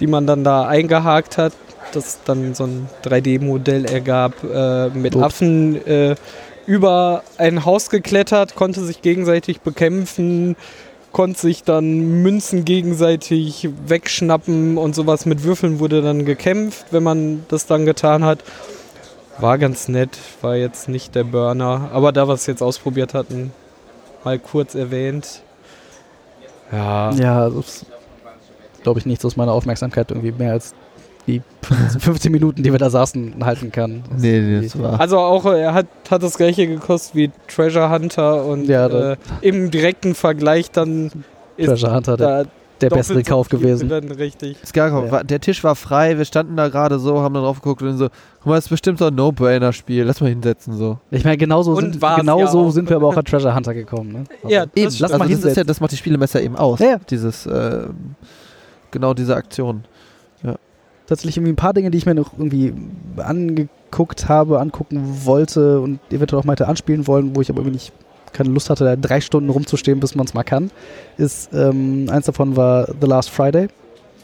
[0.00, 1.52] die man dann da eingehakt hat,
[1.92, 5.22] das dann so ein 3D-Modell ergab, äh, mit Gut.
[5.22, 6.16] Affen äh,
[6.66, 10.56] über ein Haus geklettert, konnte sich gegenseitig bekämpfen,
[11.16, 15.24] konnte sich dann Münzen gegenseitig wegschnappen und sowas.
[15.24, 18.40] Mit Würfeln wurde dann gekämpft, wenn man das dann getan hat.
[19.38, 20.10] War ganz nett,
[20.42, 23.50] war jetzt nicht der Burner, aber da wir es jetzt ausprobiert hatten,
[24.24, 25.40] mal kurz erwähnt.
[26.70, 27.50] Ja, ja,
[28.82, 30.74] glaube ich, nichts, was meine Aufmerksamkeit irgendwie mehr als
[31.26, 31.42] die
[31.98, 34.02] 15 Minuten, die wir da saßen, halten kann.
[34.16, 35.00] Nee, nee, das war.
[35.00, 39.16] also auch äh, er hat, hat das gleiche gekostet wie Treasure Hunter und Ja, äh,
[39.40, 41.10] im direkten Vergleich dann
[41.56, 42.50] ist Treasure Hunter, der, da
[42.80, 43.90] der doppelt bessere so Kauf gewesen.
[43.90, 44.62] richtig.
[44.62, 45.22] Ist gar Ja.
[45.24, 48.08] der Tisch war frei, wir standen da gerade so, haben da drauf geguckt und so,
[48.38, 50.98] guck mal, das ist bestimmt so ein No-Brainer-Spiel, lass mal hinsetzen so.
[51.10, 53.72] Ich meine, genauso, Und sind, war's genau ja sind wir aber auch an Treasure Hunter
[53.74, 54.12] gekommen.
[54.12, 54.24] Ne?
[54.42, 55.66] Also, Ja, Eben, das lass also mal das, ist ja, hinsetzen.
[55.66, 56.78] das macht die Spielemesser eben aus,
[57.10, 57.86] dieses, äh,
[58.90, 59.84] genau diese Aktion.
[61.06, 62.72] Tatsächlich irgendwie ein paar Dinge, die ich mir noch irgendwie
[63.16, 67.76] angeguckt habe, angucken wollte und eventuell auch mal hätte anspielen wollen, wo ich aber irgendwie
[67.76, 67.92] nicht
[68.32, 70.70] keine Lust hatte, da drei Stunden rumzustehen, bis man es mal kann,
[71.16, 73.68] ist, ähm, eins davon war The Last Friday,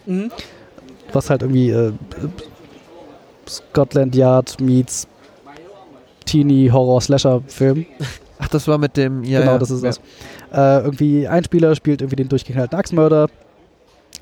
[0.07, 0.31] Mhm.
[1.13, 1.93] was halt irgendwie äh,
[3.49, 5.07] Scotland Yard meets
[6.27, 7.87] Teenie Horror Slasher Film.
[8.39, 9.25] Ach, das war mit dem.
[9.25, 9.59] Ja, genau, ja.
[9.59, 9.99] das ist das.
[10.53, 13.29] Äh, irgendwie ein Spieler spielt irgendwie den durchgeknallten Axtmörder.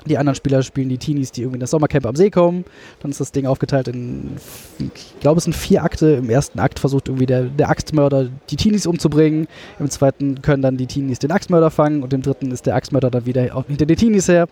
[0.07, 2.65] Die anderen Spieler spielen die Teenies, die irgendwie in das Sommercamp am See kommen.
[3.01, 4.31] Dann ist das Ding aufgeteilt in,
[4.79, 6.13] ich glaube, es sind vier Akte.
[6.13, 9.47] Im ersten Akt versucht irgendwie der, der Axtmörder die Teenies umzubringen.
[9.79, 12.01] Im zweiten können dann die Teenies den Axtmörder fangen.
[12.01, 14.47] Und im dritten ist der Axtmörder dann wieder auch hinter den Teenies her.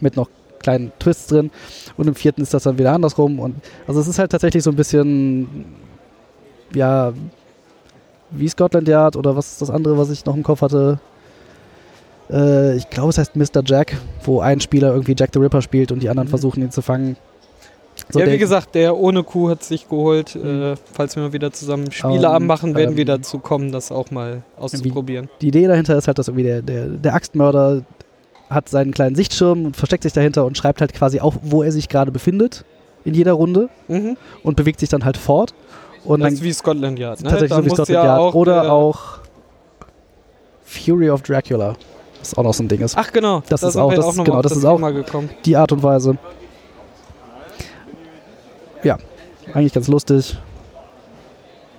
[0.00, 0.28] Mit noch
[0.60, 1.50] kleinen Twists drin.
[1.96, 3.38] Und im vierten ist das dann wieder andersrum.
[3.38, 5.66] Und also es ist halt tatsächlich so ein bisschen,
[6.74, 7.12] ja,
[8.30, 11.00] wie Scotland Yard oder was ist das andere, was ich noch im Kopf hatte?
[12.32, 13.62] Äh, ich glaube, es heißt Mr.
[13.64, 16.30] Jack, wo ein Spieler irgendwie Jack the Ripper spielt und die anderen Mhm.
[16.30, 17.16] versuchen ihn zu fangen.
[18.08, 20.34] So ja, wie gesagt, der ohne Kuh hat sich geholt.
[20.34, 20.62] Mhm.
[20.62, 23.92] Äh, falls wir mal wieder zusammen Spieleabend Ähm, machen, werden wir ähm, dazu kommen, das
[23.92, 25.28] auch mal auszuprobieren.
[25.40, 27.82] die Idee dahinter ist halt, dass irgendwie der, der, der Axtmörder
[28.48, 31.70] hat seinen kleinen Sichtschirm und versteckt sich dahinter und schreibt halt quasi auf, wo er
[31.72, 32.64] sich gerade befindet
[33.04, 34.16] in jeder Runde Mhm.
[34.42, 35.54] und bewegt sich dann halt fort.
[36.04, 37.28] Und das dann ist wie Scotland Yard, ne?
[37.30, 38.20] tatsächlich so wie Scotland ja Yard.
[38.20, 39.18] auch, Oder äh, auch
[40.64, 41.74] Fury of Dracula,
[42.20, 42.96] was auch noch so ein Ding ist.
[42.96, 44.80] Ach genau, Das da ist auch- das auch genau, das das ist auch-
[45.44, 46.16] die Art und Weise.
[48.82, 48.96] Ja,
[49.52, 50.36] eigentlich ganz lustig.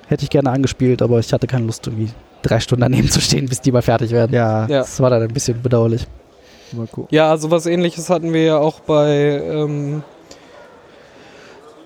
[0.07, 2.09] Hätte ich gerne angespielt, aber ich hatte keine Lust, irgendwie
[2.41, 4.33] drei Stunden daneben zu stehen, bis die mal fertig werden.
[4.33, 4.79] Ja, Ja.
[4.79, 6.05] Das war dann ein bisschen bedauerlich.
[6.73, 7.07] mal gucken.
[7.11, 10.03] Ja, sowas ähnliches hatten wir ja auch bei ähm,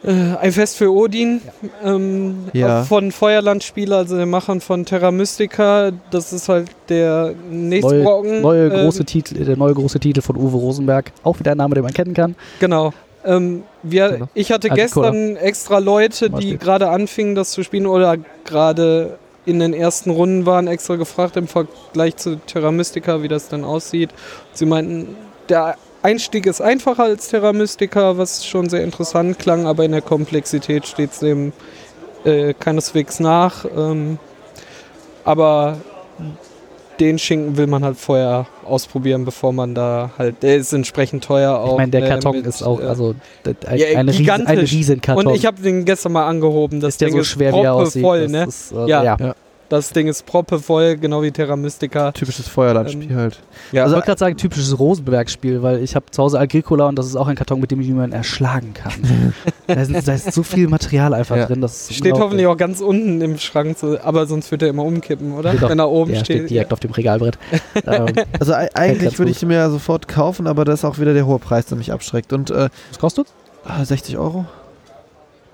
[0.06, 1.42] äh, Ein Fest für Odin
[1.84, 2.84] ähm, Ja.
[2.84, 5.92] von Feuerlandspieler, also den Machern von Terra Mystica.
[6.12, 8.42] Das ist halt der nächste Neue, Brocken.
[8.42, 11.12] neue ähm, große Titel, der neue große Titel von Uwe Rosenberg.
[11.24, 12.36] Auch wieder ein Name, den man kennen kann.
[12.60, 12.94] Genau.
[13.26, 14.28] Ähm, wir, Genau.
[14.36, 19.60] ich hatte Ah, gestern extra Leute, die gerade anfingen, das zu spielen oder gerade in
[19.60, 24.10] den ersten Runden waren, extra gefragt im Vergleich zu Terra Mystica, wie das dann aussieht.
[24.54, 25.16] Sie meinten,
[25.50, 25.76] der
[26.06, 30.86] Einstieg ist einfacher als Terra Mystica, was schon sehr interessant klang, aber in der Komplexität
[30.86, 31.52] steht es dem
[32.24, 33.66] äh, keineswegs nach.
[33.76, 34.20] Ähm,
[35.24, 35.78] aber
[37.00, 41.58] den Schinken will man halt vorher ausprobieren, bevor man da halt, der ist entsprechend teuer
[41.58, 41.72] auch.
[41.72, 44.50] ich meine, der ne, Karton mit, ist auch, äh, also ein, ja, eine, Riesen, gigantisch.
[44.50, 45.28] ein Riesenkarton.
[45.28, 46.82] und ich habe den gestern mal angehoben.
[46.82, 48.04] Das ist der Ding so ist schwer, wie er aussieht.
[48.04, 48.46] voll, Das ne?
[48.46, 49.04] Ist, äh, Ja.
[49.04, 49.36] ja.
[49.68, 52.12] Das Ding ist proppevoll, genau wie Terra Mystica.
[52.12, 53.40] Typisches Feuerlandspiel Ähm, halt.
[53.72, 56.96] Ja, ich Also- wollte gerade sagen, typisches Rosenberg-Spiel, weil ich habe zu Hause Agricola und
[57.00, 58.94] das ist auch ein Karton, mit dem ich jemanden erschlagen kann.
[59.68, 61.48] da, ist, da ist so viel Material einfach Ja.
[61.48, 61.62] drin.
[61.62, 64.84] Das ist steht hoffentlich auch ganz unten im Schrank, so, aber sonst wird er immer
[64.84, 65.50] umkippen, oder?
[65.58, 66.50] Steht Wenn er oben Ja, steht steht.
[66.52, 67.40] direkt auf dem Regalbrett.
[67.88, 68.06] ähm,
[68.40, 71.40] Also eigentlich würde ich ihn mir sofort kaufen, aber das ist auch wieder der hohe
[71.40, 72.34] Preis, der mich abschreckt.
[72.34, 73.28] Und äh, was kostet?
[73.66, 74.46] ah, 60 Euro?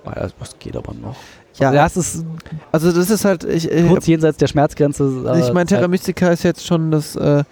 [0.03, 1.16] Ah, Das geht aber noch.
[1.62, 2.26] Ja, Also das ist
[2.72, 5.03] also das ist halt, ich, äh, kurz jenseits der Schmerzgrenze.
[5.26, 7.43] aber ich meine, es ist Terra Mystica ist jetzt schon das äh,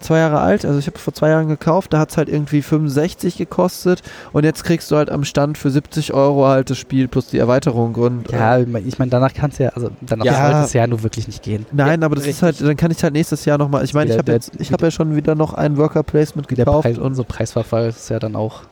[0.00, 0.64] zwei Jahre alt.
[0.64, 4.00] Also ich habe vor zwei Jahren gekauft, da hat es halt irgendwie 65 gekostet
[4.32, 7.36] und jetzt kriegst du halt am Stand für 70 Euro halt das Spiel plus die
[7.38, 7.94] Erweiterung.
[7.96, 10.46] Und, Ja, äh, ich meine, danach kannst du ja, also danach Ja.
[10.52, 11.66] sollte es ja nur wirklich nicht gehen.
[11.72, 13.84] Nein, aber das ist halt, dann kann ich halt nächstes Jahr nochmal.
[13.84, 16.48] Ich meine, ich habe der- jetzt, ich habe ja schon wieder noch ein Worker Placement
[16.50, 18.62] Der gekauft Preis, und, unser Preisverfall ist ja dann auch.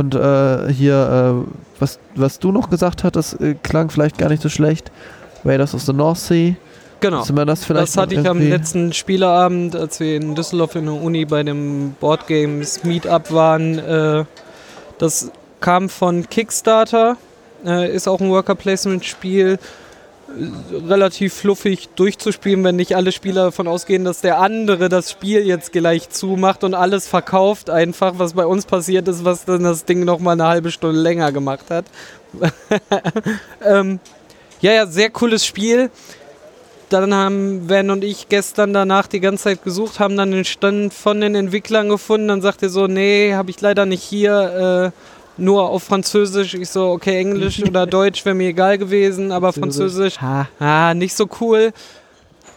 [0.00, 4.42] Und äh, hier, äh, was, was du noch gesagt hattest, äh, klang vielleicht gar nicht
[4.42, 4.90] so schlecht.
[5.44, 6.54] Raiders of the North Sea.
[7.00, 7.24] Genau.
[7.32, 10.94] Man das vielleicht Das hatte ich am letzten Spieleabend, als wir in Düsseldorf in der
[10.94, 13.78] Uni bei dem Board Games Meetup waren.
[13.78, 14.24] Äh,
[14.98, 15.30] das
[15.60, 17.16] kam von Kickstarter,
[17.64, 19.58] äh, ist auch ein Worker Placement Spiel.
[20.88, 25.72] Relativ fluffig durchzuspielen, wenn nicht alle Spieler davon ausgehen, dass der andere das Spiel jetzt
[25.72, 30.04] gleich zumacht und alles verkauft, einfach, was bei uns passiert ist, was dann das Ding
[30.04, 31.84] nochmal eine halbe Stunde länger gemacht hat.
[33.64, 33.98] ähm,
[34.60, 35.90] ja, ja, sehr cooles Spiel
[36.92, 40.92] dann haben Van und ich gestern danach die ganze Zeit gesucht, haben dann den Stand
[40.92, 42.28] von den Entwicklern gefunden.
[42.28, 46.54] Dann sagt er so, nee, habe ich leider nicht hier, äh, nur auf Französisch.
[46.54, 50.48] Ich so, okay, Englisch oder Deutsch wäre mir egal gewesen, aber Französisch, Ha.
[50.58, 51.72] ah, nicht so cool.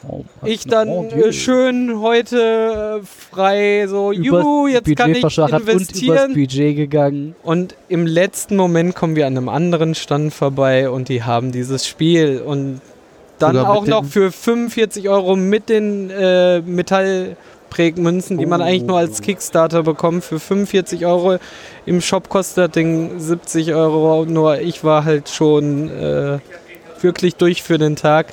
[0.08, 5.62] Oh, Ich dann äh, schön heute äh, frei, so, juhu, jetzt Budget kann ich verschachert
[5.62, 6.34] und investieren.
[6.34, 7.36] Budget gegangen.
[7.42, 11.88] Und im letzten Moment kommen wir an einem anderen Stand vorbei und die haben dieses
[11.88, 12.82] Spiel und
[13.40, 16.62] dann Sogar auch noch für 45 Euro mit den äh,
[17.74, 18.64] Metallprägmünzen, die man Oh.
[18.66, 20.24] eigentlich nur als Kickstarter bekommt.
[20.24, 21.38] Für 45 Euro
[21.86, 24.26] im Shop kostet das Ding 70 Euro.
[24.26, 26.40] Nur ich war halt schon äh,
[27.02, 28.28] wirklich durch für den Tag.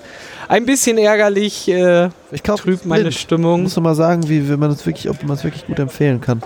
[0.49, 3.63] Ein bisschen ärgerlich, äh, Ich trübt meine Stimmung.
[3.63, 6.43] Muss mal sagen, wie, wie man es wirklich, ob man es wirklich gut empfehlen kann.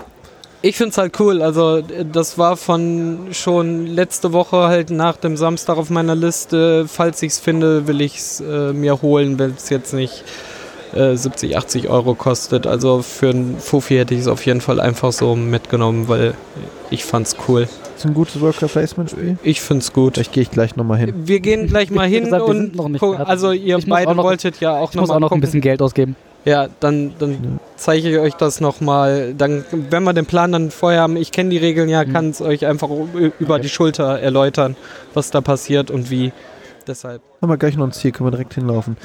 [0.61, 1.41] Ich finde es halt cool.
[1.43, 6.87] Also, äh, das war von schon letzte Woche halt nach dem Samstag auf meiner Liste.
[6.87, 10.23] Falls ich es finde, will ich es äh, mir holen, wenn es jetzt nicht
[10.95, 12.65] äh, 70, 80 Euro kostet.
[12.67, 16.33] Also für einen Fuffi hätte ich es auf jeden Fall einfach so mitgenommen, weil
[16.89, 17.67] ich fand's cool.
[17.97, 19.37] Ist ein gutes Worker Placement Spiel?
[19.43, 20.15] Ich find's gut.
[20.15, 21.13] Vielleicht gehe ich gleich nochmal hin.
[21.27, 22.79] Wir gehen gleich mal hin gesagt, und
[23.25, 25.41] also ihr beide auch noch- wolltet ja auch Ich muss noch auch noch ein gucken.
[25.41, 26.15] bisschen Geld ausgeben.
[26.43, 29.33] Ja, dann, dann zeige ich euch das nochmal.
[29.35, 32.13] Dann, wenn wir den Plan dann vorher haben, ich kenne die Regeln ja, Mhm.
[32.13, 32.89] kann es euch einfach
[33.39, 33.63] über Okay.
[33.63, 34.75] die Schulter erläutern,
[35.15, 36.31] was da passiert und wie.
[36.85, 37.23] Deshalb.
[37.41, 38.95] Haben wir gleich noch ein Ziel, können wir direkt hinlaufen.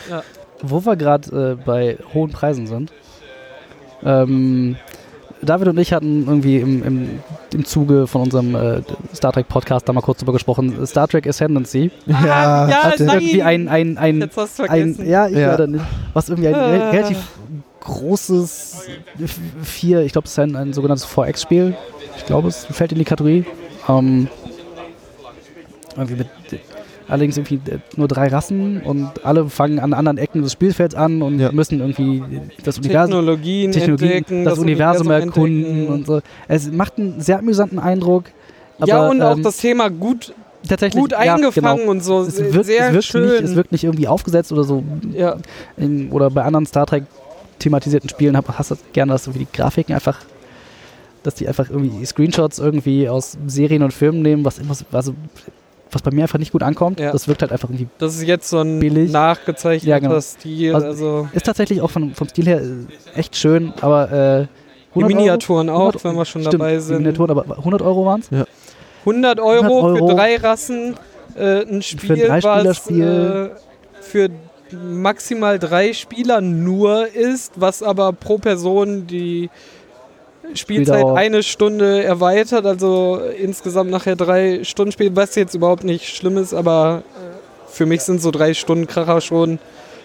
[0.62, 2.92] Wo wir gerade äh, bei hohen Preisen sind.
[4.04, 4.76] Ähm,
[5.42, 7.20] David und ich hatten irgendwie im, im,
[7.54, 8.82] im Zuge von unserem äh,
[9.14, 10.86] Star Trek Podcast da mal kurz drüber gesprochen.
[10.86, 11.90] Star Trek Ascendancy.
[12.08, 13.08] Ah, ja, Hat nein.
[13.20, 15.66] irgendwie ein, ein, ein, Jetzt hast du ein ja, ich Ja.
[15.66, 15.84] nicht.
[16.12, 17.18] Was irgendwie ein re relativ
[17.80, 18.86] großes
[19.62, 21.74] vier, ich glaube, es ist ein, ein sogenanntes 4X-Spiel.
[22.18, 23.46] Ich glaube, es fällt in die Kategorie.
[23.88, 24.28] Ähm,
[25.96, 26.28] irgendwie mit,
[27.10, 31.20] allerdings irgendwie äh, nur drei Rassen und alle fangen an anderen Ecken des Spielfelds an
[31.22, 31.52] und Ja.
[31.52, 32.22] müssen irgendwie
[32.64, 35.92] das Universum, Technologien, Technologien, entdecken, das, Universum, erkunden entdecken.
[35.92, 36.20] und so.
[36.48, 38.24] Es macht einen sehr amüsanten Eindruck.
[38.84, 40.32] ja, aber, und auch ähm, das Thema gut,
[40.68, 41.90] tatsächlich gut ja, eingefangen Genau.
[41.90, 42.20] und so.
[42.22, 43.28] Es sehr wirkt, es, wirkt schön.
[43.28, 44.82] nicht, es wirkt nicht irgendwie aufgesetzt oder so
[45.12, 45.36] ja.
[45.76, 47.04] in, oder bei anderen Star Trek
[47.58, 50.18] thematisierten Spielen hab, hast du gerne, dass du wie die Grafiken einfach,
[51.22, 55.14] dass die einfach irgendwie Screenshots irgendwie aus Serien und Filmen nehmen, was immer, so- also
[55.94, 57.00] was bei mir einfach nicht gut ankommt.
[57.00, 57.12] Ja.
[57.12, 57.88] Das wirkt halt einfach irgendwie.
[57.98, 59.10] Das ist jetzt so ein Billig.
[59.12, 60.20] nachgezeichneter Ja, genau.
[60.20, 60.74] Stil.
[60.74, 64.46] Also- Also, Ist tatsächlich auch von, vom Stil her äh, echt schön, aber äh,
[64.94, 65.78] die 100 Miniaturen Euro?
[65.78, 66.98] auch, 100 wenn wir schon Stimmt, dabei die sind.
[66.98, 68.28] Miniaturen, aber 100 Euro waren es?
[69.04, 70.08] 100 Euro, 100 Euro.
[70.08, 70.94] für drei Rassen,
[71.36, 73.50] äh, ein Spiel, ein was äh,
[74.00, 74.28] für
[74.72, 79.50] maximal drei Spieler nur ist, was aber pro Person die
[80.54, 86.36] Spielzeit eine Stunde erweitert, also insgesamt nachher drei Stunden Spiel, was jetzt überhaupt nicht schlimm
[86.38, 89.58] ist, aber äh, für mich sind so drei Stunden Kracher schon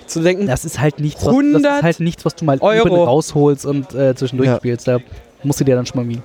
[0.06, 0.46] zu denken.
[0.46, 3.04] Das ist halt nichts, was, das 100 ist halt nichts, was du mal Euro.
[3.06, 4.58] rausholst und äh, zwischendurch Ja.
[4.58, 4.88] spielst.
[4.88, 5.00] Da
[5.44, 6.22] musst du dir dann schon mal wie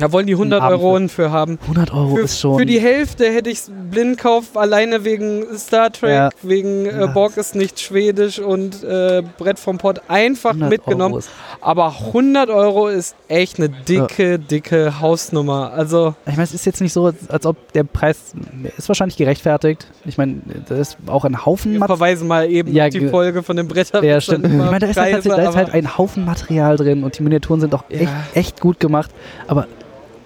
[0.00, 1.58] Da wollen die 100 Abend Euro für haben.
[1.62, 2.58] 100 Euro Für, ist schon.
[2.58, 6.30] für die Hälfte hätte ich es blind kauft, alleine wegen Star Trek, Ja.
[6.42, 7.06] wegen äh, Ja.
[7.06, 11.22] Borg ist nicht schwedisch und äh, Brett vom Pott einfach 100 mitgenommen.
[11.60, 15.72] Aber 100 Euro ist echt eine dicke, dicke Hausnummer.
[15.72, 18.32] Also, Ich meine, es ist jetzt nicht so, als, ob der Preis
[18.76, 19.86] ist wahrscheinlich gerechtfertigt.
[20.04, 20.36] Ich meine,
[20.68, 21.96] da ist auch ein Haufen wir Material.
[21.98, 24.02] verweisen mal eben Ja, auf die ge- Folge von dem Bretter.
[24.02, 24.46] Ja, stimmt.
[24.46, 27.22] Ich meine, da ist, halt, tatsächlich- da ist halt ein Haufen Material drin und die
[27.22, 27.98] Miniaturen sind auch Ja.
[28.00, 29.10] echt, echt gut gemacht.
[29.46, 29.66] Aber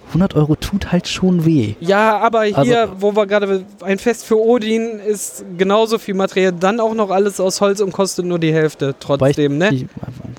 [0.09, 1.75] 100 Euro tut halt schon weh.
[1.81, 6.53] Ja, aber hier, Also- wo wir gerade, ein Fest für Odin ist genauso viel Material,
[6.53, 9.71] dann auch noch alles aus Holz und kostet nur die Hälfte Wobei ich- trotzdem, ne?
[9.71, 9.89] Die,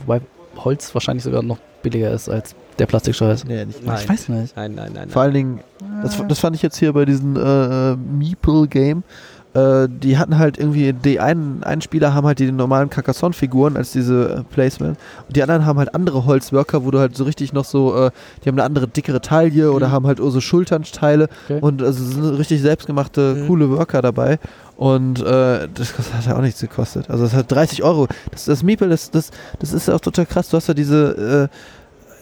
[0.06, 0.22] wobei
[0.58, 3.46] Holz wahrscheinlich sogar noch billiger ist als der Plastikscheiß.
[3.46, 3.86] Nee, nicht.
[3.86, 4.00] Nein.
[4.02, 4.56] Ich weiß nicht.
[4.56, 5.10] Nein, nein, nein.
[5.10, 5.60] Vor allen Dingen,
[6.02, 9.04] das, das fand ich jetzt hier bei diesem äh, äh, Meeple-Game.
[9.56, 13.92] Äh, die hatten halt irgendwie, die einen, einen Spieler haben halt die normalen Carcassonne-Figuren als
[13.94, 14.98] diese äh, Placement
[15.28, 18.12] und die anderen haben halt andere Holzworker, wo du halt so richtig noch so, äh,
[18.44, 19.92] die haben eine andere, dickere Taille oder Mhm.
[19.92, 21.60] haben halt so Schulternsteile Okay.
[21.62, 23.48] und also sind richtig selbstgemachte, Mhm.
[23.48, 24.40] coole Worker dabei.
[24.78, 27.10] Und äh, das hat ja auch nichts gekostet.
[27.10, 28.08] Also das hat 30 Euro.
[28.32, 30.50] Das, das Meeple, das, das, das ist auch total krass.
[30.50, 31.56] Du hast ja diese, äh,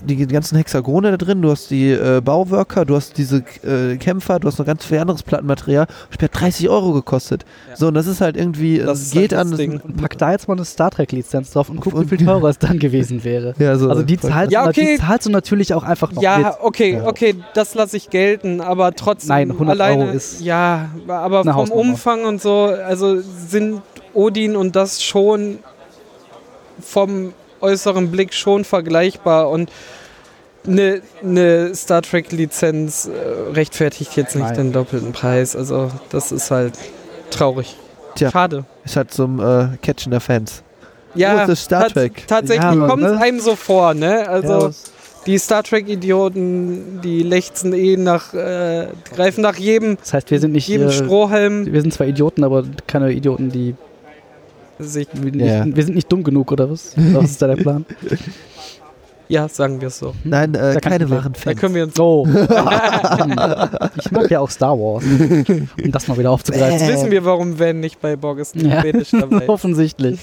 [0.06, 4.40] die ganzen Hexagone da drin, du hast die äh, Bauworker, du hast diese äh, Kämpfer,
[4.40, 5.88] du hast noch ganz viel anderes Plattenmaterial.
[6.12, 7.46] Das hat 30 Euro gekostet.
[7.70, 7.76] Ja.
[7.78, 9.52] So, und das ist halt irgendwie, Das es ist geht halt an.
[9.52, 9.82] das das- Ding.
[9.98, 12.60] Pack da jetzt mal eine Star Trek-Lizenz drauf und guck, wie Und- viel teurer es
[12.60, 13.54] dann gewesen wäre.
[13.60, 14.98] Ja, so, Also die zahlst, Ja, du, okay.
[14.98, 16.24] die zahlst du natürlich auch einfach noch mit.
[16.24, 17.08] Ja, okay, Ja.
[17.08, 21.72] okay, das lasse ich gelten, aber trotzdem Nein, 100 alleine, Euro ist ja, aber vom.
[21.72, 23.82] Umfang und so, also sind
[24.14, 25.60] Odin und das schon
[26.82, 27.34] vom
[27.64, 29.72] äußeren Blick schon vergleichbar und
[30.66, 34.56] eine ne Star Trek Lizenz äh, rechtfertigt jetzt nicht Nein.
[34.56, 36.74] den doppelten Preis, also das ist halt
[37.32, 37.76] traurig.
[38.16, 38.32] Tja.
[38.32, 38.66] Schade.
[38.86, 40.64] Ist halt zum äh, Catchen der Fans.
[41.16, 42.28] Ja, das Star Trek?
[42.28, 43.22] tatsächlich Ja, kommt es ne?
[43.22, 44.28] einem so vor, ne?
[44.28, 44.72] Also Ja,
[45.26, 50.52] die Star Trek-Idioten, die lechzen eh nach, äh, greifen nach jedem, das heißt, wir sind
[50.52, 51.66] nicht jedem äh, Strohhalm.
[51.72, 53.76] wir sind zwar Idioten, aber keine Idioten, die
[54.84, 55.66] Sich, wir, nicht, Ja.
[55.66, 56.94] wir sind nicht dumm genug oder was?
[56.96, 57.86] Was ist da der Plan?
[59.28, 60.14] ja, sagen wir es so.
[60.24, 61.60] Nein, äh, Da keine wahren Da Fans.
[61.60, 62.00] können wir uns.
[62.00, 62.28] Oh.
[63.98, 65.04] ich mag ja auch Star Wars.
[65.04, 66.80] Um das mal wieder aufzugreifen.
[66.80, 68.82] Jetzt wissen wir, warum Van nicht bei Borg ist Ja.
[69.12, 69.48] Dabei.
[69.50, 70.20] Offensichtlich.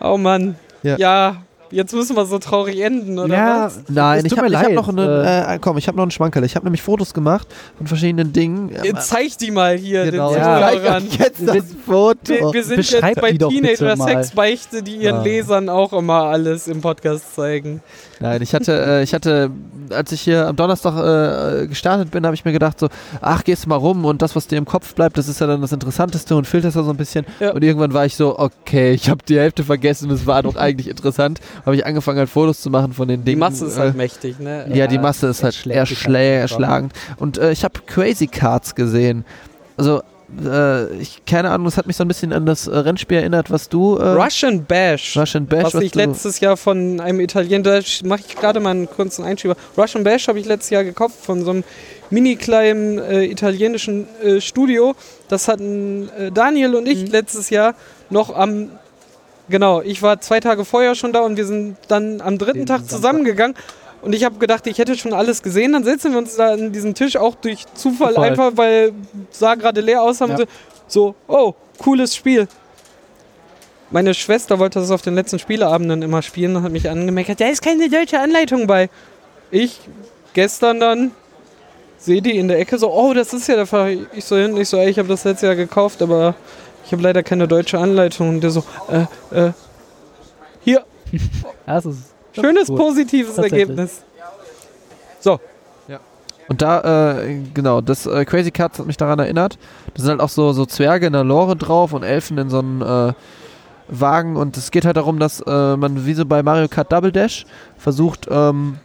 [0.00, 0.56] Oh Mann.
[0.82, 0.96] Ja.
[0.98, 1.36] Ja.
[1.74, 3.80] Jetzt müssen wir so traurig enden, oder Ja, was?
[3.88, 6.10] Nein, Es ich habe mir hab leid, noch einen, äh, komm, ich habe noch einen
[6.12, 6.44] Schmankerl.
[6.44, 8.70] Ich habe nämlich Fotos gemacht von verschiedenen Dingen.
[8.82, 10.70] Jetzt zeig die mal hier genau, den Ja.
[10.70, 11.06] Zuhörern.
[11.18, 12.18] jetzt das Foto.
[12.32, 14.08] Wir, wir sind Beschreib jetzt bei die doch bitte Teenager mal.
[14.08, 15.22] Sexbeichte, die ihren Ah.
[15.24, 17.82] Lesern auch immer alles im Podcast zeigen.
[18.20, 19.50] Nein, ich hatte, äh, ich hatte,
[19.90, 22.88] als ich hier am Donnerstag äh, gestartet bin, habe ich mir gedacht so,
[23.20, 25.46] ach, gehst du mal rum und das, was dir im Kopf bleibt, das ist ja
[25.46, 27.26] dann das Interessanteste und filterst da so ein bisschen.
[27.40, 27.52] Ja.
[27.52, 30.88] Und irgendwann war ich so, okay, ich habe die Hälfte vergessen, es war doch eigentlich
[30.88, 31.40] interessant.
[31.66, 33.40] Habe ich angefangen halt Fotos zu machen von den Die Dingen.
[33.40, 34.66] Masse ist äh, halt mächtig, ne?
[34.72, 36.92] Ja, die Ja, Masse ist halt halt erschlagend.
[37.18, 39.24] Und äh, ich habe Crazy Cards gesehen.
[39.76, 40.02] Also,
[40.44, 43.50] äh, ich, keine Ahnung, das hat mich so ein bisschen an das äh, Rennspiel erinnert,
[43.50, 43.96] was du.
[43.96, 45.16] Äh, Russian Bash.
[45.16, 48.70] Russian Bash, was ich du, letztes Jahr von einem Italiener, da mache ich gerade mal
[48.70, 49.56] einen kurzen Einschieber.
[49.76, 51.64] Russian Bash habe ich letztes Jahr gekauft von so einem
[52.10, 54.94] mini kleinen äh, italienischen äh, Studio.
[55.28, 57.10] Das hatten äh, Daniel und ich Mhm.
[57.10, 57.74] letztes Jahr
[58.10, 58.70] noch am
[59.46, 62.66] Genau, ich war zwei Tage vorher schon da und wir sind dann am dritten Den
[62.66, 63.54] Tag Samstag.
[64.04, 65.72] Und ich habe gedacht, ich hätte schon alles gesehen.
[65.72, 68.30] Dann setzen wir uns da an diesen Tisch auch durch Zufall, Zufall.
[68.30, 68.92] einfach, weil
[69.30, 70.20] sah gerade leer aus.
[70.20, 70.36] Haben Ja.
[70.38, 70.44] sie
[70.86, 72.46] so, oh, cooles Spiel.
[73.90, 77.46] Meine Schwester wollte das auf den letzten Spieleabenden immer spielen und hat mich angemeckert, da
[77.48, 78.90] ist keine deutsche Anleitung bei.
[79.50, 79.80] Ich
[80.32, 81.10] gestern dann
[81.96, 84.06] sehe die in der Ecke so, oh, das ist ja der Fall.
[84.14, 86.34] Ich so hin, ich so, ey, ich habe das letztes Jahr gekauft, aber
[86.84, 88.28] ich habe leider keine deutsche Anleitung.
[88.30, 89.52] Und der so, äh, äh,
[90.64, 90.84] hier,
[91.66, 92.76] das ist schönes cool.
[92.76, 93.38] positives.
[93.38, 94.02] Ergebnis.
[95.20, 95.40] So,
[96.48, 99.58] Und da, äh, genau, das äh, Crazy Cards hat mich daran erinnert.
[99.94, 102.58] Da sind halt auch so, so Zwerge in der Lore drauf und Elfen in so
[102.58, 103.12] einem äh,
[103.88, 104.36] Wagen.
[104.36, 107.46] Und es geht halt darum, dass äh, man wie so bei Mario Kart Double Dash
[107.78, 108.78] versucht, ähm,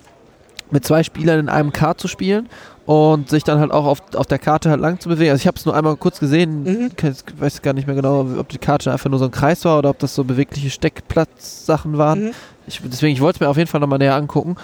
[0.71, 2.47] mit zwei Spielern in einem Kart zu spielen
[2.89, 5.29] und sich dann halt auch auf, auf der Karte halt lang zu bewegen.
[5.29, 6.89] Also ich habe es nur einmal kurz gesehen, Mhm.
[6.97, 9.77] Ich weiß gar nicht mehr genau, ob die Karte einfach nur so ein Kreis war
[9.77, 12.23] oder ob das so bewegliche Steckplatzsachen waren.
[12.23, 12.31] mhm.
[12.65, 14.55] Ich, deswegen, ich wollte es mir auf jeden Fall nochmal näher angucken.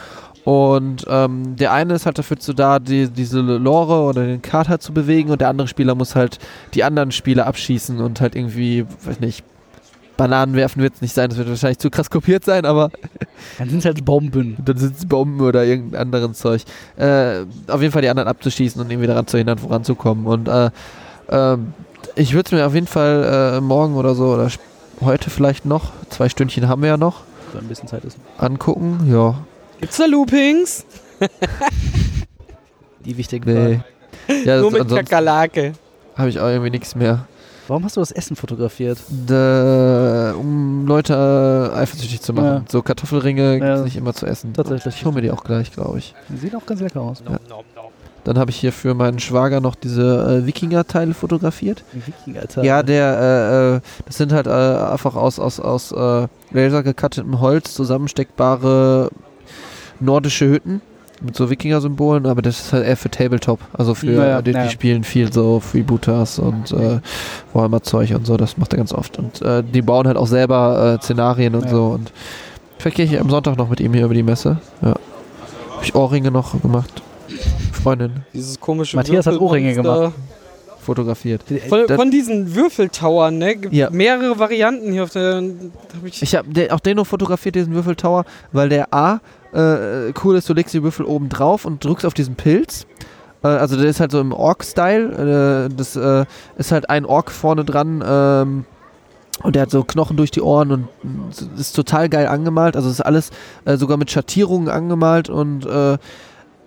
[0.43, 4.81] Und ähm, der eine ist halt dafür zu da, die, diese Lore oder den halt
[4.81, 6.39] zu bewegen und der andere Spieler muss halt
[6.73, 9.43] die anderen Spieler abschießen und halt irgendwie, weiß nicht,
[10.17, 12.89] Bananen werfen wird es nicht sein, das wird wahrscheinlich zu krass kopiert sein, aber
[13.57, 14.55] Dann sind es halt Bomben.
[14.63, 16.63] dann sind es Bomben oder irgendein anderen Zeug.
[16.97, 20.25] Äh, auf jeden Fall die anderen abzuschießen und irgendwie daran zu hindern, voranzukommen.
[20.25, 20.69] Und äh,
[21.29, 21.73] ähm,
[22.15, 24.49] ich würde es mir auf jeden Fall äh, morgen oder so oder
[25.01, 27.21] heute vielleicht noch, zwei Stündchen haben wir ja noch,
[27.51, 28.17] So ein bisschen Zeit ist.
[28.37, 29.05] angucken.
[29.11, 29.35] Ja,
[29.81, 30.85] Gibt's da Loopings?
[33.05, 33.79] Die wichtige nee.
[34.45, 35.73] Ja, Nur mit Kakerlake.
[36.17, 37.27] habe ich auch irgendwie nichts mehr.
[37.67, 38.99] Warum hast du das Essen fotografiert?
[39.27, 42.45] Da, um Leute äh, eifersüchtig zu machen.
[42.45, 42.63] Ja.
[42.69, 43.83] So Kartoffelringe gibt es Ja.
[43.85, 44.53] nicht immer zu essen.
[44.53, 44.95] Tatsächlich.
[44.95, 46.13] Ich hole mir die auch gleich, glaube ich.
[46.29, 47.23] Die sieht auch ganz lecker aus.
[48.23, 51.83] Dann habe ich hier für meinen Schwager noch diese äh, Wikinger-Teile fotografiert.
[51.93, 52.63] Wikinger, Alter.
[52.63, 57.39] Ja, der, äh, äh, das sind halt äh, einfach aus, aus, aus äh, Laser gecuttetem
[57.39, 59.09] Holz zusammensteckbare
[59.99, 60.81] nordische Hütten
[61.21, 63.59] mit so Wikinger-Symbolen, aber das ist halt eher für Tabletop.
[63.73, 64.69] Also für Ja, die, die ja.
[64.69, 66.99] spielen viel so Freebooters und äh,
[67.53, 69.17] Warhammer-Zeug und so, das macht er ganz oft.
[69.17, 71.69] Und äh, die bauen halt auch selber äh, Szenarien und Ja.
[71.71, 71.85] so.
[71.87, 72.11] Und
[72.77, 74.57] vielleicht gehe ich am Sonntag noch mit ihm hier über die Messe.
[74.81, 74.89] Ja.
[74.89, 77.01] Habe ich Ohrringe noch gemacht.
[77.71, 80.13] Freundin Dieses komische Matthias hat Ohrringe Würfelmonster.
[80.81, 81.41] fotografiert.
[81.69, 83.55] Von, Das- von diesen Würfeltowern, ne?
[83.55, 83.89] Gibt Ja.
[83.89, 85.35] mehrere Varianten hier auf der.
[85.37, 89.19] Hab ich, Ich habe auch den nur fotografiert, diesen Würfeltower, weil der A
[89.55, 92.85] äh, cool ist, du legst die Würfel oben drauf und drückst auf diesen Pilz.
[93.43, 95.69] Äh, also der ist halt so im Ork-Style.
[95.69, 96.25] Äh, das äh,
[96.57, 98.03] ist halt ein Ork vorne dran.
[98.05, 98.65] Ähm,
[99.43, 100.87] und der hat so Knochen durch die Ohren und
[101.57, 102.75] ist total geil angemalt.
[102.75, 103.31] Also ist alles
[103.65, 105.97] äh, sogar mit Schattierungen angemalt und äh,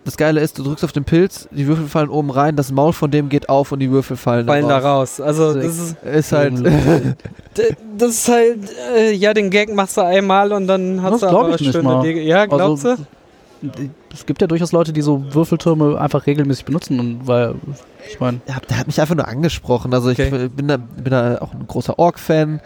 [0.04, 2.92] das Geile ist, du drückst auf den Pilz, die Würfel fallen oben rein, das Maul
[2.92, 5.20] von dem geht auf und die Würfel fallen, fallen da raus.
[5.20, 6.54] Also, Also das ist, Ist halt.
[7.98, 8.58] das ist halt.
[8.96, 11.72] Äh, ja, den Gag machst du einmal und dann hast Das du aber ich nicht
[11.72, 12.02] schöne mal.
[12.02, 12.22] Dinge.
[12.22, 13.08] Ja, glaubst Also, du?
[14.14, 17.56] Es gibt ja durchaus Leute, die so Würfeltürme einfach regelmäßig benutzen und weil,
[18.08, 19.92] ich meine, Ja, der hat mich einfach nur angesprochen.
[19.92, 20.48] Also ich Okay.
[20.48, 22.60] bin, da, bin da auch ein großer Ork-Fan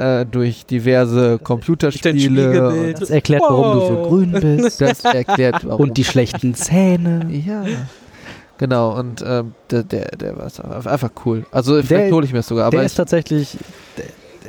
[0.00, 2.94] äh, durch diverse Computerspiele.
[2.98, 4.08] Das erklärt, warum du so Wow.
[4.08, 4.80] grün bist.
[4.80, 5.80] Das erklärt warum.
[5.88, 7.26] und die schlechten Zähne.
[7.30, 7.64] ja.
[8.58, 11.46] Genau, und ähm, der, der, der war einfach cool.
[11.50, 13.56] Also vielleicht hole ich mir das sogar, aber Der ist tatsächlich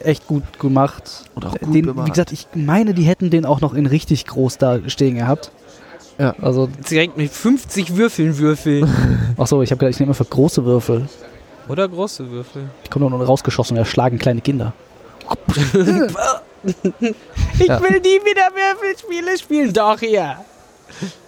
[0.04, 1.24] echt gut gemacht.
[1.34, 2.08] und auch gut Den, bemalt.
[2.08, 5.52] wie gesagt, ich meine, die hätten den auch noch in richtig groß da stehen gehabt.
[6.20, 6.36] Ja.
[6.42, 8.86] Also, Direkt mit 50 Würfeln würfeln.
[9.38, 11.08] ach so, ich habe gedacht, ich nehme einfach große Würfel.
[11.70, 12.64] Oder große Würfel.
[12.86, 14.74] Die kommen doch nur rausgeschossen und erschlagen kleine Kinder.
[17.60, 17.82] Ich Ja.
[17.82, 19.74] will nie wieder Würfelspiele spielen.
[19.74, 20.38] Doch, hier.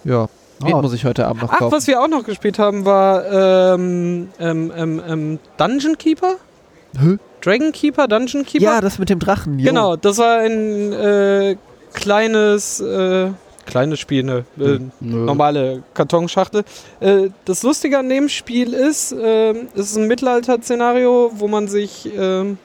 [0.04, 0.28] ja,
[0.62, 0.82] den Oh.
[0.82, 1.72] muss ich heute Abend noch Ach, kaufen.
[1.72, 3.24] was wir auch noch gespielt haben, war
[3.74, 6.36] ähm, ähm, ähm, ähm, Dungeon Keeper?
[6.98, 7.16] Hä?
[7.40, 8.64] Dragon Keeper, Dungeon Keeper?
[8.64, 9.58] ja, das mit dem Drachen.
[9.58, 9.66] jo.
[9.66, 11.56] Genau, das war ein äh,
[11.92, 13.30] kleines, äh,
[13.66, 14.44] kleines Spiel, ne?
[14.58, 15.24] Äh, Nö.
[15.24, 16.64] normale Kartonschachtel.
[17.00, 22.08] Äh, das Lustige an dem Spiel ist, äh, es ist ein Mittelalter-Szenario, wo man sich,
[22.16, 22.58] ähm,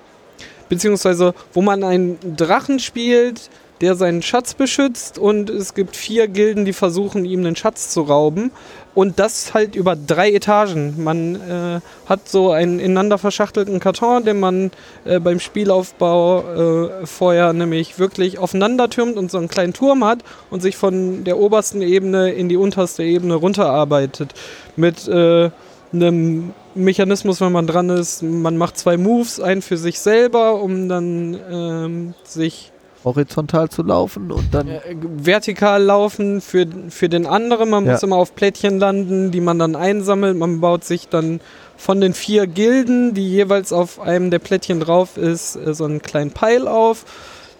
[0.69, 3.49] beziehungsweise wo man einen Drachen spielt,
[3.81, 8.01] der seinen Schatz beschützt und es gibt vier Gilden, die versuchen, ihm den Schatz zu
[8.01, 8.51] rauben.
[8.95, 11.01] Und das halt über drei Etagen.
[11.01, 14.71] Man äh, hat so einen ineinander verschachtelten Karton, den man
[15.05, 20.19] äh, beim Spielaufbau äh, vorher nämlich wirklich aufeinander türmt und so einen kleinen Turm hat
[20.49, 24.33] und sich von der obersten Ebene in die unterste Ebene runterarbeitet.
[24.75, 25.51] Mit äh,
[25.91, 30.87] einem Mechanismus, wenn man dran ist, man macht zwei Moves, einen für sich selber, um
[30.89, 32.71] dann ähm, sich
[33.05, 34.67] Horizontal zu laufen und dann.
[34.67, 37.69] äh, vertikal laufen für, für den anderen.
[37.69, 37.93] Man Ja.
[37.93, 40.35] muss immer auf Plättchen landen, die man dann einsammelt.
[40.37, 41.39] Man baut sich dann
[41.77, 46.01] von den vier Gilden, die jeweils auf einem der Plättchen drauf ist, äh, so einen
[46.01, 47.05] kleinen Pile auf.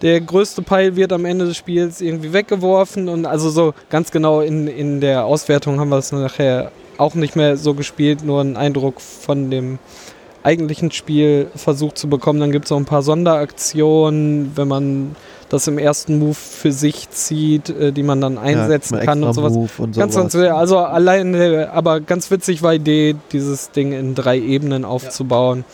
[0.02, 4.42] Der größte Pile wird am Ende des Spiels irgendwie weggeworfen und also so ganz genau
[4.42, 8.58] in, in der Auswertung haben wir es nachher auch nicht mehr so gespielt, nur einen
[8.58, 9.80] Eindruck von dem
[10.44, 12.40] eigentlichen Spiel versucht zu bekommen.
[12.40, 15.16] Dann gibt es auch ein paar Sonderaktionen, wenn man
[15.50, 19.34] das im ersten Move für sich zieht, äh, die man dann einsetzen ja, kann und
[19.34, 19.54] sowas.
[19.54, 20.34] Move und Ganz, sowas.
[20.34, 25.66] ganz, also alleine, aber ganz witzig war die Idee, dieses Ding in drei Ebenen aufzubauen.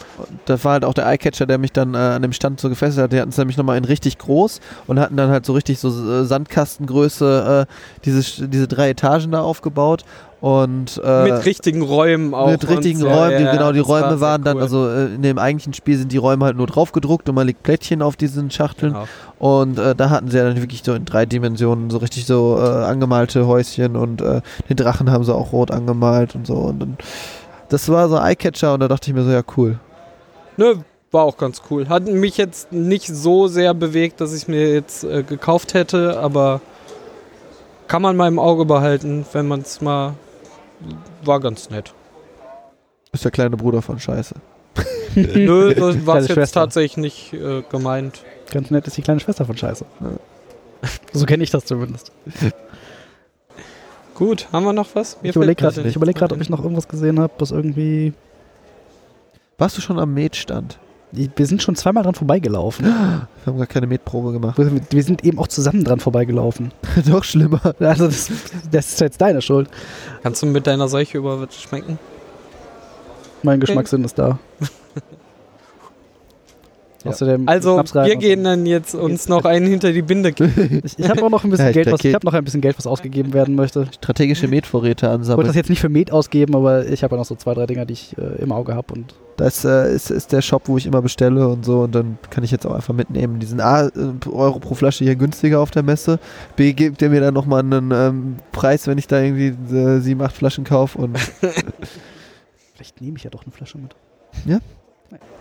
[0.46, 3.04] das war halt auch der Eyecatcher, der mich dann äh, an dem Stand so gefesselt
[3.04, 3.14] hat.
[3.14, 5.90] Die hatten es nämlich nochmal in richtig groß und hatten dann halt so richtig so
[5.90, 10.06] äh, Sandkastengröße äh, diese, diese drei Etagen da aufgebaut.
[10.46, 12.52] Und äh, mit richtigen Räumen auch.
[12.52, 13.10] mit richtigen und.
[13.12, 14.62] Räumen, die, Ja, genau, die das war Räume sehr waren dann, cool.
[14.62, 17.48] also äh, in dem eigentlichen Spiel sind die Räume halt nur drauf gedruckt und man
[17.48, 19.08] legt Plättchen auf diesen Schachteln Genau.
[19.40, 22.60] und äh, da hatten sie ja dann wirklich so in drei Dimensionen so richtig so
[22.62, 26.78] äh, angemalte Häuschen und äh, den Drachen haben sie auch rot angemalt und so und
[26.80, 26.98] dann,
[27.70, 29.80] das war so ein Eyecatcher und da dachte ich mir so, ja cool.
[30.58, 30.76] Ne,
[31.12, 31.90] war auch ganz cool.
[31.90, 36.62] Hat mich jetzt nicht so sehr bewegt, dass ich mir jetzt äh, gekauft hätte, aber
[37.88, 40.14] kann man mal im Auge behalten, wenn man es mal.
[41.24, 41.94] War ganz nett.
[43.12, 44.36] Ist der kleine Bruder von Scheiße.
[45.16, 46.60] Nö, das war Kleine jetzt Schwester.
[46.62, 48.24] tatsächlich nicht äh, gemeint.
[48.52, 49.86] Ganz nett ist die kleine Schwester von Scheiße.
[51.14, 52.12] So kenne ich das zumindest.
[54.14, 55.20] Gut, haben wir noch was?
[55.22, 58.14] Mir Ich überlege gerade, ich überleg grad, ob ich noch irgendwas gesehen habe, was irgendwie.
[59.58, 60.78] Warst du schon am Metstand?
[61.12, 62.86] Wir sind schon zweimal dran vorbeigelaufen.
[62.86, 64.58] Wir haben gar keine Metprobe gemacht.
[64.58, 66.72] Wir wir sind eben auch zusammen dran vorbeigelaufen.
[67.08, 67.62] Doch schlimmer.
[67.80, 68.30] Also das,
[68.72, 69.70] das ist jetzt deine Schuld.
[70.24, 72.00] Kannst du mit deiner Seuche über schmecken?
[73.44, 74.40] Mein Geschmackssinn ist da.
[77.06, 77.12] Ja.
[77.12, 80.82] Außerdem Also, wir gehen dann jetzt uns noch einen hinter die Binde geben.
[80.84, 82.44] Ich, ich habe auch noch ein bisschen Ja, ich Geld, was, ich habe noch ein
[82.44, 83.88] bisschen Geld, was ausgegeben werden möchte.
[83.94, 85.48] Strategische Metvorräte Ich wollte ansammeln.
[85.48, 87.86] das jetzt nicht für Met ausgeben, aber ich habe ja noch so zwei, drei Dinger,
[87.86, 90.86] die ich äh, im Auge habe und Das äh, ist, ist der Shop, wo ich
[90.86, 91.82] immer bestelle und so.
[91.82, 93.40] Und dann kann ich jetzt auch einfach mitnehmen.
[93.40, 93.92] Die sind A, äh,
[94.32, 96.20] Euro pro Flasche hier günstiger auf der Messe.
[96.56, 100.22] B, gibt der mir dann nochmal einen ähm, Preis, wenn ich da irgendwie äh, sieben,
[100.22, 100.98] acht Flaschen kaufe.
[100.98, 101.18] Und
[102.74, 103.96] vielleicht nehme ich ja doch eine Flasche mit.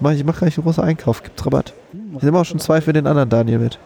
[0.01, 1.23] Mach, ich mache gleich einen großen Einkauf.
[1.23, 1.73] Gibt's Rabatt.
[1.93, 3.79] Hm, Ich nehme auch schon zwei für den anderen Daniel mit.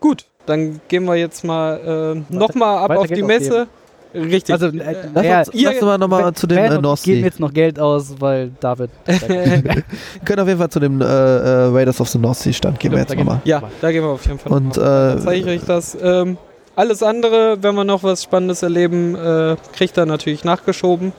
[0.00, 3.66] Gut, dann gehen wir jetzt mal äh, nochmal ab auf die Messe.
[4.12, 4.52] Richtig.
[4.52, 4.72] Also, äh,
[5.14, 7.26] Lass naja, uns, lass mal nochmal zu dem äh, North ich geben Sea.
[7.26, 8.90] jetzt noch Geld aus, weil David.
[9.06, 9.84] Wir
[10.24, 12.90] können auf jeden Fall zu dem äh, äh, Raiders of the North Sea Stand gehen
[12.90, 13.40] wir jetzt nochmal.
[13.44, 14.50] ja, da gehen wir auf jeden Fall.
[14.52, 15.96] Und äh, Dann zeige ich euch das.
[16.02, 16.38] Ähm,
[16.74, 21.12] alles andere, wenn wir noch was Spannendes erleben, äh, kriegt er natürlich nachgeschoben.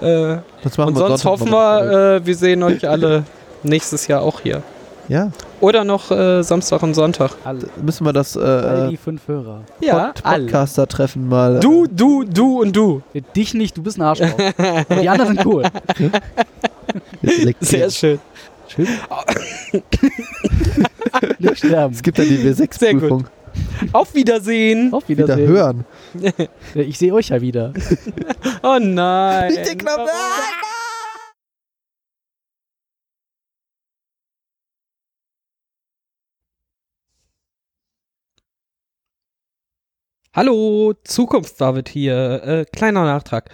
[0.00, 3.24] Äh, das machen und wir sonst hoffen wir, äh, wir sehen euch alle
[3.62, 4.62] nächstes Jahr auch hier.
[5.08, 7.32] Ja, Oder noch äh, Samstag und Sonntag.
[7.44, 9.62] alle, müssen wir das äh, die fünf Hörer.
[9.80, 11.56] Pod Podcaster-Treffen mal.
[11.56, 13.02] äh, Du, du, du und du.
[13.34, 14.28] Dich nicht, du bist ein Arschloch.
[14.88, 15.64] Aber die anderen sind cool.
[17.60, 18.20] Sehr schön.
[18.74, 18.88] Schön.
[21.38, 21.94] Nicht sterben.
[21.94, 23.26] Es gibt dann die Sehr W6-Prüfung.
[23.92, 24.92] Auf Wiedersehen.
[24.94, 25.48] Auf Wieder Wiedersehen.
[25.48, 25.84] hören.
[26.74, 27.72] Ja, Ich sehe euch ja wieder.
[28.62, 29.52] Oh nein.
[29.52, 30.08] Nicht den Knopf.
[40.34, 42.42] Hallo, Zukunfts-David hier.
[42.44, 43.50] Äh, kleiner Nachtrag.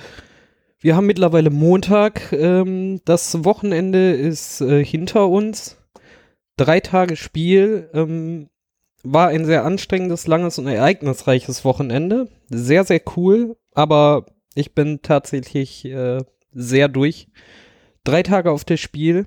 [0.80, 2.32] Wir haben mittlerweile Montag.
[2.32, 5.76] Ähm, das Wochenende ist äh, hinter uns.
[6.56, 7.90] Drei Tage Spiel.
[7.92, 8.48] Ähm,
[9.02, 12.28] war ein sehr anstrengendes, langes und ereignisreiches Wochenende.
[12.48, 13.56] Sehr, sehr cool.
[13.74, 16.18] Aber ich bin tatsächlich äh,
[16.52, 17.28] sehr durch.
[18.04, 19.26] drei Tage auf das Spiel.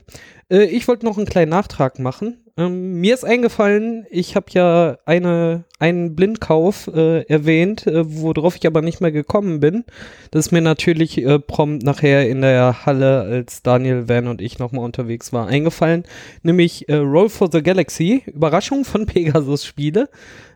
[0.51, 2.37] Äh, ich wollte noch einen kleinen Nachtrag machen.
[2.57, 8.67] Ähm, mir ist eingefallen, ich habe ja eine, einen Blindkauf äh, erwähnt, äh, worauf ich
[8.67, 9.85] aber nicht mehr gekommen bin.
[10.31, 14.59] Das ist mir natürlich äh, prompt nachher in der Halle, als Daniel, Van und ich
[14.59, 16.03] nochmal unterwegs war, eingefallen.
[16.43, 20.09] Nämlich äh, Roll for the Galaxy, Überraschung von Pegasus Spiele.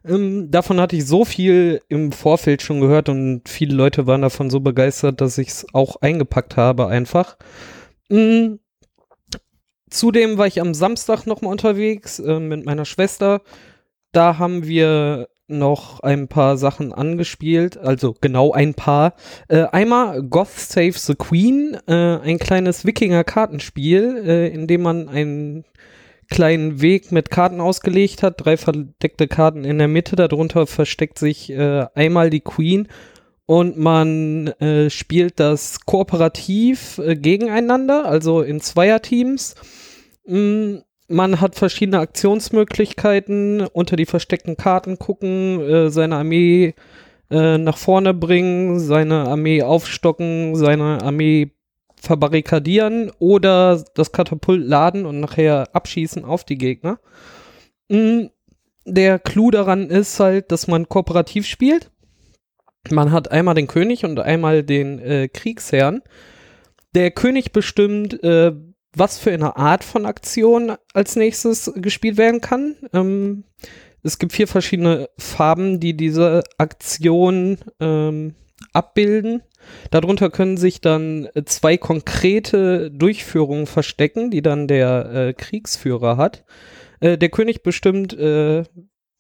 [0.06, 4.50] Ähm, davon hatte ich so viel im Vorfeld schon gehört und viele Leute waren davon
[4.50, 7.38] so begeistert, dass ich es auch eingepackt habe einfach.
[8.10, 8.60] Mhm.
[9.96, 13.42] Zudem war ich am Samstag nochmal unterwegs äh, mit meiner Schwester.
[14.12, 19.14] Da haben wir noch ein paar Sachen angespielt, also genau ein paar.
[19.48, 25.64] Äh, einmal Goth Save the Queen, äh, ein kleines Wikinger-Kartenspiel, äh, in dem man einen
[26.30, 31.52] kleinen Weg mit Karten ausgelegt hat, drei verdeckte Karten in der Mitte, darunter versteckt sich
[31.52, 32.90] äh, einmal die Queen
[33.46, 39.56] und man äh, spielt das kooperativ äh, gegeneinander, also in Zweierteams.
[39.56, 39.85] Mm,
[40.28, 46.74] man hat verschiedene Aktionsmöglichkeiten, unter die versteckten Karten gucken, äh, seine Armee
[47.30, 51.52] äh, nach vorne bringen, seine Armee aufstocken, seine Armee
[51.96, 57.00] verbarrikadieren oder das Katapult laden und nachher abschießen auf die Gegner.
[57.90, 58.26] Mm,
[58.86, 61.90] der Clou daran ist halt, dass man kooperativ spielt
[62.92, 66.02] man hat einmal den König und einmal den äh, Kriegsherrn.
[66.94, 68.54] Der König bestimmt, äh,
[68.96, 72.76] was für eine Art von Aktion als nächstes gespielt werden kann.
[72.94, 73.44] Ähm,
[74.04, 78.36] es gibt vier verschiedene Farben, die diese Aktion ähm,
[78.74, 79.42] abbilden.
[79.90, 86.46] Darunter können sich dann zwei konkrete Durchführungen verstecken, die dann der äh, Kriegsführer hat.
[87.00, 88.64] Äh, der König bestimmt, äh,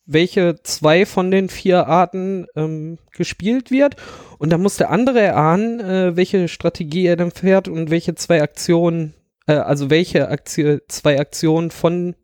[0.06, 3.95] welche zwei von den vier Arten ähm, gespielt wird.
[4.38, 8.41] Und da muss der andere erahnen, äh, welche Strategie er dann fährt und welche zwei
[8.41, 9.14] Aktionen,
[9.47, 12.15] äh, also welche Aktion, zwei Aktionen von,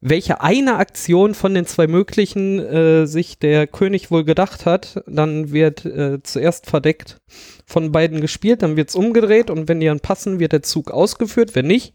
[0.00, 5.02] welche eine Aktion von den zwei möglichen äh, sich der König wohl gedacht hat.
[5.06, 7.20] Dann wird äh, zuerst verdeckt
[7.66, 11.54] von beiden gespielt, dann wird's umgedreht und wenn die dann passen, wird der Zug ausgeführt.
[11.54, 11.94] Wenn nicht,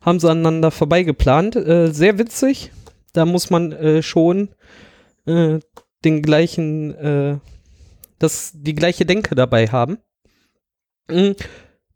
[0.00, 1.56] haben sie aneinander vorbeigeplant.
[1.56, 2.70] Äh, sehr witzig
[3.14, 4.50] da muss man äh, schon
[5.24, 5.60] äh,
[6.04, 7.38] den gleichen, äh,
[8.18, 9.98] das, die gleiche Denke dabei haben.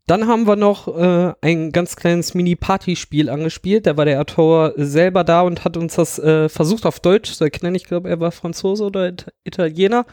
[0.09, 3.85] Dann haben wir noch äh, ein ganz kleines Mini-Party-Spiel angespielt.
[3.85, 7.43] Da war der Autor selber da und hat uns das äh, versucht auf Deutsch zu
[7.43, 7.75] erklären.
[7.75, 9.13] Ich glaube, er war Franzose oder
[9.43, 10.07] Italiener.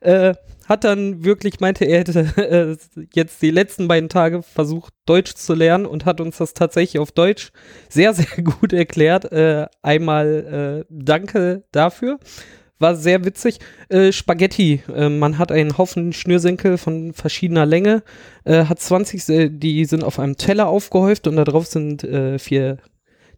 [0.00, 0.32] Äh,
[0.66, 5.52] hat dann wirklich, meinte er hätte äh, jetzt die letzten beiden Tage versucht, Deutsch zu
[5.52, 7.52] lernen und hat uns das tatsächlich auf Deutsch
[7.90, 9.32] sehr, sehr gut erklärt.
[9.32, 12.18] Äh, einmal äh, danke dafür.
[12.82, 13.60] War sehr witzig.
[13.88, 14.82] Äh, Spaghetti.
[14.92, 18.02] Äh, man hat einen Haufen Schnürsenkel von verschiedener Länge.
[18.44, 22.78] Äh, hat 20, die sind auf einem Teller aufgehäuft und da drauf sind vier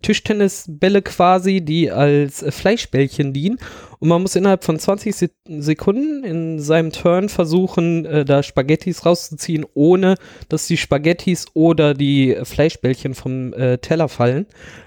[0.04, 3.58] Tischtennisbälle quasi, die als äh, Fleischbällchen dienen.
[3.98, 9.06] Und man muss innerhalb von 20 Se Sekunden in seinem Turn versuchen, äh, da Spaghettis
[9.06, 10.16] rauszuziehen, ohne
[10.48, 14.46] dass die Spaghettis oder die Fleischbällchen vom äh, Teller fallen.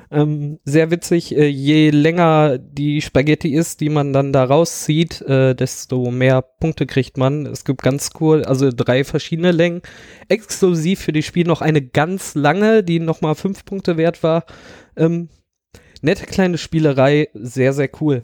[0.09, 5.53] Ähm, sehr witzig, äh, je länger die Spaghetti ist, die man dann da rauszieht, äh,
[5.53, 7.45] desto mehr Punkte kriegt man.
[7.45, 9.81] Es gibt ganz cool, also drei verschiedene Längen.
[10.29, 14.45] Exklusiv für die Spiel noch eine ganz lange, die nochmal fünf Punkte wert war.
[14.97, 15.29] Ähm,
[16.01, 18.23] nette kleine Spielerei, sehr, sehr cool.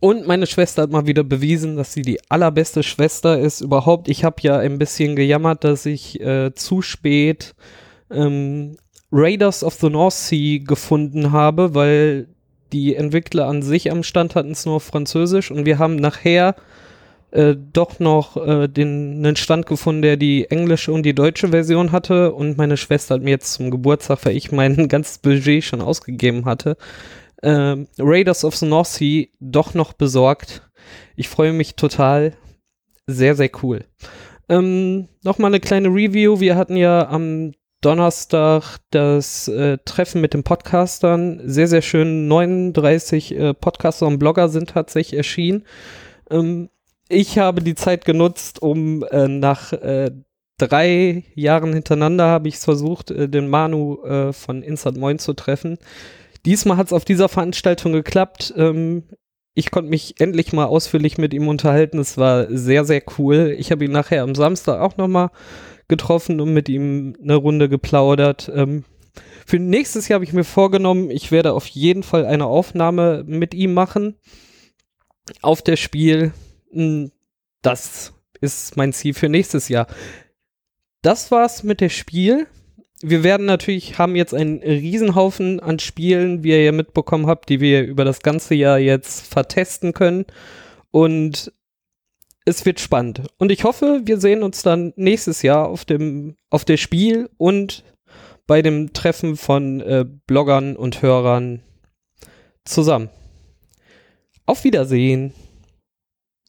[0.00, 4.08] Und meine Schwester hat mal wieder bewiesen, dass sie die allerbeste Schwester ist überhaupt.
[4.08, 7.54] Ich habe ja ein bisschen gejammert, dass ich äh, zu spät
[8.10, 8.76] ähm,
[9.12, 12.28] Raiders of the North Sea gefunden habe, weil
[12.72, 16.56] die Entwickler an sich am Stand hatten es nur auf Französisch und wir haben nachher
[17.34, 21.90] äh, doch noch äh, den, einen Stand gefunden, der die englische und die deutsche Version
[21.90, 25.80] hatte und meine Schwester hat mir jetzt zum Geburtstag, weil ich mein ganzes Budget schon
[25.80, 26.76] ausgegeben hatte,
[27.42, 30.62] äh, Raiders of the North Sea doch noch besorgt.
[31.16, 32.34] Ich freue mich total.
[33.06, 33.84] Sehr, sehr cool.
[34.48, 36.38] Ähm, Nochmal eine kleine Review.
[36.38, 41.40] Wir hatten ja am Donnerstag das äh, Treffen mit den Podcastern.
[41.44, 42.28] Sehr, sehr schön.
[42.28, 45.64] 39 äh, Podcaster und Blogger sind tatsächlich erschienen.
[46.30, 46.70] Ähm,
[47.08, 50.10] ich habe die Zeit genutzt, um äh, nach äh,
[50.58, 55.32] drei Jahren hintereinander habe ich es versucht, äh, den Manu äh, von Instant Moin zu
[55.34, 55.78] treffen.
[56.46, 58.54] Diesmal hat es auf dieser Veranstaltung geklappt.
[58.56, 59.04] Ähm,
[59.54, 61.98] ich konnte mich endlich mal ausführlich mit ihm unterhalten.
[61.98, 63.54] Es war sehr, sehr cool.
[63.58, 65.30] Ich habe ihn nachher am Samstag auch nochmal
[65.88, 68.50] getroffen und mit ihm eine Runde geplaudert.
[68.54, 68.84] Ähm,
[69.46, 73.54] für nächstes Jahr habe ich mir vorgenommen, ich werde auf jeden Fall eine Aufnahme mit
[73.54, 74.16] ihm machen
[75.42, 76.32] auf der Spiel.
[76.74, 77.12] Hm,
[77.62, 79.86] das ist mein Ziel für nächstes Jahr.
[81.02, 82.46] Das war's mit der Spiel.
[83.02, 87.60] wir werden natürlich, haben jetzt einen Riesenhaufen an Spielen, wie ihr ja mitbekommen habt, die
[87.60, 90.24] wir über das ganze Jahr jetzt vertesten können.
[90.90, 91.52] Und
[92.46, 93.22] es wird spannend.
[93.38, 97.84] Und ich hoffe, wir sehen uns dann nächstes Jahr auf dem, auf der Spiel und
[98.46, 101.62] bei dem Treffen von äh, Bloggern und Hörern
[102.64, 103.08] zusammen.
[104.46, 105.32] Auf Wiedersehen.